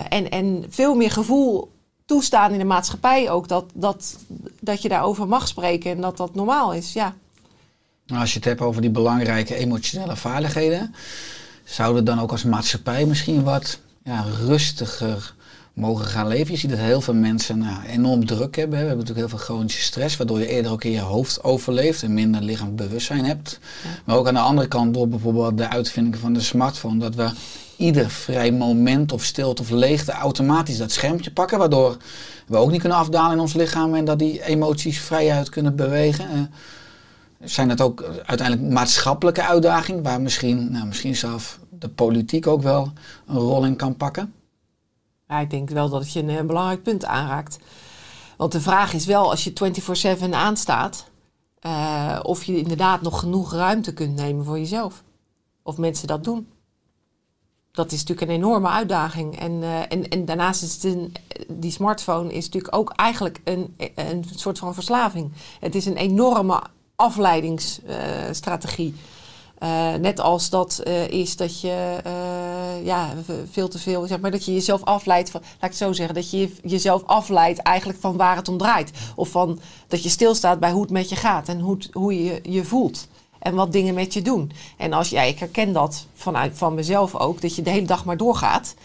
En, 0.09 0.29
en 0.29 0.65
veel 0.69 0.95
meer 0.95 1.11
gevoel 1.11 1.71
toestaan 2.05 2.51
in 2.51 2.57
de 2.57 2.65
maatschappij 2.65 3.29
ook. 3.29 3.47
Dat, 3.47 3.65
dat, 3.73 4.17
dat 4.59 4.81
je 4.81 4.89
daarover 4.89 5.27
mag 5.27 5.47
spreken 5.47 5.91
en 5.91 6.01
dat 6.01 6.17
dat 6.17 6.35
normaal 6.35 6.73
is. 6.73 6.93
Ja. 6.93 7.15
Nou, 8.05 8.21
als 8.21 8.31
je 8.31 8.35
het 8.35 8.47
hebt 8.47 8.61
over 8.61 8.81
die 8.81 8.89
belangrijke 8.89 9.55
emotionele 9.55 10.15
vaardigheden, 10.15 10.95
zouden 11.63 12.03
we 12.03 12.09
dan 12.09 12.19
ook 12.19 12.31
als 12.31 12.43
maatschappij 12.43 13.05
misschien 13.05 13.43
wat 13.43 13.79
ja, 14.03 14.25
rustiger 14.45 15.33
mogen 15.73 16.05
gaan 16.05 16.27
leven? 16.27 16.53
Je 16.53 16.59
ziet 16.59 16.69
dat 16.69 16.79
heel 16.79 17.01
veel 17.01 17.13
mensen 17.13 17.57
nou, 17.57 17.83
enorm 17.85 18.25
druk 18.25 18.55
hebben. 18.55 18.79
We 18.79 18.85
hebben 18.85 19.05
natuurlijk 19.05 19.27
heel 19.27 19.37
veel 19.37 19.45
chronische 19.45 19.81
stress, 19.81 20.17
waardoor 20.17 20.39
je 20.39 20.47
eerder 20.47 20.71
ook 20.71 20.83
in 20.83 20.91
je 20.91 20.99
hoofd 20.99 21.43
overleeft 21.43 22.03
en 22.03 22.13
minder 22.13 22.41
lichaamsbewustzijn 22.41 23.25
hebt. 23.25 23.59
Maar 24.05 24.15
ook 24.15 24.27
aan 24.27 24.33
de 24.33 24.39
andere 24.39 24.67
kant 24.67 24.93
door 24.93 25.07
bijvoorbeeld 25.07 25.57
de 25.57 25.69
uitvinding 25.69 26.17
van 26.17 26.33
de 26.33 26.41
smartphone, 26.41 26.99
dat 26.99 27.15
we 27.15 27.29
ieder 27.77 28.09
vrij 28.09 28.51
moment 28.51 29.11
of 29.11 29.23
stilte 29.23 29.61
of 29.61 29.69
leegte 29.69 30.11
automatisch 30.11 30.77
dat 30.77 30.91
schermpje 30.91 31.31
pakken, 31.31 31.57
waardoor 31.57 31.97
we 32.47 32.57
ook 32.57 32.71
niet 32.71 32.79
kunnen 32.79 32.97
afdalen 32.97 33.31
in 33.31 33.39
ons 33.39 33.53
lichaam 33.53 33.95
en 33.95 34.05
dat 34.05 34.19
die 34.19 34.45
emoties 34.45 34.99
vrijuit 34.99 35.49
kunnen 35.49 35.75
bewegen. 35.75 36.51
Eh, 37.43 37.49
zijn 37.49 37.69
het 37.69 37.81
ook 37.81 38.03
uiteindelijk 38.03 38.73
maatschappelijke 38.73 39.43
uitdagingen 39.43 40.03
waar 40.03 40.21
misschien, 40.21 40.71
nou, 40.71 40.85
misschien 40.85 41.15
zelf 41.15 41.59
de 41.69 41.89
politiek 41.89 42.47
ook 42.47 42.61
wel 42.61 42.91
een 43.27 43.37
rol 43.37 43.65
in 43.65 43.75
kan 43.75 43.97
pakken? 43.97 44.33
ik 45.41 45.49
denk 45.49 45.69
wel 45.69 45.89
dat 45.89 46.13
je 46.13 46.19
een, 46.19 46.29
eh, 46.29 46.45
belangrijk 46.45 46.83
punt 46.83 47.05
aanraakt. 47.05 47.59
Want 48.37 48.51
de 48.51 48.61
vraag 48.61 48.93
is 48.93 49.05
wel, 49.05 49.29
als 49.29 49.43
je 49.43 49.53
24-7 49.53 50.33
aanstaat, 50.33 51.09
eh, 51.59 52.19
of 52.21 52.43
je 52.43 52.57
inderdaad 52.57 53.01
nog 53.01 53.19
genoeg 53.19 53.53
ruimte 53.53 53.93
kunt 53.93 54.15
nemen 54.15 54.45
voor 54.45 54.57
jezelf. 54.57 55.03
Of 55.61 55.77
mensen 55.77 56.07
dat 56.07 56.23
doen. 56.23 56.47
Dat 57.71 57.91
is 57.91 57.99
natuurlijk 57.99 58.27
een 58.31 58.35
enorme 58.35 58.67
uitdaging. 58.67 59.39
En, 59.39 59.63
eh, 59.63 59.79
en, 59.79 60.07
en 60.09 60.25
daarnaast 60.25 60.63
is 60.63 60.95
die 61.47 61.71
smartphone 61.71 62.33
is 62.33 62.45
natuurlijk 62.45 62.75
ook 62.75 62.91
eigenlijk 62.95 63.41
een, 63.43 63.75
een 63.95 64.25
soort 64.35 64.59
van 64.59 64.73
verslaving. 64.73 65.31
Het 65.59 65.75
is 65.75 65.85
een 65.85 65.97
enorme 65.97 66.61
afleidingsstrategie. 67.03 68.95
Eh, 69.57 69.93
net 69.93 70.19
als 70.19 70.49
dat 70.49 70.79
eh, 70.83 71.07
is 71.07 71.35
dat 71.35 71.61
je 71.61 71.97
eh, 72.03 72.85
ja, 72.85 73.09
veel 73.51 73.67
te 73.67 73.79
veel, 73.79 74.07
zeg 74.07 74.19
maar, 74.19 74.31
dat 74.31 74.45
je 74.45 74.53
jezelf 74.53 74.83
afleidt 74.83 75.29
van, 75.29 75.41
laat 75.41 75.53
ik 75.53 75.61
het 75.69 75.77
zo 75.77 75.93
zeggen, 75.93 76.15
dat 76.15 76.31
je 76.31 76.39
je- 76.39 76.55
jezelf 76.63 77.03
afleidt 77.05 77.59
eigenlijk 77.59 77.99
van 77.99 78.17
waar 78.17 78.35
het 78.35 78.47
om 78.47 78.57
draait. 78.57 78.91
Of 79.15 79.29
van 79.29 79.59
dat 79.87 80.03
je 80.03 80.09
stilstaat 80.09 80.59
bij 80.59 80.71
hoe 80.71 80.81
het 80.81 80.91
met 80.91 81.09
je 81.09 81.15
gaat 81.15 81.47
en 81.47 81.59
hoe, 81.59 81.77
hoe 81.91 82.23
je 82.23 82.39
je 82.43 82.63
voelt. 82.63 83.07
En 83.39 83.55
wat 83.55 83.71
dingen 83.71 83.93
met 83.93 84.13
je 84.13 84.21
doen. 84.21 84.51
En 84.77 84.93
als 84.93 85.09
jij, 85.09 85.29
ik 85.29 85.39
herken 85.39 85.73
dat 85.73 86.05
vanuit 86.13 86.57
van 86.57 86.73
mezelf 86.73 87.15
ook, 87.15 87.41
dat 87.41 87.55
je 87.55 87.61
de 87.61 87.69
hele 87.69 87.85
dag 87.85 88.05
maar 88.05 88.17
doorgaat. 88.17 88.75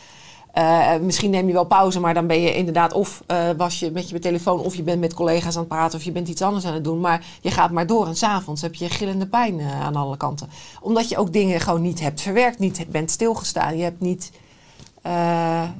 Eh, 0.58 0.96
misschien 1.00 1.30
neem 1.30 1.46
je 1.46 1.52
wel 1.52 1.64
pauze, 1.64 2.00
maar 2.00 2.14
dan 2.14 2.26
ben 2.26 2.40
je 2.40 2.54
inderdaad 2.54 2.92
of 2.92 3.22
eh, 3.26 3.50
was 3.56 3.78
je 3.78 3.90
met 3.90 4.08
je 4.08 4.18
telefoon, 4.18 4.60
of 4.60 4.74
je 4.74 4.82
bent 4.82 5.00
met 5.00 5.14
collega's 5.14 5.54
aan 5.54 5.60
het 5.60 5.68
praten, 5.68 5.98
of 5.98 6.04
je 6.04 6.12
bent 6.12 6.28
iets 6.28 6.42
anders 6.42 6.64
aan 6.64 6.74
het 6.74 6.84
doen. 6.84 7.00
Maar 7.00 7.26
je 7.40 7.50
gaat 7.50 7.70
maar 7.70 7.86
door 7.86 8.06
en 8.06 8.16
s'avonds 8.16 8.62
heb 8.62 8.74
je 8.74 8.88
gillende 8.88 9.26
pijn 9.26 9.60
eh, 9.60 9.80
aan 9.80 9.96
alle 9.96 10.16
kanten. 10.16 10.48
Omdat 10.80 11.08
je 11.08 11.16
ook 11.16 11.32
dingen 11.32 11.60
gewoon 11.60 11.82
niet 11.82 12.00
hebt 12.00 12.20
verwerkt, 12.20 12.58
niet 12.58 12.86
bent 12.90 13.10
stilgestaan. 13.10 13.76
Je 13.76 13.82
hebt 13.82 14.00
niet 14.00 14.32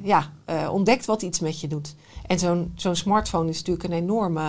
ja, 0.03 0.31
ontdekt 0.71 1.05
wat 1.05 1.21
iets 1.21 1.39
met 1.39 1.61
je 1.61 1.67
doet. 1.67 1.95
En 2.27 2.39
zo'n 2.39 2.71
zo'n 2.75 2.95
smartphone 2.95 3.49
is 3.49 3.57
natuurlijk 3.57 3.85
een 3.85 3.99
enorme 3.99 4.41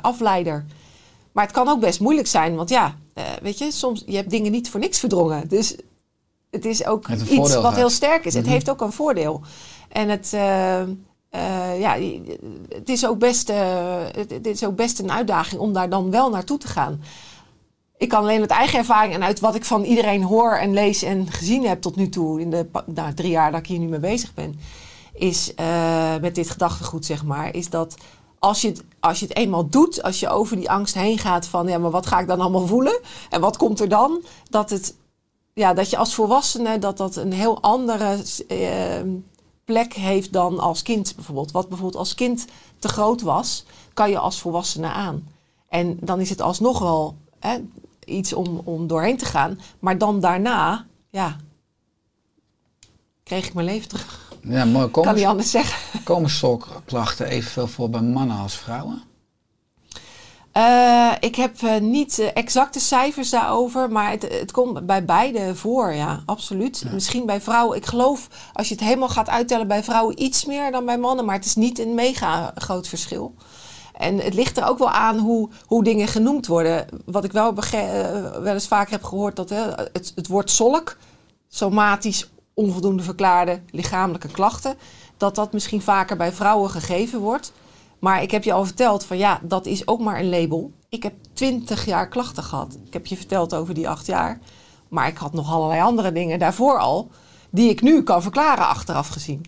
afleider. 0.00 0.64
Maar 1.32 1.44
het 1.44 1.52
kan 1.52 1.68
ook 1.68 1.80
best 1.80 2.00
moeilijk 2.00 2.26
zijn, 2.26 2.56
want 2.56 2.68
ja, 2.68 2.94
weet 3.42 3.58
je, 3.58 3.70
soms 3.72 4.02
je 4.06 4.16
hebt 4.16 4.30
dingen 4.30 4.52
niet 4.52 4.70
voor 4.70 4.80
niks 4.80 4.98
verdrongen. 4.98 5.48
Dus 5.48 5.76
het 6.50 6.64
is 6.64 6.86
ook 6.86 7.08
Het 7.08 7.20
iets 7.20 7.54
wat 7.54 7.74
heel 7.74 7.90
sterk 7.90 8.24
is. 8.24 8.34
Mhm. 8.34 8.42
Het 8.42 8.52
heeft 8.52 8.70
ook 8.70 8.80
een 8.80 8.92
voordeel. 8.92 9.40
En 9.88 10.08
het, 10.08 10.32
eh, 10.32 10.80
eh, 10.80 11.80
ja, 11.80 11.96
het, 12.68 12.88
is 12.88 13.06
ook 13.06 13.18
best, 13.18 13.48
eh, 13.48 13.56
het, 14.12 14.30
het 14.30 14.46
is 14.46 14.64
ook 14.64 14.76
best 14.76 14.98
een 14.98 15.12
uitdaging 15.12 15.60
om 15.60 15.72
daar 15.72 15.88
dan 15.88 16.10
wel 16.10 16.30
naartoe 16.30 16.58
te 16.58 16.68
gaan. 16.68 17.02
Ik 17.96 18.08
kan 18.08 18.22
alleen 18.22 18.40
uit 18.40 18.50
eigen 18.50 18.78
ervaring 18.78 19.14
en 19.14 19.24
uit 19.24 19.40
wat 19.40 19.54
ik 19.54 19.64
van 19.64 19.84
iedereen 19.84 20.22
hoor 20.22 20.52
en 20.52 20.72
lees 20.72 21.02
en 21.02 21.30
gezien 21.30 21.66
heb 21.66 21.80
tot 21.80 21.96
nu 21.96 22.08
toe, 22.08 22.40
in 22.40 22.50
de 22.50 22.68
nou, 22.86 23.14
drie 23.14 23.30
jaar 23.30 23.50
dat 23.50 23.60
ik 23.60 23.66
hier 23.66 23.78
nu 23.78 23.86
mee 23.86 24.00
bezig 24.00 24.34
ben, 24.34 24.60
is 25.14 25.54
met 26.20 26.34
dit 26.34 26.50
gedachtegoed, 26.50 27.04
zeg 27.04 27.24
maar, 27.24 27.54
is 27.54 27.70
dat 27.70 27.94
als 28.38 28.60
je, 28.60 28.68
het, 28.68 28.84
als 29.00 29.20
je 29.20 29.26
het 29.26 29.36
eenmaal 29.36 29.68
doet, 29.68 30.02
als 30.02 30.20
je 30.20 30.28
over 30.28 30.56
die 30.56 30.70
angst 30.70 30.94
heen 30.94 31.18
gaat 31.18 31.46
van, 31.46 31.68
ja, 31.68 31.78
maar 31.78 31.90
wat 31.90 32.06
ga 32.06 32.20
ik 32.20 32.26
dan 32.26 32.40
allemaal 32.40 32.66
voelen 32.66 33.00
en 33.30 33.40
wat 33.40 33.56
komt 33.56 33.80
er 33.80 33.88
dan, 33.88 34.22
dat 34.50 34.70
het 34.70 34.94
ja, 35.58 35.74
dat 35.74 35.90
je 35.90 35.96
als 35.96 36.14
volwassene 36.14 36.78
dat 36.78 36.96
dat 36.96 37.16
een 37.16 37.32
heel 37.32 37.62
andere 37.62 38.22
eh, 38.48 39.02
plek 39.64 39.92
heeft 39.92 40.32
dan 40.32 40.58
als 40.58 40.82
kind 40.82 41.14
bijvoorbeeld. 41.14 41.50
Wat 41.50 41.68
bijvoorbeeld 41.68 41.98
als 41.98 42.14
kind 42.14 42.44
te 42.78 42.88
groot 42.88 43.20
was, 43.20 43.64
kan 43.94 44.10
je 44.10 44.18
als 44.18 44.40
volwassene 44.40 44.88
aan. 44.88 45.28
En 45.68 45.98
dan 46.00 46.20
is 46.20 46.30
het 46.30 46.40
alsnog 46.40 46.78
wel, 46.78 47.16
hè, 47.38 47.58
iets 48.04 48.32
om, 48.32 48.60
om 48.64 48.86
doorheen 48.86 49.16
te 49.16 49.24
gaan. 49.24 49.60
Maar 49.78 49.98
dan 49.98 50.20
daarna, 50.20 50.86
ja, 51.10 51.36
kreeg 53.22 53.46
ik 53.46 53.54
mijn 53.54 53.66
leven 53.66 53.88
terug. 53.88 54.32
Ja, 54.42 54.64
mooi. 54.64 54.90
Kan 54.90 55.02
niet 55.02 55.14
Komen, 55.14 55.26
anders 55.26 55.50
zeggen. 55.50 56.02
komen 56.04 56.30
evenveel 57.26 57.66
voor 57.66 57.90
bij 57.90 58.00
mannen 58.00 58.38
als 58.38 58.56
vrouwen? 58.56 59.02
Eh, 60.58 61.12
ik 61.20 61.34
heb 61.34 61.62
eh, 61.62 61.80
niet 61.80 62.18
eh, 62.18 62.28
exacte 62.34 62.80
cijfers 62.80 63.30
daarover, 63.30 63.90
maar 63.90 64.10
het, 64.10 64.22
het 64.22 64.52
komt 64.52 64.86
bij 64.86 65.04
beide 65.04 65.54
voor, 65.54 65.92
ja, 65.92 66.22
absoluut. 66.26 66.84
Misschien 66.92 67.26
bij 67.26 67.40
vrouwen, 67.40 67.76
ik 67.76 67.86
geloof 67.86 68.28
als 68.52 68.68
je 68.68 68.74
het 68.74 68.84
helemaal 68.84 69.08
gaat 69.08 69.28
uittellen, 69.28 69.68
bij 69.68 69.82
vrouwen 69.82 70.22
iets 70.22 70.44
meer 70.44 70.70
dan 70.70 70.84
bij 70.84 70.98
mannen, 70.98 71.24
maar 71.24 71.34
het 71.34 71.44
is 71.44 71.54
niet 71.54 71.78
een 71.78 71.94
mega 71.94 72.52
groot 72.54 72.88
verschil. 72.88 73.34
En 73.96 74.18
het 74.18 74.34
ligt 74.34 74.56
er 74.56 74.66
ook 74.66 74.78
wel 74.78 74.90
aan 74.90 75.18
hoe, 75.18 75.48
hoe 75.66 75.84
dingen 75.84 76.08
genoemd 76.08 76.46
worden. 76.46 76.86
Wat 77.04 77.24
ik 77.24 77.32
wel, 77.32 77.54
wel 78.42 78.54
eens 78.54 78.68
vaak 78.68 78.90
heb 78.90 79.04
gehoord, 79.04 79.36
dat 79.36 79.48
hè, 79.48 79.62
het, 79.92 80.12
het 80.14 80.26
woord 80.26 80.50
zolk, 80.50 80.96
somatisch 81.48 82.30
onvoldoende 82.54 83.02
verklaarde 83.02 83.60
lichamelijke 83.70 84.28
klachten, 84.28 84.74
dat 85.16 85.34
dat 85.34 85.52
misschien 85.52 85.82
vaker 85.82 86.16
bij 86.16 86.32
vrouwen 86.32 86.70
gegeven 86.70 87.20
wordt. 87.20 87.52
Maar 87.98 88.22
ik 88.22 88.30
heb 88.30 88.44
je 88.44 88.52
al 88.52 88.64
verteld 88.64 89.04
van 89.04 89.18
ja, 89.18 89.40
dat 89.42 89.66
is 89.66 89.86
ook 89.86 90.00
maar 90.00 90.18
een 90.18 90.28
label. 90.28 90.72
Ik 90.88 91.02
heb 91.02 91.14
twintig 91.32 91.84
jaar 91.84 92.08
klachten 92.08 92.42
gehad. 92.42 92.78
Ik 92.86 92.92
heb 92.92 93.06
je 93.06 93.16
verteld 93.16 93.54
over 93.54 93.74
die 93.74 93.88
acht 93.88 94.06
jaar. 94.06 94.38
Maar 94.88 95.08
ik 95.08 95.16
had 95.16 95.32
nog 95.32 95.52
allerlei 95.52 95.80
andere 95.80 96.12
dingen 96.12 96.38
daarvoor 96.38 96.78
al, 96.78 97.10
die 97.50 97.70
ik 97.70 97.82
nu 97.82 98.02
kan 98.02 98.22
verklaren 98.22 98.66
achteraf 98.66 99.08
gezien. 99.08 99.44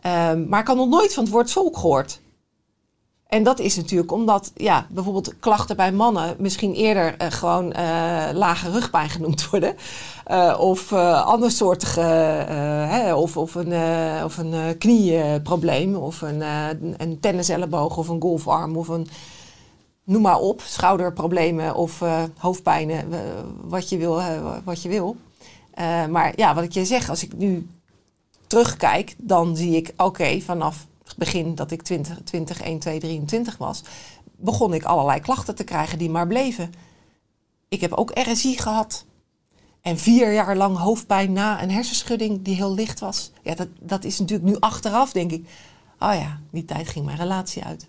Ehm, 0.00 0.48
maar 0.48 0.60
ik 0.60 0.66
had 0.66 0.76
nog 0.76 0.88
nooit 0.88 1.14
van 1.14 1.22
het 1.22 1.32
woord 1.32 1.52
volk 1.52 1.76
gehoord. 1.76 2.20
En 3.28 3.42
dat 3.42 3.58
is 3.58 3.76
natuurlijk 3.76 4.12
omdat 4.12 4.52
ja, 4.54 4.86
bijvoorbeeld 4.90 5.38
klachten 5.38 5.76
bij 5.76 5.92
mannen 5.92 6.36
misschien 6.38 6.72
eerder 6.72 7.16
eh, 7.16 7.30
gewoon 7.30 7.72
eh, 7.72 8.28
lage 8.32 8.70
rugpijn 8.70 9.08
genoemd 9.08 9.50
worden. 9.50 9.76
Eh, 10.24 10.56
of 10.60 10.92
andersoortige, 10.92 12.00
hè, 12.00 13.14
of, 13.14 13.36
of 13.36 13.54
een, 13.54 13.72
of 14.24 14.38
een 14.38 14.78
knieprobleem, 14.78 15.94
of 15.94 16.20
een, 16.20 16.40
een 16.96 17.20
tenniselleboog, 17.20 17.96
of 17.96 18.08
een 18.08 18.20
golfarm, 18.20 18.76
of 18.76 18.88
een 18.88 19.06
noem 20.04 20.22
maar 20.22 20.38
op, 20.38 20.60
schouderproblemen 20.60 21.74
of 21.74 22.02
hoofdpijnen, 22.38 23.08
wat 23.60 23.88
je 23.88 23.96
wil. 23.96 24.20
wat 24.64 24.82
je 24.82 24.88
wil. 24.88 25.16
Maar 26.10 26.32
ja, 26.36 26.54
wat 26.54 26.64
ik 26.64 26.72
je 26.72 26.84
zeg, 26.84 27.10
als 27.10 27.24
ik 27.24 27.36
nu 27.36 27.68
terugkijk, 28.46 29.14
dan 29.18 29.56
zie 29.56 29.76
ik, 29.76 29.92
oké, 29.96 30.40
vanaf 30.40 30.86
begin 31.16 31.54
dat 31.54 31.70
ik 31.70 31.82
20, 31.82 32.22
20, 32.24 32.60
1, 32.60 32.78
2, 32.78 32.98
23 32.98 33.56
was, 33.56 33.82
begon 34.36 34.74
ik 34.74 34.84
allerlei 34.84 35.20
klachten 35.20 35.54
te 35.54 35.64
krijgen 35.64 35.98
die 35.98 36.10
maar 36.10 36.26
bleven. 36.26 36.72
Ik 37.68 37.80
heb 37.80 37.92
ook 37.92 38.18
RSI 38.18 38.56
gehad. 38.56 39.04
En 39.80 39.98
vier 39.98 40.32
jaar 40.32 40.56
lang 40.56 40.76
hoofdpijn 40.76 41.32
na 41.32 41.62
een 41.62 41.70
hersenschudding 41.70 42.42
die 42.42 42.54
heel 42.54 42.74
licht 42.74 43.00
was. 43.00 43.32
Ja, 43.42 43.54
dat, 43.54 43.68
dat 43.80 44.04
is 44.04 44.18
natuurlijk 44.18 44.48
nu 44.48 44.56
achteraf, 44.58 45.12
denk 45.12 45.30
ik. 45.30 45.48
Oh 45.98 46.14
ja, 46.14 46.40
die 46.50 46.64
tijd 46.64 46.88
ging 46.88 47.04
mijn 47.04 47.16
relatie 47.16 47.64
uit. 47.64 47.88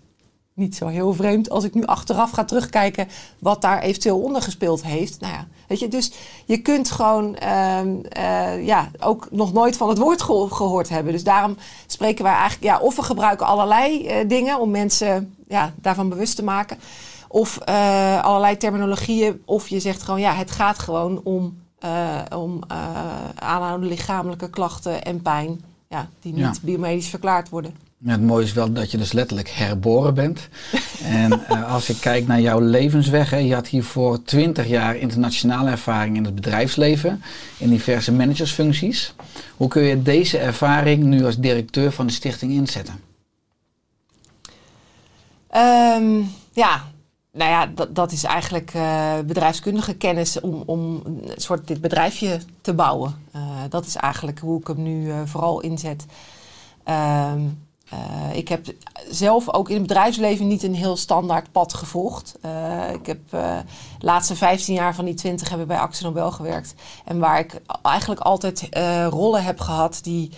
Niet 0.54 0.76
zo 0.76 0.86
heel 0.86 1.12
vreemd 1.14 1.50
als 1.50 1.64
ik 1.64 1.74
nu 1.74 1.84
achteraf 1.84 2.30
ga 2.30 2.44
terugkijken 2.44 3.08
wat 3.38 3.62
daar 3.62 3.80
eventueel 3.82 4.20
onder 4.20 4.42
gespeeld 4.42 4.82
heeft. 4.82 5.20
Nou 5.20 5.32
ja, 5.32 5.46
weet 5.68 5.78
je, 5.78 5.88
dus 5.88 6.12
je 6.46 6.58
kunt 6.58 6.90
gewoon 6.90 7.36
ehm, 7.36 7.88
eh, 8.08 8.66
ja, 8.66 8.90
ook 9.00 9.28
nog 9.30 9.52
nooit 9.52 9.76
van 9.76 9.88
het 9.88 9.98
woord 9.98 10.22
geho- 10.22 10.48
gehoord 10.48 10.88
hebben. 10.88 11.12
Dus 11.12 11.24
daarom 11.24 11.56
spreken 11.86 12.24
wij 12.24 12.32
eigenlijk, 12.32 12.62
ja, 12.62 12.78
of 12.78 12.96
we 12.96 13.02
gebruiken 13.02 13.46
allerlei 13.46 14.06
eh, 14.06 14.28
dingen 14.28 14.58
om 14.60 14.70
mensen 14.70 15.34
ja, 15.48 15.72
daarvan 15.76 16.08
bewust 16.08 16.36
te 16.36 16.44
maken. 16.44 16.78
Of 17.28 17.56
eh, 17.58 18.22
allerlei 18.24 18.56
terminologieën. 18.56 19.42
Of 19.44 19.68
je 19.68 19.80
zegt 19.80 20.02
gewoon, 20.02 20.20
ja, 20.20 20.32
het 20.34 20.50
gaat 20.50 20.78
gewoon 20.78 21.20
om, 21.24 21.58
om 22.34 22.60
aanhoudende 23.34 23.94
lichamelijke 23.94 24.50
klachten 24.50 25.02
en 25.02 25.22
pijn. 25.22 25.60
Ja, 25.88 26.08
die 26.20 26.32
niet 26.32 26.42
Ja. 26.42 26.52
biomedisch 26.62 27.08
verklaard 27.08 27.48
worden. 27.48 27.74
Ja, 28.02 28.10
het 28.10 28.22
mooie 28.22 28.44
is 28.44 28.52
wel 28.52 28.72
dat 28.72 28.90
je 28.90 28.98
dus 28.98 29.12
letterlijk 29.12 29.48
herboren 29.48 30.14
bent. 30.14 30.48
En 31.04 31.46
eh, 31.46 31.72
als 31.72 31.88
ik 31.88 31.96
kijk 32.00 32.26
naar 32.26 32.40
jouw 32.40 32.60
levensweg, 32.60 33.30
hè, 33.30 33.36
je 33.36 33.54
had 33.54 33.66
hiervoor 33.66 34.22
20 34.22 34.66
jaar 34.66 34.96
internationale 34.96 35.70
ervaring 35.70 36.16
in 36.16 36.24
het 36.24 36.34
bedrijfsleven, 36.34 37.22
in 37.58 37.70
diverse 37.70 38.12
managersfuncties. 38.12 39.14
Hoe 39.56 39.68
kun 39.68 39.82
je 39.82 40.02
deze 40.02 40.38
ervaring 40.38 41.02
nu 41.02 41.24
als 41.24 41.38
directeur 41.38 41.92
van 41.92 42.06
de 42.06 42.12
stichting 42.12 42.52
inzetten? 42.52 43.00
Ehm, 45.48 46.22
ja, 46.52 46.84
nou 47.32 47.50
ja, 47.50 47.66
dat, 47.66 47.94
dat 47.94 48.12
is 48.12 48.24
eigenlijk 48.24 48.70
eh, 48.74 49.18
bedrijfskundige 49.26 49.94
kennis 49.94 50.40
om, 50.40 50.62
om 50.66 51.02
een 51.04 51.22
soort 51.36 51.66
dit 51.66 51.80
bedrijfje 51.80 52.40
te 52.60 52.74
bouwen. 52.74 53.14
Eh, 53.32 53.40
dat 53.68 53.86
is 53.86 53.96
eigenlijk 53.96 54.38
hoe 54.38 54.60
ik 54.60 54.66
hem 54.66 54.82
nu 54.82 55.12
vooral 55.26 55.60
inzet. 55.60 56.06
Ehm, 56.84 57.40
eh, 57.90 58.36
ik 58.36 58.48
heb 58.48 58.66
zelf 59.10 59.52
ook 59.52 59.68
in 59.68 59.74
het 59.76 59.86
bedrijfsleven 59.86 60.46
niet 60.46 60.62
een 60.62 60.74
heel 60.74 60.96
standaard 60.96 61.52
pad 61.52 61.74
gevolgd. 61.74 62.38
Eh, 62.40 62.92
ik 62.92 63.06
heb 63.06 63.18
eh, 63.30 63.56
de 63.98 64.06
laatste 64.06 64.36
15 64.36 64.74
jaar 64.74 64.94
van 64.94 65.04
die 65.04 65.14
20 65.14 65.48
hebben 65.48 65.66
bij 65.66 65.78
Axel 65.78 66.06
Nobel 66.06 66.30
gewerkt. 66.30 66.74
En 67.04 67.18
waar 67.18 67.38
ik 67.38 67.60
eigenlijk 67.82 68.20
altijd 68.20 68.68
rollen 69.10 69.44
heb 69.44 69.60
gehad 69.60 70.00
die 70.02 70.30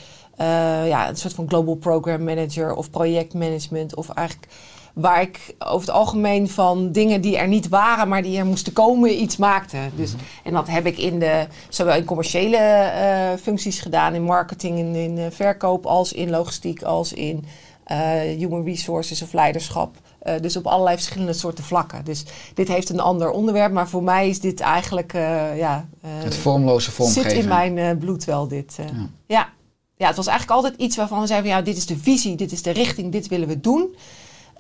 ja, 0.86 1.09
een 1.09 1.16
soort 1.16 1.34
van 1.34 1.48
global 1.48 1.74
program 1.74 2.24
manager 2.24 2.74
of 2.74 2.90
projectmanagement 2.90 3.94
of 3.94 4.09
eigenlijk 4.09 4.48
waar 4.93 5.20
ik 5.20 5.55
over 5.59 5.86
het 5.86 5.97
algemeen 5.97 6.49
van 6.49 6.93
dingen 6.93 7.20
die 7.20 7.36
er 7.36 7.49
niet 7.49 7.68
waren, 7.68 8.09
maar 8.09 8.22
die 8.22 8.38
er 8.38 8.47
moesten 8.47 8.72
komen, 8.72 9.22
iets 9.22 9.36
maakte. 9.36 9.78
Dus, 9.97 10.14
en 10.45 10.53
dat 10.53 10.68
heb 10.68 10.86
ik 10.86 10.99
in 10.99 11.18
de, 11.18 11.47
zowel 11.68 11.97
in 11.97 12.05
commerciële 12.05 12.57
eh, 12.57 13.38
functies 13.43 13.80
gedaan, 13.80 14.14
in 14.14 14.22
marketing, 14.22 14.78
in, 14.78 14.95
in 14.95 15.18
eh, 15.18 15.26
verkoop, 15.30 15.86
als 15.86 16.12
in 16.12 16.30
logistiek, 16.30 16.82
als 16.82 17.12
in 17.12 17.45
eh, 17.84 17.99
human 18.38 18.64
resources 18.64 19.22
of 19.22 19.32
leiderschap. 19.32 19.97
Dus 20.40 20.57
op 20.57 20.66
allerlei 20.66 20.97
verschillende 20.97 21.32
soorten 21.32 21.64
vlakken. 21.64 22.05
Dus 22.05 22.24
dit 22.55 22.68
heeft 22.68 22.88
een 22.88 23.01
ander 23.01 23.30
onderwerp, 23.30 23.72
maar 23.72 23.88
voor 23.88 24.03
mij 24.03 24.28
is 24.28 24.40
dit 24.40 24.61
eigenlijk, 24.61 25.12
ja, 25.57 25.88
Het 26.07 26.36
vormloze 26.36 26.90
vormgeven. 26.90 27.30
zit 27.30 27.43
in 27.43 27.49
mijn 27.49 27.99
bloed 27.99 28.24
wel 28.24 28.49
dit. 28.49 28.76
Ja. 28.76 28.84
ja. 29.26 29.49
ja, 29.97 30.07
het 30.07 30.16
was 30.16 30.26
eigenlijk 30.26 30.57
altijd 30.59 30.80
iets 30.80 30.97
waarvan 30.97 31.20
we 31.20 31.26
zeiden, 31.26 31.51
van, 31.51 31.59
ja, 31.59 31.64
dit 31.64 31.76
is 31.76 31.86
de 31.86 31.97
visie, 31.97 32.36
dit 32.36 32.53
is 32.53 32.62
de 32.62 32.70
richting, 32.70 33.12
dit 33.12 33.28
willen 33.28 33.49
we 33.49 33.61
doen. 33.61 33.95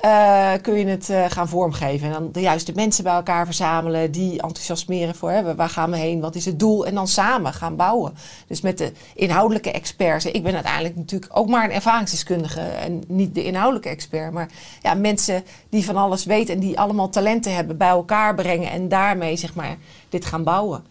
Eh, 0.02 0.52
kun 0.62 0.74
je 0.74 0.86
het 0.86 1.10
eh, 1.10 1.24
gaan 1.28 1.48
vormgeven. 1.48 2.06
En 2.06 2.12
dan 2.12 2.28
de 2.32 2.40
juiste 2.40 2.72
mensen 2.74 3.04
bij 3.04 3.12
elkaar 3.12 3.44
verzamelen, 3.44 4.10
die 4.10 4.30
enthousiasmeren 4.30 5.14
voor 5.14 5.30
hè, 5.30 5.54
waar 5.54 5.68
gaan 5.68 5.90
we 5.90 5.96
heen, 5.96 6.20
wat 6.20 6.34
is 6.34 6.44
het 6.44 6.58
doel. 6.58 6.86
En 6.86 6.94
dan 6.94 7.08
samen 7.08 7.52
gaan 7.52 7.76
bouwen. 7.76 8.14
Dus 8.46 8.60
met 8.60 8.78
de 8.78 8.92
inhoudelijke 9.14 9.72
experts. 9.72 10.24
Ik 10.24 10.42
ben 10.42 10.54
uiteindelijk 10.54 10.96
natuurlijk 10.96 11.38
ook 11.38 11.48
maar 11.48 11.64
een 11.64 11.72
ervaringsdeskundige 11.72 12.60
en 12.60 13.02
niet 13.06 13.34
de 13.34 13.44
inhoudelijke 13.44 13.88
expert. 13.88 14.32
Maar 14.32 14.48
ja, 14.80 14.94
mensen 14.94 15.44
die 15.68 15.84
van 15.84 15.96
alles 15.96 16.24
weten 16.24 16.54
en 16.54 16.60
die 16.60 16.78
allemaal 16.78 17.08
talenten 17.08 17.54
hebben 17.54 17.76
bij 17.76 17.88
elkaar 17.88 18.34
brengen 18.34 18.70
en 18.70 18.88
daarmee 18.88 19.36
zeg 19.36 19.54
maar 19.54 19.76
dit 20.08 20.24
gaan 20.24 20.44
bouwen. 20.44 20.84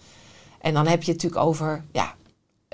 En 0.61 0.73
dan 0.73 0.87
heb 0.87 1.03
je 1.03 1.11
het 1.11 1.21
natuurlijk 1.21 1.47
over 1.47 1.83
ja, 1.91 2.13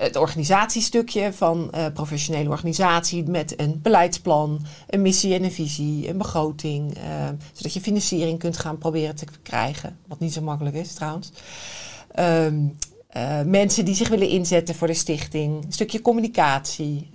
het 0.00 0.16
organisatiestukje 0.16 1.32
van 1.32 1.70
eh 1.72 1.86
professionele 1.92 2.48
organisatie 2.48 3.24
met 3.24 3.60
een 3.60 3.80
beleidsplan, 3.82 4.60
een 4.86 5.02
missie 5.02 5.34
en 5.34 5.44
een 5.44 5.52
visie, 5.52 6.08
een 6.08 6.18
begroting, 6.18 6.94
eh, 6.94 7.28
zodat 7.52 7.72
je 7.72 7.80
financiering 7.80 8.38
kunt 8.38 8.58
gaan 8.58 8.78
proberen 8.78 9.16
te 9.16 9.26
krijgen, 9.42 9.98
wat 10.06 10.18
niet 10.18 10.32
zo 10.32 10.42
makkelijk 10.42 10.76
is 10.76 10.94
trouwens. 10.94 11.32
Ehm, 12.10 12.66
eh, 13.08 13.42
mensen 13.42 13.84
die 13.84 13.94
zich 13.94 14.08
willen 14.08 14.28
inzetten 14.28 14.74
voor 14.74 14.86
de 14.86 14.94
stichting, 14.94 15.64
een 15.64 15.72
stukje 15.72 16.00
communicatie, 16.00 17.10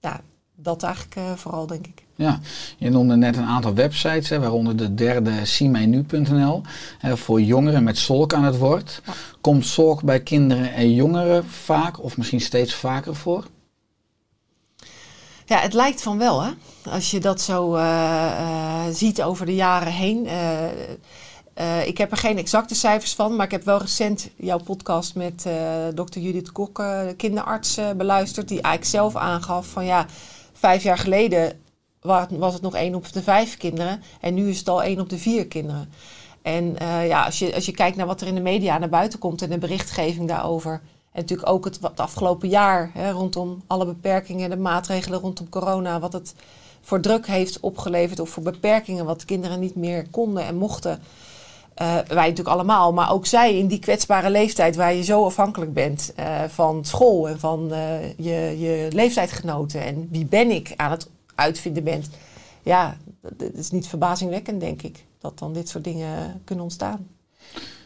ja, 0.00 0.20
dat 0.56 0.82
eigenlijk 0.82 1.38
vooral 1.38 1.66
denk 1.66 1.86
ik. 1.86 2.05
Ja, 2.16 2.40
je 2.78 2.90
noemde 2.90 3.16
net 3.16 3.36
een 3.36 3.44
aantal 3.44 3.74
websites, 3.74 4.28
hè, 4.28 4.40
waaronder 4.40 4.76
de 4.76 4.94
derde 4.94 5.32
siemijnu.nl, 5.42 6.62
voor 7.02 7.40
jongeren 7.40 7.82
met 7.82 7.98
solk 7.98 8.32
aan 8.32 8.44
het 8.44 8.58
woord. 8.58 9.02
Ja. 9.06 9.12
Komt 9.40 9.66
solk 9.66 10.02
bij 10.02 10.20
kinderen 10.20 10.74
en 10.74 10.94
jongeren 10.94 11.44
vaak 11.48 12.02
of 12.02 12.16
misschien 12.16 12.40
steeds 12.40 12.74
vaker 12.74 13.14
voor? 13.14 13.44
Ja, 15.46 15.58
het 15.58 15.74
lijkt 15.74 16.02
van 16.02 16.18
wel, 16.18 16.42
hè? 16.42 16.50
Als 16.90 17.10
je 17.10 17.20
dat 17.20 17.40
zo 17.40 17.74
eh, 17.74 18.26
eh, 18.38 18.94
ziet 18.94 19.22
over 19.22 19.46
de 19.46 19.54
jaren 19.54 19.92
heen. 19.92 20.26
Eh, 21.54 21.86
ik 21.86 21.98
heb 21.98 22.10
er 22.10 22.16
geen 22.16 22.38
exacte 22.38 22.74
cijfers 22.74 23.14
van, 23.14 23.36
maar 23.36 23.44
ik 23.46 23.50
heb 23.50 23.64
wel 23.64 23.78
recent 23.78 24.30
jouw 24.36 24.58
podcast 24.58 25.14
met 25.14 25.46
dokter 25.94 26.20
Judith 26.20 26.52
Kok, 26.52 26.76
de 26.76 27.14
kinderarts, 27.16 27.80
beluisterd. 27.96 28.48
Die 28.48 28.60
eigenlijk 28.60 28.94
zelf 28.94 29.16
aangaf 29.16 29.66
van 29.66 29.84
ja, 29.84 30.06
vijf 30.52 30.82
jaar 30.82 30.98
geleden 30.98 31.64
was 32.38 32.52
het 32.52 32.62
nog 32.62 32.74
één 32.74 32.94
op 32.94 33.12
de 33.12 33.22
vijf 33.22 33.56
kinderen. 33.56 34.02
En 34.20 34.34
nu 34.34 34.48
is 34.48 34.58
het 34.58 34.68
al 34.68 34.82
één 34.82 35.00
op 35.00 35.08
de 35.08 35.18
vier 35.18 35.46
kinderen. 35.46 35.88
En 36.46 36.78
eh, 36.78 37.06
ja, 37.06 37.24
als 37.24 37.38
je, 37.38 37.54
als 37.54 37.66
je 37.66 37.72
kijkt 37.72 37.96
naar 37.96 38.06
wat 38.06 38.20
er 38.20 38.26
in 38.26 38.34
de 38.34 38.40
media 38.40 38.78
naar 38.78 38.88
buiten 38.88 39.18
komt 39.18 39.42
en 39.42 39.50
de 39.50 39.58
berichtgeving 39.58 40.28
daarover. 40.28 40.72
En 41.12 41.20
natuurlijk 41.20 41.48
ook 41.48 41.64
het, 41.64 41.80
afgelopen 41.96 42.48
jaar 42.48 42.90
hè, 42.94 43.10
rondom 43.10 43.62
alle 43.66 43.86
beperkingen 43.86 44.44
en 44.44 44.50
de 44.50 44.56
maatregelen 44.56 45.20
rondom 45.20 45.48
corona. 45.48 46.00
Wat 46.00 46.12
het 46.12 46.34
voor 46.80 47.00
druk 47.00 47.26
heeft 47.26 47.60
opgeleverd 47.60 48.20
of 48.20 48.28
voor 48.28 48.42
beperkingen 48.42 49.04
wat 49.04 49.24
kinderen 49.24 49.60
niet 49.60 49.76
meer 49.76 50.08
konden 50.10 50.44
en 50.44 50.56
mochten. 50.56 51.02
eh, 51.74 51.94
wij 51.94 52.28
natuurlijk 52.28 52.48
allemaal, 52.48 52.92
maar 52.92 53.12
ook 53.12 53.26
zij 53.26 53.58
in 53.58 53.66
die 53.66 53.78
kwetsbare 53.78 54.30
leeftijd 54.30 54.76
waar 54.76 54.94
je 54.94 55.04
zo 55.04 55.24
afhankelijk 55.24 55.72
bent 55.72 56.12
eh, 56.16 56.42
van 56.48 56.84
school 56.84 57.28
en 57.28 57.38
van 57.38 57.68
je, 58.16 58.56
je 58.58 58.88
leeftijdgenoten 58.92 59.84
en 59.84 60.08
wie 60.10 60.26
ben 60.26 60.50
ik 60.50 60.72
aan 60.76 60.90
het 60.90 61.08
uitvinden 61.36 61.84
bent. 61.84 62.08
Ja, 62.62 62.96
dat 63.20 63.52
is 63.54 63.70
niet 63.70 63.86
verbazingwekkend, 63.86 64.60
denk 64.60 64.82
ik, 64.82 65.04
dat 65.18 65.38
dan 65.38 65.52
dit 65.52 65.68
soort 65.68 65.84
dingen 65.84 66.40
kunnen 66.44 66.64
ontstaan. 66.64 67.06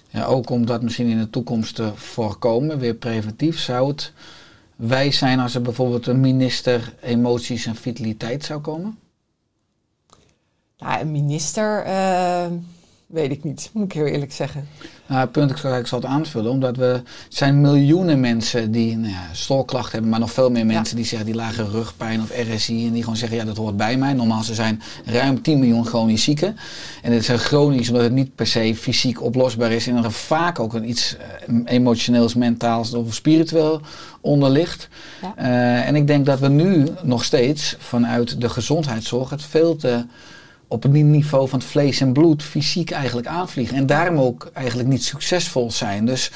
Ja, 0.09 0.25
ook 0.25 0.51
om 0.51 0.67
dat 0.67 0.83
misschien 0.83 1.09
in 1.09 1.19
de 1.19 1.31
toekomst 1.31 1.75
te 1.75 1.93
voorkomen, 1.95 2.79
weer 2.79 2.95
preventief, 2.95 3.59
zou 3.59 3.89
het 3.89 4.13
wijs 4.77 5.19
zijn 5.19 5.41
als 5.41 5.55
er 5.55 5.63
bijvoorbeeld 5.63 6.07
een 6.07 6.21
minister 6.21 6.95
emoties 7.01 7.67
en 7.67 7.75
vitaliteit 7.75 8.45
zou 8.45 8.61
komen? 8.61 8.99
Nou, 10.79 11.01
een 11.01 11.11
minister, 11.11 11.85
eh, 11.85 12.47
weet 13.11 13.31
ik 13.31 13.45
niet, 13.45 13.71
moet 13.73 13.85
ik 13.85 13.93
heel 13.93 14.07
eerlijk 14.07 14.33
zeggen. 14.33 14.69
Nou, 15.07 15.21
het 15.21 15.33
punt, 15.33 15.51
ik 15.51 15.57
zal, 15.57 15.77
ik 15.77 15.87
zal 15.87 15.99
het 15.99 16.09
aanvullen, 16.09 16.51
omdat 16.51 16.77
we, 16.77 16.85
het 16.85 17.05
zijn 17.29 17.61
miljoenen 17.61 18.21
mensen 18.21 18.71
die 18.71 18.97
nou 18.97 19.13
ja, 19.13 19.23
stolklachten 19.33 19.93
hebben, 19.93 20.11
maar 20.11 20.21
nog 20.21 20.33
veel 20.33 20.51
meer 20.51 20.67
mensen 20.67 20.97
die 20.97 21.05
zeggen 21.05 21.27
die 21.27 21.37
lage 21.37 21.65
rugpijn 21.65 22.21
of 22.21 22.31
RSI 22.31 22.87
en 22.87 22.93
die 22.93 23.03
gewoon 23.03 23.19
zeggen, 23.19 23.39
ja 23.39 23.45
dat 23.45 23.57
hoort 23.57 23.77
bij 23.77 23.97
mij. 23.97 24.13
Normaal 24.13 24.43
ze 24.43 24.55
zijn 24.55 24.83
ruim 25.05 25.43
10 25.43 25.59
miljoen 25.59 25.87
chronisch 25.87 26.23
zieken. 26.23 26.57
En 27.03 27.13
het 27.13 27.29
is 27.29 27.43
chronisch 27.43 27.89
omdat 27.89 28.05
het 28.05 28.13
niet 28.13 28.35
per 28.35 28.47
se 28.47 28.75
fysiek 28.77 29.23
oplosbaar 29.23 29.73
is 29.73 29.87
en 29.87 30.05
er 30.05 30.13
vaak 30.13 30.59
ook 30.59 30.75
een 30.75 30.89
iets 30.89 31.17
eh, 31.17 31.55
emotioneels, 31.65 32.35
mentaals 32.35 32.95
of 32.95 33.15
spiritueel 33.15 33.81
onder 34.21 34.51
ligt. 34.51 34.89
Ja. 35.23 35.33
Eh, 35.37 35.89
en 35.89 35.97
ik 35.97 36.07
denk 36.07 36.27
dat 36.27 36.39
we 36.39 36.49
nu 36.49 36.87
nog 37.03 37.25
steeds 37.25 37.77
vanuit 37.79 38.41
de 38.41 38.49
gezondheidszorg 38.49 39.31
het 39.31 39.43
veel 39.43 39.77
te 39.77 40.05
op 40.73 40.83
het 40.83 40.93
niveau 40.93 41.49
van 41.49 41.59
het 41.59 41.69
vlees 41.69 42.01
en 42.01 42.13
bloed 42.13 42.43
fysiek 42.43 42.91
eigenlijk 42.91 43.27
aanvliegen. 43.27 43.77
En 43.77 43.87
daarom 43.87 44.19
ook 44.19 44.51
eigenlijk 44.53 44.89
niet 44.89 45.05
succesvol 45.05 45.71
zijn. 45.71 46.07
Dus 46.07 46.31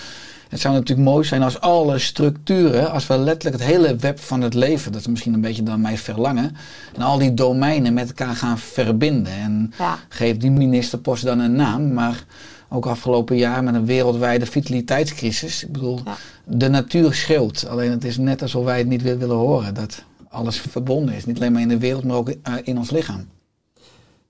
het 0.48 0.60
zou 0.60 0.74
natuurlijk 0.74 1.08
mooi 1.08 1.24
zijn 1.24 1.42
als 1.42 1.60
alle 1.60 1.98
structuren, 1.98 2.90
als 2.92 3.06
we 3.06 3.18
letterlijk 3.18 3.62
het 3.62 3.72
hele 3.72 3.96
web 3.96 4.20
van 4.20 4.40
het 4.40 4.54
leven, 4.54 4.92
dat 4.92 5.00
is 5.00 5.06
misschien 5.06 5.34
een 5.34 5.40
beetje 5.40 5.62
dan 5.62 5.80
mijn 5.80 5.98
verlangen, 5.98 6.56
en 6.94 7.02
al 7.02 7.18
die 7.18 7.34
domeinen 7.34 7.94
met 7.94 8.08
elkaar 8.08 8.34
gaan 8.36 8.58
verbinden. 8.58 9.32
En 9.32 9.72
Ja. 9.78 9.98
geef 10.08 10.36
die 10.36 10.50
ministerpost 10.50 11.24
dan 11.24 11.38
een 11.38 11.54
naam, 11.56 11.92
maar 11.92 12.24
ook 12.68 12.86
afgelopen 12.86 13.36
jaar 13.36 13.64
met 13.64 13.74
een 13.74 13.86
wereldwijde 13.86 14.46
vitaliteitscrisis. 14.46 15.64
Ik 15.64 15.72
bedoel, 15.72 16.00
Ja. 16.04 16.16
de 16.44 16.68
natuur 16.68 17.14
schreeuwt. 17.14 17.66
Alleen 17.68 17.90
het 17.90 18.04
is 18.04 18.16
net 18.16 18.42
alsof 18.42 18.64
wij 18.64 18.78
het 18.78 18.86
niet 18.88 19.02
wil- 19.02 19.18
willen 19.18 19.36
horen, 19.36 19.74
dat 19.74 20.02
alles 20.28 20.56
verbonden 20.60 21.14
is. 21.14 21.24
Niet 21.26 21.36
alleen 21.36 21.52
maar 21.52 21.62
in 21.62 21.68
de 21.68 21.78
wereld, 21.78 22.04
maar 22.04 22.16
ook 22.16 22.28
eh, 22.28 22.52
in 22.62 22.78
ons 22.78 22.90
lichaam. 22.90 23.26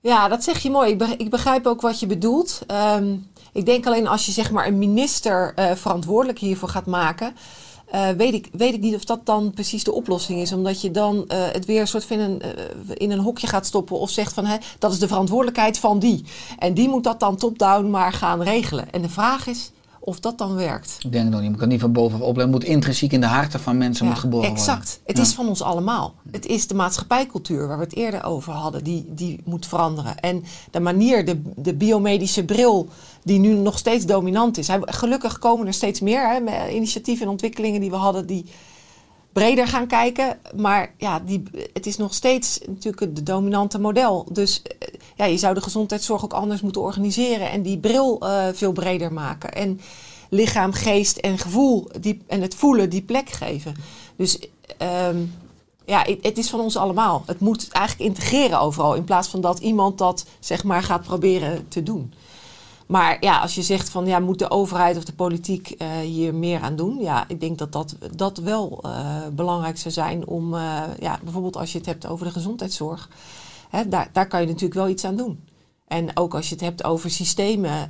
Ja, 0.05 0.27
dat 0.27 0.43
zeg 0.43 0.59
je 0.59 0.69
mooi. 0.69 0.91
Ik, 0.91 0.97
be- 0.97 1.15
ik 1.17 1.29
begrijp 1.29 1.65
ook 1.67 1.81
wat 1.81 1.99
je 1.99 2.05
bedoelt. 2.05 2.61
Ehm, 2.67 3.15
ik 3.51 3.65
denk 3.65 3.85
alleen 3.85 4.07
als 4.07 4.25
je 4.25 4.31
zeg 4.31 4.51
maar 4.51 4.67
een 4.67 4.77
minister 4.77 5.53
eh, 5.55 5.71
verantwoordelijk 5.71 6.39
hiervoor 6.39 6.69
gaat 6.69 6.85
maken, 6.85 7.35
eh, 7.85 8.09
weet, 8.09 8.33
ik, 8.33 8.49
weet 8.51 8.73
ik 8.73 8.81
niet 8.81 8.95
of 8.95 9.03
dat 9.05 9.25
dan 9.25 9.51
precies 9.51 9.83
de 9.83 9.91
oplossing 9.93 10.39
is. 10.39 10.53
Omdat 10.53 10.81
je 10.81 10.91
dan 10.91 11.27
eh, 11.27 11.37
het 11.51 11.65
weer 11.65 11.81
een 11.81 11.87
soort 11.87 12.05
van 12.05 12.19
een, 12.19 12.41
eh, 12.41 12.49
in 12.93 13.11
een 13.11 13.19
hokje 13.19 13.47
gaat 13.47 13.65
stoppen 13.65 13.99
of 13.99 14.09
zegt 14.09 14.33
van 14.33 14.45
hè, 14.45 14.57
dat 14.79 14.91
is 14.91 14.99
de 14.99 15.07
verantwoordelijkheid 15.07 15.77
van 15.79 15.99
die. 15.99 16.25
En 16.59 16.73
die 16.73 16.89
moet 16.89 17.03
dat 17.03 17.19
dan 17.19 17.35
top-down 17.35 17.89
maar 17.89 18.13
gaan 18.13 18.41
regelen. 18.41 18.91
En 18.91 19.01
de 19.01 19.09
vraag 19.09 19.47
is 19.47 19.71
of 20.05 20.19
dat 20.19 20.37
dan 20.37 20.55
werkt. 20.55 20.95
Ik 20.99 21.11
denk 21.11 21.23
het 21.23 21.33
nog 21.33 21.41
niet. 21.41 21.51
Je 21.51 21.57
kan 21.57 21.67
niet 21.67 21.79
van 21.79 21.91
bovenaf 21.91 22.21
opleiden. 22.27 22.53
Het 22.55 22.63
moet 22.63 22.73
intrinsiek 22.75 23.11
in 23.11 23.21
de 23.21 23.27
harten 23.27 23.59
van 23.59 23.77
mensen 23.77 24.05
moet 24.05 24.19
geboren 24.19 24.47
worden. 24.47 24.65
exact. 24.65 24.99
Het 25.05 25.17
Ja. 25.17 25.23
is 25.23 25.33
van 25.33 25.47
ons 25.47 25.61
allemaal. 25.61 26.13
Het 26.31 26.45
is 26.45 26.67
de 26.67 26.73
maatschappijcultuur 26.75 27.67
waar 27.67 27.77
we 27.77 27.83
het 27.83 27.95
eerder 27.95 28.23
over 28.23 28.53
hadden, 28.53 28.83
die, 28.83 29.05
die 29.09 29.41
moet 29.45 29.65
veranderen. 29.65 30.19
En 30.19 30.43
de 30.71 30.79
manier, 30.79 31.25
de, 31.25 31.41
de 31.55 31.73
biomedische 31.75 32.45
bril, 32.45 32.87
die 33.23 33.39
nu 33.39 33.53
nog 33.53 33.77
steeds 33.77 34.05
dominant 34.05 34.57
is. 34.57 34.67
Gelukkig 34.81 35.39
komen 35.39 35.67
er 35.67 35.73
steeds 35.73 35.99
meer 35.99 36.29
hè, 36.29 36.69
initiatieven 36.69 37.25
en 37.25 37.31
ontwikkelingen 37.31 37.81
die 37.81 37.89
we 37.89 37.95
hadden, 37.95 38.25
die 38.27 38.45
breder 39.35 39.67
gaan 39.67 39.87
kijken. 39.87 40.39
Maar 40.55 40.93
ja, 40.97 41.19
die, 41.19 41.43
het 41.73 41.85
is 41.85 41.97
nog 41.97 42.13
steeds 42.13 42.59
natuurlijk 42.67 42.99
het 42.99 43.25
dominante 43.25 43.79
model. 43.79 44.27
Dus 44.31 44.61
eh, 44.61 44.87
ja, 45.15 45.25
je 45.25 45.37
zou 45.37 45.53
de 45.53 45.61
gezondheidszorg 45.61 46.23
ook 46.23 46.33
anders 46.33 46.61
moeten 46.61 46.81
organiseren 46.81 47.51
en 47.51 47.61
die 47.61 47.77
bril 47.77 48.19
eh, 48.19 48.47
veel 48.53 48.71
breder 48.71 49.13
maken. 49.13 49.53
En 49.53 49.79
lichaam, 50.29 50.73
geest 50.73 51.17
en 51.17 51.37
gevoel 51.37 51.87
die, 51.99 52.21
en 52.27 52.41
het 52.41 52.55
voelen 52.55 52.89
die 52.89 53.01
plek 53.01 53.29
geven. 53.29 53.75
Dus 54.15 54.39
ehm, 54.77 55.17
ja, 55.85 56.01
het, 56.01 56.19
het 56.21 56.37
is 56.37 56.49
van 56.49 56.59
ons 56.59 56.77
allemaal. 56.77 57.23
Het 57.25 57.39
moet 57.39 57.67
eigenlijk 57.71 58.09
integreren 58.09 58.59
overal 58.59 58.93
in 58.93 59.03
plaats 59.03 59.27
van 59.27 59.41
dat 59.41 59.59
iemand 59.59 59.97
dat 59.97 60.25
zeg 60.39 60.63
maar 60.63 60.83
gaat 60.83 61.03
proberen 61.03 61.67
te 61.67 61.83
doen. 61.83 62.13
Maar 62.85 63.17
ja, 63.19 63.39
als 63.39 63.55
je 63.55 63.61
zegt 63.61 63.89
van 63.89 64.05
ja, 64.05 64.19
moet 64.19 64.39
de 64.39 64.49
overheid 64.49 64.97
of 64.97 65.03
de 65.03 65.13
politiek 65.13 65.69
eh, 65.69 65.87
hier 65.97 66.33
meer 66.35 66.61
aan 66.61 66.75
doen? 66.75 66.97
Ja, 66.99 67.25
ik 67.27 67.39
denk 67.39 67.57
dat 67.57 67.71
dat, 67.71 67.95
dat 68.15 68.37
wel 68.37 68.79
eh, 68.81 69.27
belangrijk 69.33 69.77
zou 69.77 69.93
zijn 69.93 70.27
om, 70.27 70.53
eh, 70.53 70.81
ja, 70.99 71.19
bijvoorbeeld 71.23 71.57
als 71.57 71.71
je 71.71 71.77
het 71.77 71.87
hebt 71.87 72.07
over 72.07 72.25
de 72.25 72.31
gezondheidszorg, 72.31 73.09
hè, 73.69 73.87
daar, 73.87 74.09
daar 74.13 74.27
kan 74.27 74.41
je 74.41 74.47
natuurlijk 74.47 74.73
wel 74.73 74.89
iets 74.89 75.05
aan 75.05 75.15
doen. 75.15 75.43
En 75.87 76.17
ook 76.17 76.33
als 76.33 76.49
je 76.49 76.55
het 76.55 76.63
hebt 76.63 76.83
over 76.83 77.09
systemen 77.09 77.87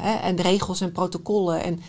hè, 0.00 0.14
en 0.14 0.36
regels 0.36 0.80
en 0.80 0.92
protocollen. 0.92 1.62
En, 1.62 1.80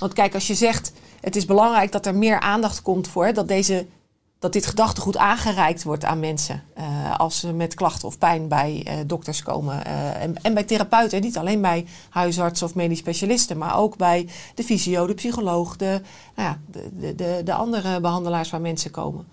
want 0.00 0.12
kijk, 0.12 0.34
als 0.34 0.46
je 0.46 0.54
zegt 0.54 0.92
het 1.20 1.36
is 1.36 1.44
belangrijk 1.44 1.92
dat 1.92 2.06
er 2.06 2.14
meer 2.14 2.40
aandacht 2.40 2.82
komt 2.82 3.08
voor 3.08 3.32
dat 3.32 3.48
deze 3.48 3.86
dat 4.40 4.52
dit 4.52 4.66
gedachtegoed 4.66 5.16
aangereikt 5.16 5.82
wordt 5.82 6.04
aan 6.04 6.20
mensen. 6.20 6.62
eh, 6.74 7.18
als 7.18 7.38
ze 7.38 7.52
met 7.52 7.74
klachten 7.74 8.08
of 8.08 8.18
pijn 8.18 8.48
bij 8.48 8.82
eh, 8.86 8.94
dokters 9.06 9.42
komen. 9.42 9.84
eh, 9.84 10.22
en, 10.22 10.54
bij 10.54 10.64
therapeuten. 10.64 11.18
En 11.18 11.24
niet 11.24 11.38
alleen 11.38 11.60
bij 11.60 11.86
huisartsen 12.10 12.66
of 12.66 12.74
medisch 12.74 12.98
specialisten. 12.98 13.58
Maar 13.58 13.76
ook 13.76 13.96
bij 13.96 14.28
de 14.54 14.64
fysio, 14.64 15.06
de 15.06 15.14
psycholoog, 15.14 15.76
de, 15.76 16.00
nou 16.36 16.48
ja, 16.48 16.60
de, 16.70 17.14
de, 17.14 17.40
de 17.44 17.54
andere 17.54 18.00
behandelaars 18.00 18.50
waar 18.50 18.60
mensen 18.60 18.90
komen. 18.90 19.26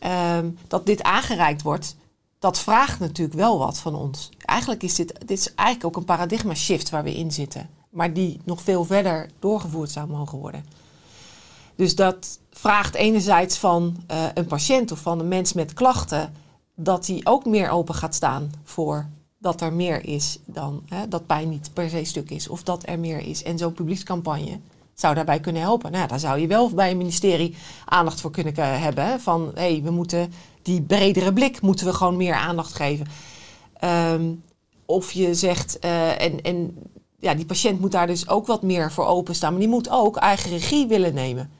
Ehm, 0.00 0.50
dat 0.68 0.86
dit 0.86 1.02
aangereikt 1.02 1.62
wordt, 1.62 1.96
dat 2.38 2.58
vraagt 2.58 2.98
natuurlijk 2.98 3.38
wel 3.38 3.58
wat 3.58 3.78
van 3.78 3.94
ons. 3.94 4.30
Eigenlijk 4.44 4.82
is 4.82 4.94
dit, 4.94 5.14
dit 5.18 5.38
is 5.38 5.54
eigenlijk 5.54 5.86
ook 5.88 5.96
een 5.96 6.04
paradigma 6.16 6.54
shift 6.54 6.90
waar 6.90 7.04
we 7.04 7.16
in 7.16 7.32
zitten. 7.32 7.68
Maar 7.90 8.12
die 8.12 8.40
nog 8.44 8.62
veel 8.62 8.84
verder 8.84 9.30
doorgevoerd 9.38 9.90
zou 9.90 10.08
mogen 10.08 10.38
worden. 10.38 10.64
Dus 11.76 11.94
dat 11.94 12.38
vraagt 12.62 12.94
enerzijds 12.94 13.58
van 13.58 13.96
eh, 14.06 14.24
een 14.34 14.46
patiënt 14.46 14.92
of 14.92 14.98
van 14.98 15.20
een 15.20 15.28
mens 15.28 15.52
met 15.52 15.72
klachten 15.72 16.32
dat 16.74 17.06
hij 17.06 17.20
ook 17.24 17.44
meer 17.44 17.70
open 17.70 17.94
gaat 17.94 18.14
staan 18.14 18.52
voor 18.64 19.06
dat 19.38 19.60
er 19.60 19.72
meer 19.72 20.04
is 20.04 20.38
dan 20.44 20.82
hè, 20.88 21.08
dat 21.08 21.26
pijn 21.26 21.48
niet 21.48 21.70
per 21.72 21.90
se 21.90 22.04
stuk 22.04 22.30
is 22.30 22.48
of 22.48 22.62
dat 22.62 22.82
er 22.86 22.98
meer 22.98 23.18
is. 23.18 23.42
En 23.42 23.58
zo'n 23.58 23.72
publiekscampagne 23.72 24.58
zou 24.94 25.14
daarbij 25.14 25.40
kunnen 25.40 25.62
helpen. 25.62 25.92
Nou, 25.92 26.08
daar 26.08 26.18
zou 26.20 26.38
je 26.40 26.46
wel 26.46 26.70
bij 26.70 26.90
een 26.90 26.96
ministerie 26.96 27.56
aandacht 27.84 28.20
voor 28.20 28.30
kunnen 28.30 28.52
ke- 28.52 28.60
hebben. 28.60 29.06
Hè, 29.06 29.18
van 29.18 29.50
hé, 29.54 29.72
hey, 29.72 29.82
we 29.82 29.90
moeten 29.90 30.32
die 30.62 30.82
bredere 30.82 31.32
blik 31.32 31.60
moeten 31.60 31.86
we 31.86 31.92
gewoon 31.92 32.16
meer 32.16 32.34
aandacht 32.34 32.74
geven. 32.74 33.06
Ehm, 33.72 34.32
of 34.86 35.12
je 35.12 35.34
zegt, 35.34 35.78
eh, 35.78 36.20
en, 36.22 36.42
en 36.42 36.76
ja, 37.18 37.34
die 37.34 37.46
patiënt 37.46 37.80
moet 37.80 37.92
daar 37.92 38.06
dus 38.06 38.28
ook 38.28 38.46
wat 38.46 38.62
meer 38.62 38.92
voor 38.92 39.06
openstaan. 39.06 39.50
Maar 39.50 39.60
die 39.60 39.68
moet 39.68 39.90
ook 39.90 40.16
eigen 40.16 40.50
regie 40.50 40.86
willen 40.86 41.14
nemen. 41.14 41.50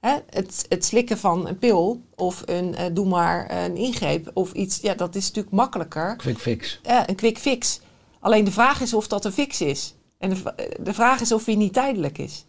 Hè? 0.00 0.16
Het, 0.30 0.66
het 0.68 0.84
slikken 0.84 1.18
van 1.18 1.48
een 1.48 1.58
pil 1.58 2.02
of 2.14 2.42
een 2.44 2.74
eh, 2.74 2.86
doe 2.92 3.06
maar 3.06 3.64
een 3.64 3.76
ingreep 3.76 4.30
of 4.34 4.52
iets, 4.52 4.80
ja, 4.80 4.94
dat 4.94 5.14
is 5.14 5.26
natuurlijk 5.26 5.54
makkelijker. 5.54 6.16
Quick 6.16 6.38
fix. 6.38 6.80
Ja, 6.82 7.08
een 7.08 7.14
quick 7.14 7.38
fix. 7.38 7.80
Alleen 8.20 8.44
de 8.44 8.52
vraag 8.52 8.80
is 8.80 8.94
of 8.94 9.08
dat 9.08 9.24
een 9.24 9.32
fix 9.32 9.60
is. 9.60 9.94
En 10.18 10.36
de, 10.80 10.94
vraag 10.94 11.20
is 11.20 11.32
of 11.32 11.44
hij 11.44 11.54
niet 11.54 11.72
tijdelijk 11.72 12.18
is. 12.18 12.44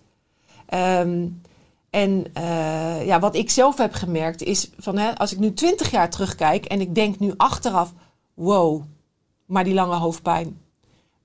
Ehm, 0.66 1.28
en 1.90 2.26
eh, 2.34 3.06
ja, 3.06 3.20
wat 3.20 3.36
ik 3.36 3.50
zelf 3.50 3.78
heb 3.78 3.94
gemerkt 3.94 4.44
is 4.44 4.70
van 4.78 4.98
hè, 4.98 5.18
als 5.18 5.32
ik 5.32 5.40
nu 5.40 5.54
twintig 5.54 5.92
jaar 5.92 6.10
terugkijk 6.10 6.66
en 6.66 6.82
ik 6.82 6.96
denk 6.96 7.20
nu 7.20 7.34
achteraf, 7.38 7.94
wow, 8.34 8.84
maar 9.46 9.64
die 9.64 9.74
lange 9.74 9.96
hoofdpijn. 9.96 10.62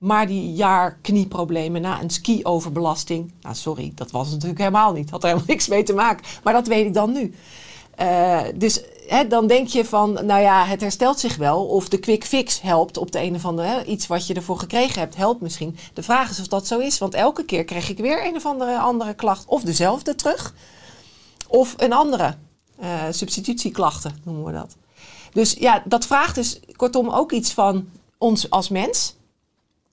Maar 0.05 0.27
die 0.27 0.53
jaar 0.53 0.97
knieproblemen 1.01 1.81
na 1.81 2.01
een 2.01 2.09
ski-overbelasting. 2.09 3.31
Nou, 3.41 3.55
sorry, 3.55 3.91
dat 3.95 4.11
was 4.11 4.31
natuurlijk 4.31 4.59
helemaal 4.59 4.93
niet. 4.93 5.09
Had 5.09 5.21
er 5.23 5.27
helemaal 5.27 5.47
niks 5.49 5.67
mee 5.67 5.83
te 5.83 5.93
maken. 5.93 6.25
Maar 6.43 6.53
dat 6.53 6.67
weet 6.67 6.85
ik 6.85 6.93
dan 6.93 7.11
nu. 7.11 7.33
Eh, 7.95 8.41
dus 8.55 8.81
hè, 9.07 9.27
dan 9.27 9.47
denk 9.47 9.67
je 9.67 9.85
van, 9.85 10.13
nou 10.13 10.41
ja, 10.41 10.65
het 10.65 10.81
herstelt 10.81 11.19
zich 11.19 11.35
wel. 11.35 11.65
Of 11.65 11.89
de 11.89 11.97
quick 11.97 12.25
fix 12.25 12.61
helpt 12.61 12.97
op 12.97 13.11
de 13.11 13.21
een 13.21 13.35
of 13.35 13.45
andere... 13.45 13.67
Hè, 13.67 13.83
iets 13.83 14.07
wat 14.07 14.27
je 14.27 14.33
ervoor 14.33 14.59
gekregen 14.59 14.99
hebt, 14.99 15.15
helpt 15.15 15.41
misschien. 15.41 15.77
De 15.93 16.03
vraag 16.03 16.29
is 16.29 16.39
of 16.39 16.47
dat 16.47 16.67
zo 16.67 16.79
is. 16.79 16.97
Want 16.97 17.13
elke 17.13 17.45
keer 17.45 17.63
krijg 17.63 17.89
ik 17.89 17.97
weer 17.97 18.25
een 18.27 18.35
of 18.35 18.45
andere, 18.45 18.77
andere 18.77 19.13
klacht. 19.13 19.45
Of 19.47 19.61
dezelfde 19.61 20.15
terug. 20.15 20.53
Of 21.47 21.73
een 21.77 21.93
andere. 21.93 22.35
eh, 22.79 22.89
substitutieklachten 23.09 24.15
noemen 24.23 24.45
we 24.45 24.51
dat. 24.51 24.75
Dus 25.33 25.53
ja, 25.53 25.83
dat 25.85 26.05
vraagt 26.05 26.35
dus 26.35 26.59
kortom 26.75 27.09
ook 27.09 27.31
iets 27.31 27.51
van 27.51 27.87
ons 28.17 28.49
als 28.49 28.69
mens 28.69 29.15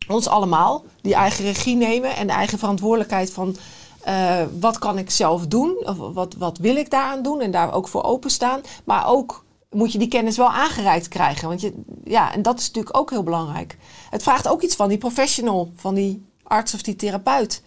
ons 0.09 0.28
allemaal, 0.28 0.84
die 1.00 1.14
eigen 1.14 1.44
regie 1.44 1.76
nemen 1.76 2.16
en 2.16 2.26
de 2.26 2.32
eigen 2.32 2.59
verantwoordelijkheid 2.59 3.32
van 3.32 3.57
eh, 4.03 4.42
wat 4.61 4.78
kan 4.78 4.98
ik 4.98 5.11
zelf 5.11 5.46
doen, 5.46 5.76
of 5.86 5.96
wat, 5.96 6.34
wat 6.38 6.59
wil 6.59 6.76
ik 6.76 6.90
daaraan 6.90 7.22
doen 7.22 7.40
en 7.40 7.50
daar 7.50 7.72
ook 7.72 7.88
voor 7.88 8.03
openstaan. 8.03 8.61
Maar 8.84 9.07
ook 9.07 9.44
moet 9.70 9.92
je 9.92 9.98
die 9.98 10.09
kennis 10.09 10.36
wel 10.36 10.50
aangereikt 10.50 11.09
krijgen, 11.09 11.48
want 11.48 11.61
je, 11.61 11.72
ja, 12.05 12.32
en 12.34 12.42
dat 12.42 12.59
is 12.59 12.66
natuurlijk 12.66 12.96
ook 12.98 13.11
heel 13.11 13.22
belangrijk. 13.22 13.76
Het 14.11 14.22
vraagt 14.22 14.48
ook 14.48 14.62
iets 14.62 14.76
van 14.76 14.88
die 14.88 14.98
professional, 14.98 15.72
van 15.76 15.94
die 15.94 16.24
arts 16.42 16.74
of 16.74 16.82
die 16.82 16.96
therapeut, 16.96 17.62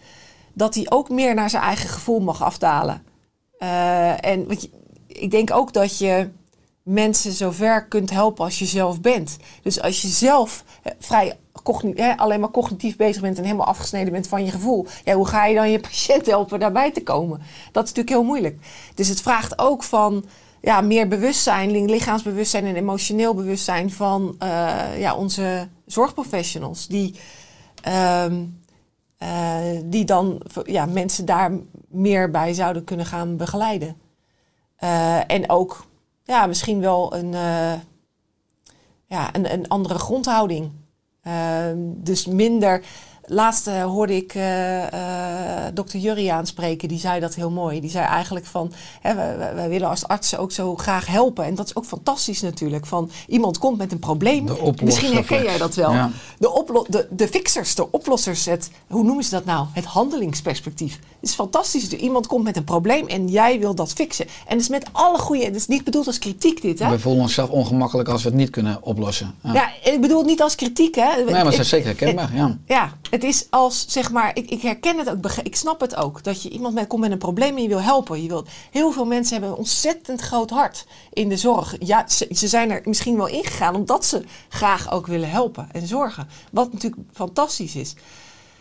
dat 0.52 0.74
hij 0.74 0.86
ook 0.90 1.08
meer 1.08 1.34
naar 1.34 1.50
zijn 1.50 1.62
eigen 1.62 1.88
gevoel 1.88 2.20
mag 2.20 2.42
afdalen. 2.42 3.02
Eh, 3.58 4.24
en 4.24 4.46
want 4.46 4.62
je- 4.62 4.70
ik 5.06 5.30
denk 5.30 5.50
ook 5.52 5.72
dat 5.72 5.98
je 5.98 6.30
mensen 6.82 7.32
zover 7.32 7.84
kunt 7.86 8.10
helpen 8.10 8.44
als 8.44 8.58
je 8.58 8.64
zelf 8.66 9.00
bent. 9.00 9.36
Dus 9.62 9.80
als 9.80 10.02
je 10.02 10.08
zelf 10.08 10.64
eh, 10.82 10.92
vrij 10.98 11.38
hè, 11.94 12.16
alleen 12.16 12.40
maar 12.40 12.50
cognitief 12.50 12.96
bezig 12.96 13.22
bent 13.22 13.38
en 13.38 13.44
helemaal 13.44 13.66
afgesneden 13.66 14.12
bent 14.12 14.28
van 14.28 14.44
je 14.44 14.50
gevoel, 14.50 14.86
ja, 15.04 15.14
hoe 15.14 15.26
ga 15.26 15.46
je 15.46 15.54
dan 15.54 15.70
je 15.70 15.80
patiënt 15.80 16.26
helpen 16.26 16.60
daarbij 16.60 16.92
te 16.92 17.02
komen? 17.02 17.38
Dat 17.72 17.84
is 17.84 17.88
natuurlijk 17.92 18.08
heel 18.08 18.24
moeilijk. 18.24 18.58
Dus 18.94 19.08
het 19.08 19.20
vraagt 19.20 19.58
ook 19.58 19.82
van 19.82 20.24
ja, 20.60 20.80
meer 20.80 21.08
bewustzijn, 21.08 21.70
li- 21.70 21.84
lichaamsbewustzijn 21.84 22.64
en 22.64 22.76
emotioneel 22.76 23.34
bewustzijn 23.34 23.90
van 23.90 24.34
eh, 24.38 24.98
ja, 24.98 25.14
onze 25.14 25.68
zorgprofessionals. 25.86 26.86
Die, 26.86 27.14
ehm, 27.82 28.44
eh, 29.18 29.58
die 29.84 30.04
dan 30.04 30.42
ja, 30.64 30.86
mensen 30.86 31.24
daar 31.24 31.52
meer 31.88 32.30
bij 32.30 32.54
zouden 32.54 32.84
kunnen 32.84 33.06
gaan 33.06 33.36
begeleiden. 33.36 33.96
Eh, 34.76 35.30
en 35.30 35.50
ook 35.50 35.86
ja, 36.24 36.46
misschien 36.46 36.80
wel 36.80 37.14
een, 37.14 37.32
ja, 39.06 39.34
een, 39.34 39.52
een 39.52 39.68
andere 39.68 39.98
grondhouding. 39.98 40.70
Ehm, 41.26 41.78
dus 41.78 42.26
minder. 42.26 42.82
Laatst 43.28 43.66
eh, 43.66 43.82
hoorde 43.82 44.16
ik 44.16 44.34
eh, 44.34 44.86
eh, 44.86 45.74
dokter 45.74 45.98
Jurrie 45.98 46.32
aanspreken, 46.32 46.88
die 46.88 46.98
zei 46.98 47.20
dat 47.20 47.34
heel 47.34 47.50
mooi. 47.50 47.80
Die 47.80 47.90
zei 47.90 48.04
eigenlijk 48.06 48.46
van, 48.46 48.72
hè, 49.00 49.14
wij, 49.54 49.68
willen 49.68 49.88
als 49.88 50.08
artsen 50.08 50.38
ook 50.38 50.52
zo 50.52 50.76
graag 50.76 51.06
helpen. 51.06 51.44
En 51.44 51.54
dat 51.54 51.66
is 51.66 51.76
ook 51.76 51.84
fantastisch 51.84 52.40
natuurlijk. 52.40 52.86
Van 52.86 53.10
iemand 53.26 53.58
komt 53.58 53.78
met 53.78 53.92
een 53.92 53.98
probleem. 53.98 54.46
De 54.46 54.74
Misschien 54.84 55.12
herken 55.12 55.42
jij 55.42 55.58
dat 55.58 55.74
wel. 55.74 55.92
Ja. 55.92 56.10
De, 56.38 56.84
de, 56.88 57.08
de 57.10 57.28
fixers, 57.28 57.74
de 57.74 57.90
oplossers, 57.90 58.44
het, 58.44 58.70
hoe 58.86 59.04
noemen 59.04 59.24
ze 59.24 59.30
dat 59.30 59.44
nou? 59.44 59.66
Het 59.72 59.84
handelingsperspectief. 59.84 60.98
Het 61.26 61.34
is 61.34 61.40
fantastisch. 61.40 61.88
Iemand 61.88 62.26
komt 62.26 62.44
met 62.44 62.56
een 62.56 62.64
probleem 62.64 63.06
en 63.06 63.28
jij 63.28 63.58
wil 63.60 63.74
dat 63.74 63.92
fixen. 63.92 64.26
En 64.26 64.52
het 64.52 64.60
is 64.60 64.68
met 64.68 64.86
alle 64.92 65.18
goede, 65.18 65.44
het 65.44 65.54
is 65.54 65.66
niet 65.66 65.84
bedoeld 65.84 66.06
als 66.06 66.18
kritiek 66.18 66.62
dit, 66.62 66.78
hè? 66.78 66.90
We 66.90 66.98
voelen 66.98 67.22
onszelf 67.22 67.50
ongemakkelijk 67.50 68.08
als 68.08 68.22
we 68.22 68.28
het 68.28 68.38
niet 68.38 68.50
kunnen 68.50 68.82
oplossen. 68.82 69.34
Ja. 69.42 69.52
Ja, 69.52 69.70
ik 69.92 70.00
bedoel 70.00 70.18
het 70.18 70.26
niet 70.26 70.42
als 70.42 70.54
kritiek, 70.54 70.94
hè? 70.94 71.14
nee, 71.16 71.24
maar 71.24 71.44
dat 71.44 71.52
Ik- 71.52 71.58
is 71.58 71.68
zeker 71.68 71.86
herkenbaar. 71.86 72.34
Ja. 72.34 72.58
ja, 72.66 72.92
het 73.10 73.24
is 73.24 73.46
als, 73.50 73.84
zeg 73.88 74.10
maar, 74.10 74.30
ik, 74.34 74.50
ik 74.50 74.62
herken 74.62 74.98
het 74.98 75.10
ook, 75.10 75.32
ik 75.42 75.56
snap 75.56 75.80
het 75.80 75.96
ook. 75.96 76.22
Dat 76.22 76.42
je 76.42 76.48
iemand 76.48 76.74
met, 76.74 76.86
komt 76.86 77.00
met 77.00 77.10
een 77.10 77.18
probleem 77.18 77.56
en 77.56 77.62
je 77.62 77.68
wil 77.68 77.82
helpen. 77.82 78.22
Je 78.22 78.28
wilt, 78.28 78.48
heel 78.70 78.92
veel 78.92 79.06
mensen 79.06 79.32
hebben 79.32 79.50
een 79.50 79.56
ontzettend 79.56 80.20
groot 80.20 80.50
hart 80.50 80.86
in 81.12 81.28
de 81.28 81.36
zorg. 81.36 81.74
Ja, 81.78 82.08
ze, 82.08 82.28
ze 82.30 82.48
zijn 82.48 82.70
er 82.70 82.80
misschien 82.84 83.16
wel 83.16 83.28
ingegaan 83.28 83.74
omdat 83.74 84.04
ze 84.04 84.24
graag 84.48 84.92
ook 84.92 85.06
willen 85.06 85.30
helpen 85.30 85.68
en 85.72 85.86
zorgen. 85.86 86.28
Wat 86.52 86.72
natuurlijk 86.72 87.02
fantastisch 87.12 87.76
is. 87.76 87.94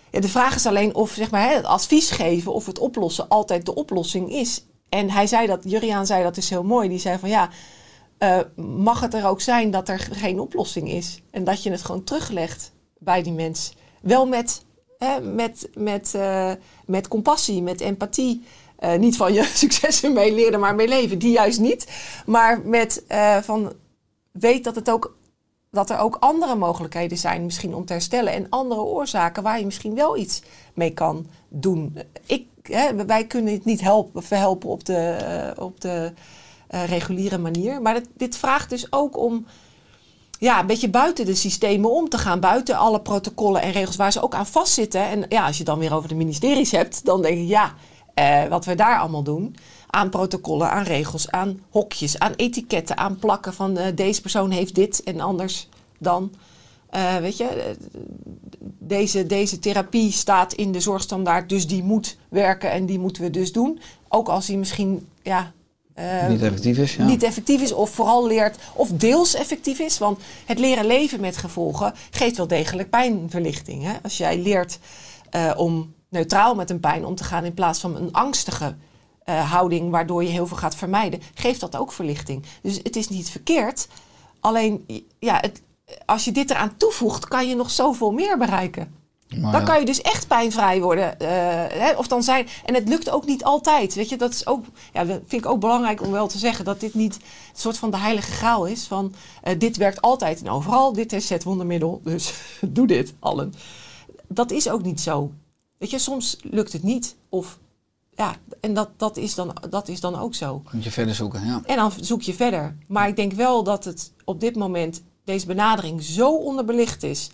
De 0.10 0.30
vraag 0.30 0.56
is 0.56 0.66
alleen 0.66 0.96
of 0.96 1.12
zeg 1.12 1.32
maar, 1.32 1.50
het 1.50 1.66
advies 1.66 2.12
geven 2.12 2.54
of 2.54 2.66
het 2.66 2.80
oplossen 2.80 3.28
altijd 3.28 3.66
de 3.66 3.76
oplossing 3.76 4.32
is. 4.32 4.66
En 4.90 5.10
hij 5.10 5.28
zei 5.28 5.48
dat, 5.48 5.64
Juriaan 5.64 6.06
zei 6.06 6.24
dat 6.24 6.38
is 6.38 6.50
heel 6.50 6.64
mooi. 6.64 6.90
Die 6.90 7.00
zei 7.00 7.20
van 7.20 7.30
ja, 7.30 7.50
eh, 8.18 8.40
mag 8.56 9.00
het 9.00 9.14
er 9.14 9.26
ook 9.26 9.42
zijn 9.42 9.72
dat 9.72 9.90
er 9.90 10.00
geen 10.00 10.40
oplossing 10.40 10.90
is. 10.90 11.22
En 11.32 11.44
dat 11.44 11.64
je 11.64 11.72
het 11.72 11.82
gewoon 11.82 12.04
teruglegt 12.04 12.72
bij 12.98 13.24
die 13.24 13.34
mens. 13.34 13.74
Wel 14.02 14.28
met, 14.28 14.66
hè, 14.98 15.22
met, 15.22 15.70
met, 15.74 16.14
eh, 16.14 16.52
met 16.86 17.08
compassie, 17.08 17.62
met 17.62 17.82
empathie. 17.82 18.44
Eh, 18.78 18.98
niet 18.98 19.18
van 19.18 19.34
je 19.34 19.44
successen 19.44 20.14
mee 20.14 20.34
leren, 20.34 20.60
maar 20.60 20.76
mee 20.76 20.88
leven. 20.88 21.20
Die 21.20 21.32
juist 21.32 21.60
niet. 21.60 21.88
Maar 22.26 22.60
met 22.60 23.04
van 23.42 23.74
weet 24.32 24.64
dat, 24.64 24.76
het 24.76 24.90
ook, 24.90 25.18
dat 25.76 25.90
er 25.90 25.98
ook 25.98 26.18
andere 26.20 26.56
mogelijkheden 26.56 27.18
zijn 27.18 27.46
misschien 27.46 27.76
om 27.76 27.86
te 27.86 27.94
herstellen. 27.94 28.34
En 28.34 28.48
andere 28.50 28.82
oorzaken 28.82 29.44
waar 29.44 29.60
je 29.60 29.66
misschien 29.66 29.96
wel 29.96 30.18
iets 30.18 30.42
mee 30.74 30.94
kan 30.94 31.28
doen. 31.48 31.98
Ik, 32.26 32.48
hè, 32.62 33.06
wij 33.06 33.26
kunnen 33.26 33.54
het 33.54 33.66
niet 33.66 33.82
helpen, 33.82 34.24
verhelpen 34.24 34.70
op 34.70 34.86
de, 34.86 34.98
eh, 34.98 35.64
op 35.64 35.82
de 35.82 36.14
eh, 36.68 36.86
reguliere 36.86 37.38
manier. 37.38 37.82
Maar 37.82 38.02
dit, 38.14 38.38
vraagt 38.38 38.70
dus 38.70 38.92
ook 38.92 39.18
om 39.18 39.46
ja, 40.40 40.60
een 40.60 40.68
beetje 40.68 40.90
buiten 40.90 41.26
de 41.26 41.36
systemen 41.36 41.92
om 41.92 42.10
te 42.10 42.18
gaan. 42.18 42.40
Buiten 42.40 42.78
alle 42.78 43.02
protocollen 43.02 43.62
en 43.62 43.72
regels 43.72 43.96
waar 43.96 44.12
ze 44.12 44.22
ook 44.22 44.36
aan 44.36 44.48
vastzitten. 44.48 45.02
En 45.02 45.26
ja, 45.30 45.46
als 45.46 45.58
je 45.58 45.64
dan 45.64 45.80
weer 45.80 45.94
over 45.94 46.10
de 46.10 46.16
ministeries 46.16 46.72
hebt, 46.72 47.06
dan 47.06 47.22
denk 47.22 47.38
ik 47.38 47.48
ja, 47.48 47.74
eh, 48.14 48.46
wat 48.46 48.66
we 48.66 48.76
daar 48.76 49.00
allemaal 49.00 49.24
doen. 49.24 49.56
Aan 49.96 50.10
protocollen, 50.10 50.72
aan 50.72 50.84
regels, 50.84 51.32
aan 51.32 51.60
hokjes, 51.70 52.20
aan 52.20 52.34
etiketten, 52.36 52.98
aan 52.98 53.16
plakken 53.16 53.54
van 53.54 53.78
eh, 53.78 53.96
deze 53.96 54.22
persoon 54.22 54.52
heeft 54.52 54.76
dit 54.76 55.04
en 55.04 55.20
anders 55.20 55.70
dan. 55.98 56.32
Eh, 56.90 57.16
weet 57.18 57.38
je, 57.38 57.44
eh, 57.44 57.76
deze, 58.80 59.26
deze 59.26 59.60
therapie 59.60 60.12
staat 60.12 60.54
in 60.54 60.72
de 60.72 60.80
zorgstandaard, 60.80 61.50
dus 61.50 61.68
die 61.68 61.84
moet 61.84 62.18
werken 62.30 62.72
en 62.72 62.86
die 62.86 63.00
moeten 63.00 63.24
we 63.24 63.30
dus 63.30 63.52
doen. 63.52 63.80
Ook 64.08 64.28
als 64.28 64.46
die 64.46 64.58
misschien 64.58 65.08
ja, 65.24 65.52
niet 66.30 66.42
effectief 66.42 66.78
is. 66.78 66.96
Ja. 66.96 67.06
niet 67.06 67.24
effectief 67.24 67.62
is 67.62 67.72
of 67.72 67.90
vooral 67.90 68.28
leert 68.28 68.58
of 68.74 68.90
deels 68.90 69.34
effectief 69.34 69.80
is. 69.80 69.98
Want 69.98 70.20
het 70.46 70.60
leren 70.60 70.86
leven 70.86 71.20
met 71.20 71.38
gevolgen 71.38 71.94
geeft 72.12 72.38
wel 72.38 72.48
degelijk 72.48 72.90
pijnverlichting. 72.90 73.84
Hè? 73.84 73.94
Als 74.04 74.18
jij 74.18 74.42
leert 74.42 74.80
om 75.56 75.94
neutraal 76.10 76.56
met 76.56 76.70
een 76.70 76.80
pijn 76.80 77.06
om 77.06 77.16
te 77.16 77.24
gaan 77.24 77.46
in 77.46 77.54
plaats 77.54 77.80
van 77.80 77.96
een 77.96 78.12
angstige 78.12 78.76
eh, 79.26 79.52
houding 79.52 79.92
waardoor 79.92 80.24
je 80.24 80.30
heel 80.30 80.48
veel 80.48 80.58
gaat 80.58 80.76
vermijden, 80.76 81.22
geeft 81.34 81.60
dat 81.60 81.76
ook 81.76 81.92
verlichting. 81.92 82.46
Dus 82.62 82.80
het 82.84 82.96
is 82.96 83.10
niet 83.10 83.30
verkeerd. 83.30 83.88
Alleen 84.40 84.86
ja, 85.20 85.38
het, 85.42 85.62
als 86.06 86.26
je 86.26 86.32
dit 86.32 86.50
eraan 86.50 86.78
toevoegt, 86.78 87.28
kan 87.28 87.48
je 87.48 87.56
nog 87.56 87.72
zoveel 87.72 88.12
meer 88.12 88.38
bereiken. 88.38 88.96
Maar 89.30 89.52
Dan 89.52 89.62
ja. 89.62 89.68
kan 89.68 89.80
je 89.80 89.86
dus 89.86 90.02
echt 90.02 90.28
pijnvrij 90.28 90.82
worden. 90.82 91.20
eh, 91.20 91.28
hè, 91.80 91.92
of 91.92 92.08
dan 92.08 92.24
zijn, 92.24 92.48
en 92.66 92.74
het 92.74 92.88
lukt 92.90 93.10
ook 93.10 93.26
niet 93.26 93.44
altijd. 93.44 93.94
Weet 93.96 94.10
je, 94.10 94.18
dat 94.18 94.34
is 94.34 94.48
ook, 94.48 94.66
ja, 94.94 95.06
vind 95.06 95.32
ik 95.32 95.46
ook 95.46 95.60
belangrijk 95.60 96.02
om 96.02 96.12
wel 96.12 96.28
te 96.28 96.38
zeggen 96.38 96.66
dat 96.66 96.80
dit 96.80 96.94
niet 96.94 97.16
een 97.16 97.22
soort 97.60 97.78
van 97.78 97.92
de 97.92 97.98
heilige 97.98 98.32
graal 98.32 98.66
is. 98.66 98.84
Van 98.84 99.14
eh, 99.42 99.60
dit 99.60 99.78
werkt 99.78 100.02
altijd 100.02 100.42
en 100.42 100.50
overal. 100.50 100.94
Dit 100.94 101.14
is 101.14 101.30
het 101.30 101.44
wondermiddel. 101.44 102.02
Dus 102.04 102.34
doe 102.68 102.88
dit 102.88 103.14
allen. 103.20 103.54
Dat 104.28 104.52
is 104.52 104.70
ook 104.70 104.84
niet 104.84 105.02
zo. 105.02 105.32
Weet 105.78 105.90
je, 105.90 106.00
soms 106.00 106.38
lukt 106.42 106.74
het 106.74 106.84
niet. 106.84 107.16
Of 107.30 107.58
ja, 108.16 108.36
en 108.60 108.74
dat, 108.74 108.90
dat, 108.98 109.18
is 109.18 109.36
dan, 109.36 109.56
dat 109.70 109.88
is 109.88 110.00
dan 110.00 110.20
ook 110.20 110.36
zo. 110.36 110.62
Moet 110.72 110.84
je 110.84 110.92
verder 110.92 111.16
zoeken. 111.16 111.46
Ja. 111.46 111.62
En 111.66 111.76
dan 111.76 111.92
zoek 112.00 112.22
je 112.22 112.34
verder. 112.34 112.78
Maar 112.88 113.08
ik 113.08 113.16
denk 113.16 113.34
wel 113.34 113.64
dat 113.64 113.86
het 113.86 114.12
op 114.24 114.40
dit 114.40 114.56
moment, 114.56 115.04
deze 115.24 115.46
benadering, 115.46 116.04
zo 116.04 116.36
onderbelicht 116.36 117.04
is. 117.04 117.30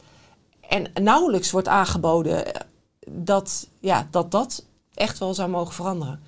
En 0.69 0.91
nauwelijks 1.03 1.51
wordt 1.51 1.67
aangeboden 1.67 2.53
eh, 2.53 2.61
dat 3.09 3.67
ja, 3.79 4.07
dat, 4.11 4.32
dat 4.32 4.65
echt 4.93 5.19
wel 5.19 5.34
zou 5.34 5.49
mogen 5.49 5.73
veranderen. 5.73 6.19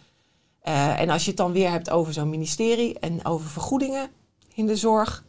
Eh, 0.59 0.99
en 0.99 1.09
als 1.09 1.23
je 1.23 1.29
het 1.29 1.37
dan 1.37 1.51
weer 1.51 1.71
hebt 1.71 1.89
over 1.89 2.13
zo'n 2.13 2.29
ministerie 2.29 2.99
en 2.99 3.25
over 3.25 3.49
vergoedingen 3.49 4.09
in 4.53 4.67
de 4.67 4.75
zorg. 4.75 5.23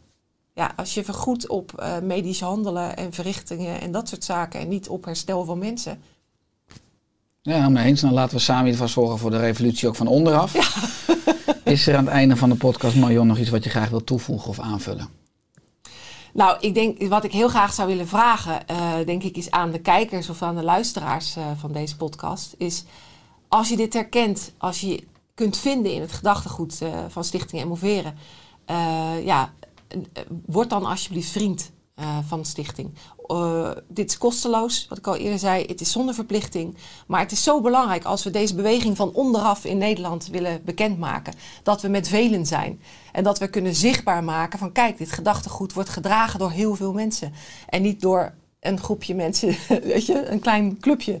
Ja, 0.53 0.73
als 0.75 0.93
je 0.93 1.03
vergoedt 1.03 1.47
op 1.47 1.73
eh, 1.73 1.99
medisch 1.99 2.39
handelen 2.39 2.97
en 2.97 3.13
verrichtingen 3.13 3.81
en 3.81 3.91
dat 3.91 4.09
soort 4.09 4.23
zaken. 4.23 4.59
En 4.59 4.67
niet 4.67 4.89
op 4.89 5.05
herstel 5.05 5.45
van 5.45 5.57
mensen. 5.57 6.01
Ja, 7.45 7.69
mee 7.69 7.85
eens. 7.85 8.01
Dan 8.01 8.13
laten 8.13 8.37
we 8.37 8.43
samen 8.43 8.71
geval 8.71 8.87
zorgen 8.87 9.17
voor 9.17 9.31
de 9.31 9.39
revolutie 9.39 9.87
ook 9.87 9.95
van 9.95 10.07
onderaf. 10.07 10.53
Is 11.63 11.87
er 11.87 11.95
aan 11.95 12.05
het 12.05 12.13
einde 12.13 12.35
van 12.35 12.49
de 12.49 12.55
podcast, 12.55 12.95
Marion, 12.95 13.27
nog 13.27 13.37
iets 13.37 13.49
wat 13.49 13.63
je 13.63 13.69
graag 13.69 13.89
wil 13.89 14.03
toevoegen 14.03 14.49
of 14.49 14.59
aanvullen? 14.59 15.09
Nou, 16.33 16.57
ik 16.59 16.73
denk 16.73 17.07
wat 17.07 17.23
ik 17.23 17.31
heel 17.31 17.47
graag 17.47 17.73
zou 17.73 17.87
willen 17.87 18.07
vragen, 18.07 18.67
eh, 18.67 18.93
denk 19.05 19.23
ik, 19.23 19.37
is 19.37 19.51
aan 19.51 19.71
de 19.71 19.79
kijkers 19.79 20.29
of 20.29 20.41
aan 20.41 20.55
de 20.55 20.63
luisteraars 20.63 21.35
eh, 21.35 21.43
van 21.57 21.71
deze 21.71 21.95
podcast, 21.95 22.55
is 22.57 22.83
als 23.47 23.69
je 23.69 23.75
dit 23.75 23.93
herkent, 23.93 24.53
als 24.57 24.81
je 24.81 25.03
kunt 25.33 25.57
vinden 25.57 25.93
in 25.93 26.01
het 26.01 26.11
gedachtegoed 26.11 26.81
eh, 26.81 26.89
van 27.07 27.23
Stichting 27.23 27.61
Emoveren, 27.61 28.15
ja, 29.23 29.53
word 30.45 30.69
dan 30.69 30.85
alsjeblieft 30.85 31.29
vriend 31.29 31.71
eh, 31.95 32.17
van 32.27 32.39
de 32.39 32.47
stichting. 32.47 32.93
Eh, 33.27 33.71
dit 33.87 34.09
is 34.09 34.17
kosteloos, 34.17 34.85
wat 34.89 34.97
ik 34.97 35.07
al 35.07 35.15
eerder 35.15 35.39
zei. 35.39 35.65
Het 35.65 35.81
is 35.81 35.91
zonder 35.91 36.15
verplichting. 36.15 36.77
Maar 37.07 37.19
het 37.19 37.31
is 37.31 37.43
zo 37.43 37.61
belangrijk 37.61 38.03
als 38.03 38.23
we 38.23 38.29
deze 38.29 38.55
beweging 38.55 38.97
van 38.97 39.13
onderaf 39.13 39.65
in 39.65 39.77
Nederland 39.77 40.27
willen 40.27 40.61
bekendmaken. 40.65 41.33
Dat 41.63 41.81
we 41.81 41.87
met 41.87 42.07
velen 42.07 42.45
zijn. 42.45 42.81
En 43.11 43.23
dat 43.23 43.39
we 43.39 43.47
kunnen 43.47 43.75
zichtbaar 43.75 44.23
maken 44.23 44.59
van 44.59 44.71
kijk, 44.71 44.97
dit 44.97 45.11
gedachtegoed 45.11 45.73
wordt 45.73 45.89
gedragen 45.89 46.39
door 46.39 46.51
heel 46.51 46.75
veel 46.75 46.93
mensen. 46.93 47.33
En 47.69 47.81
niet 47.81 48.01
door 48.01 48.33
een 48.59 48.79
groepje 48.79 49.15
mensen, 49.15 49.55
weet 49.83 50.05
je, 50.05 50.25
een 50.25 50.39
klein 50.39 50.79
clubje. 50.79 51.19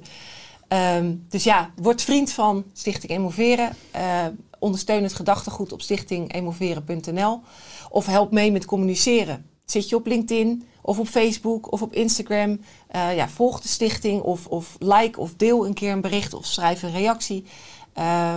Ehm, 0.67 1.15
dus 1.29 1.43
ja, 1.43 1.71
word 1.75 2.01
vriend 2.01 2.31
van 2.31 2.63
Stichting 2.73 3.11
Emoveren. 3.11 3.75
Eh, 3.91 4.25
ondersteun 4.59 5.03
het 5.03 5.13
gedachtegoed 5.13 5.71
op 5.71 5.81
stichtingemoveren.nl. 5.81 7.41
Of 7.89 8.05
help 8.05 8.31
mee 8.31 8.51
met 8.51 8.65
communiceren. 8.65 9.45
Zit 9.65 9.89
je 9.89 9.95
op 9.95 10.05
LinkedIn 10.05 10.63
of 10.81 10.99
op 10.99 11.07
Facebook 11.07 11.71
of 11.71 11.81
op 11.81 11.93
Instagram. 11.93 12.59
eh, 12.87 13.15
ja, 13.15 13.29
volg 13.29 13.61
de 13.61 13.67
stichting 13.67 14.21
of, 14.21 14.47
of 14.47 14.75
like 14.79 15.19
of 15.19 15.33
deel 15.37 15.65
een 15.65 15.73
keer 15.73 15.91
een 15.91 16.01
bericht 16.01 16.33
of 16.33 16.45
schrijf 16.45 16.83
een 16.83 16.91
reactie. 16.91 17.45
Eh, 17.93 18.35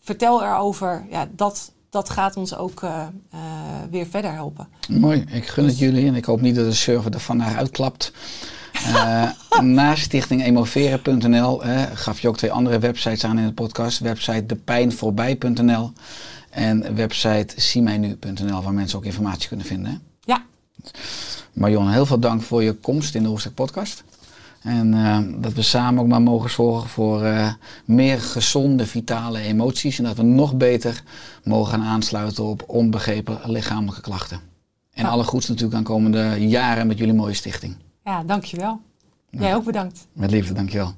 vertel 0.00 0.42
erover. 0.42 1.06
Ja, 1.10 1.28
dat, 1.36 1.72
dat 1.90 2.10
gaat 2.10 2.36
ons 2.36 2.56
ook 2.56 2.82
eh, 2.82 3.06
weer 3.90 4.06
verder 4.06 4.32
helpen. 4.32 4.68
Mooi, 4.88 5.24
ik 5.32 5.46
gun 5.46 5.64
het 5.64 5.78
jullie 5.78 6.06
en 6.06 6.14
ik 6.14 6.24
hoop 6.24 6.40
niet 6.40 6.54
dat 6.54 6.64
de 6.64 6.72
server 6.72 7.14
er 7.14 7.20
vandaag 7.20 7.56
uitklapt. 7.56 8.12
Eh, 8.72 9.30
naast 9.60 10.02
stichtingemoveren.nl 10.02 11.64
eh, 11.64 11.82
gaf 11.94 12.20
je 12.20 12.28
ook 12.28 12.36
twee 12.36 12.52
andere 12.52 12.78
websites 12.78 13.24
aan 13.24 13.38
in 13.38 13.46
de 13.46 13.52
podcast. 13.52 13.98
Website 13.98 14.46
depijnvoorbij.nl 14.46 15.92
en 16.50 16.94
website 16.94 17.60
ziemijnu.nl 17.60 18.62
waar 18.62 18.74
mensen 18.74 18.98
ook 18.98 19.04
informatie 19.04 19.48
kunnen 19.48 19.66
vinden. 19.66 20.02
Marion, 21.52 21.88
heel 21.90 22.06
veel 22.06 22.18
dank 22.18 22.42
voor 22.42 22.62
je 22.62 22.72
komst 22.72 23.14
in 23.14 23.22
de 23.22 23.28
Hoofdstuk 23.28 23.54
podcast. 23.54 24.04
En 24.62 24.94
eh, 24.94 25.18
dat 25.42 25.52
we 25.52 25.62
samen 25.62 26.02
ook 26.02 26.08
maar 26.08 26.22
mogen 26.22 26.50
zorgen 26.50 26.88
voor 26.88 27.22
eh, 27.24 27.52
meer 27.84 28.20
gezonde, 28.20 28.86
vitale 28.86 29.38
emoties. 29.40 29.98
En 29.98 30.04
dat 30.04 30.16
we 30.16 30.22
nog 30.22 30.56
beter 30.56 31.02
mogen 31.44 31.72
gaan 31.72 31.82
aansluiten 31.88 32.44
op 32.44 32.64
onbegrepen 32.66 33.38
lichamelijke 33.44 34.00
klachten. 34.00 34.40
En 34.92 35.04
Ja. 35.04 35.10
alle 35.10 35.24
goeds 35.24 35.48
natuurlijk 35.48 35.76
aan 35.76 35.82
komende 35.82 36.34
jaren 36.48 36.86
met 36.86 36.98
jullie 36.98 37.14
mooie 37.14 37.34
stichting. 37.34 37.76
ja 38.04 38.22
dankjewel. 38.24 38.80
Jij 39.30 39.54
ook 39.54 39.64
bedankt. 39.64 40.06
Met 40.12 40.30
liefde, 40.30 40.52
dankjewel. 40.54 40.94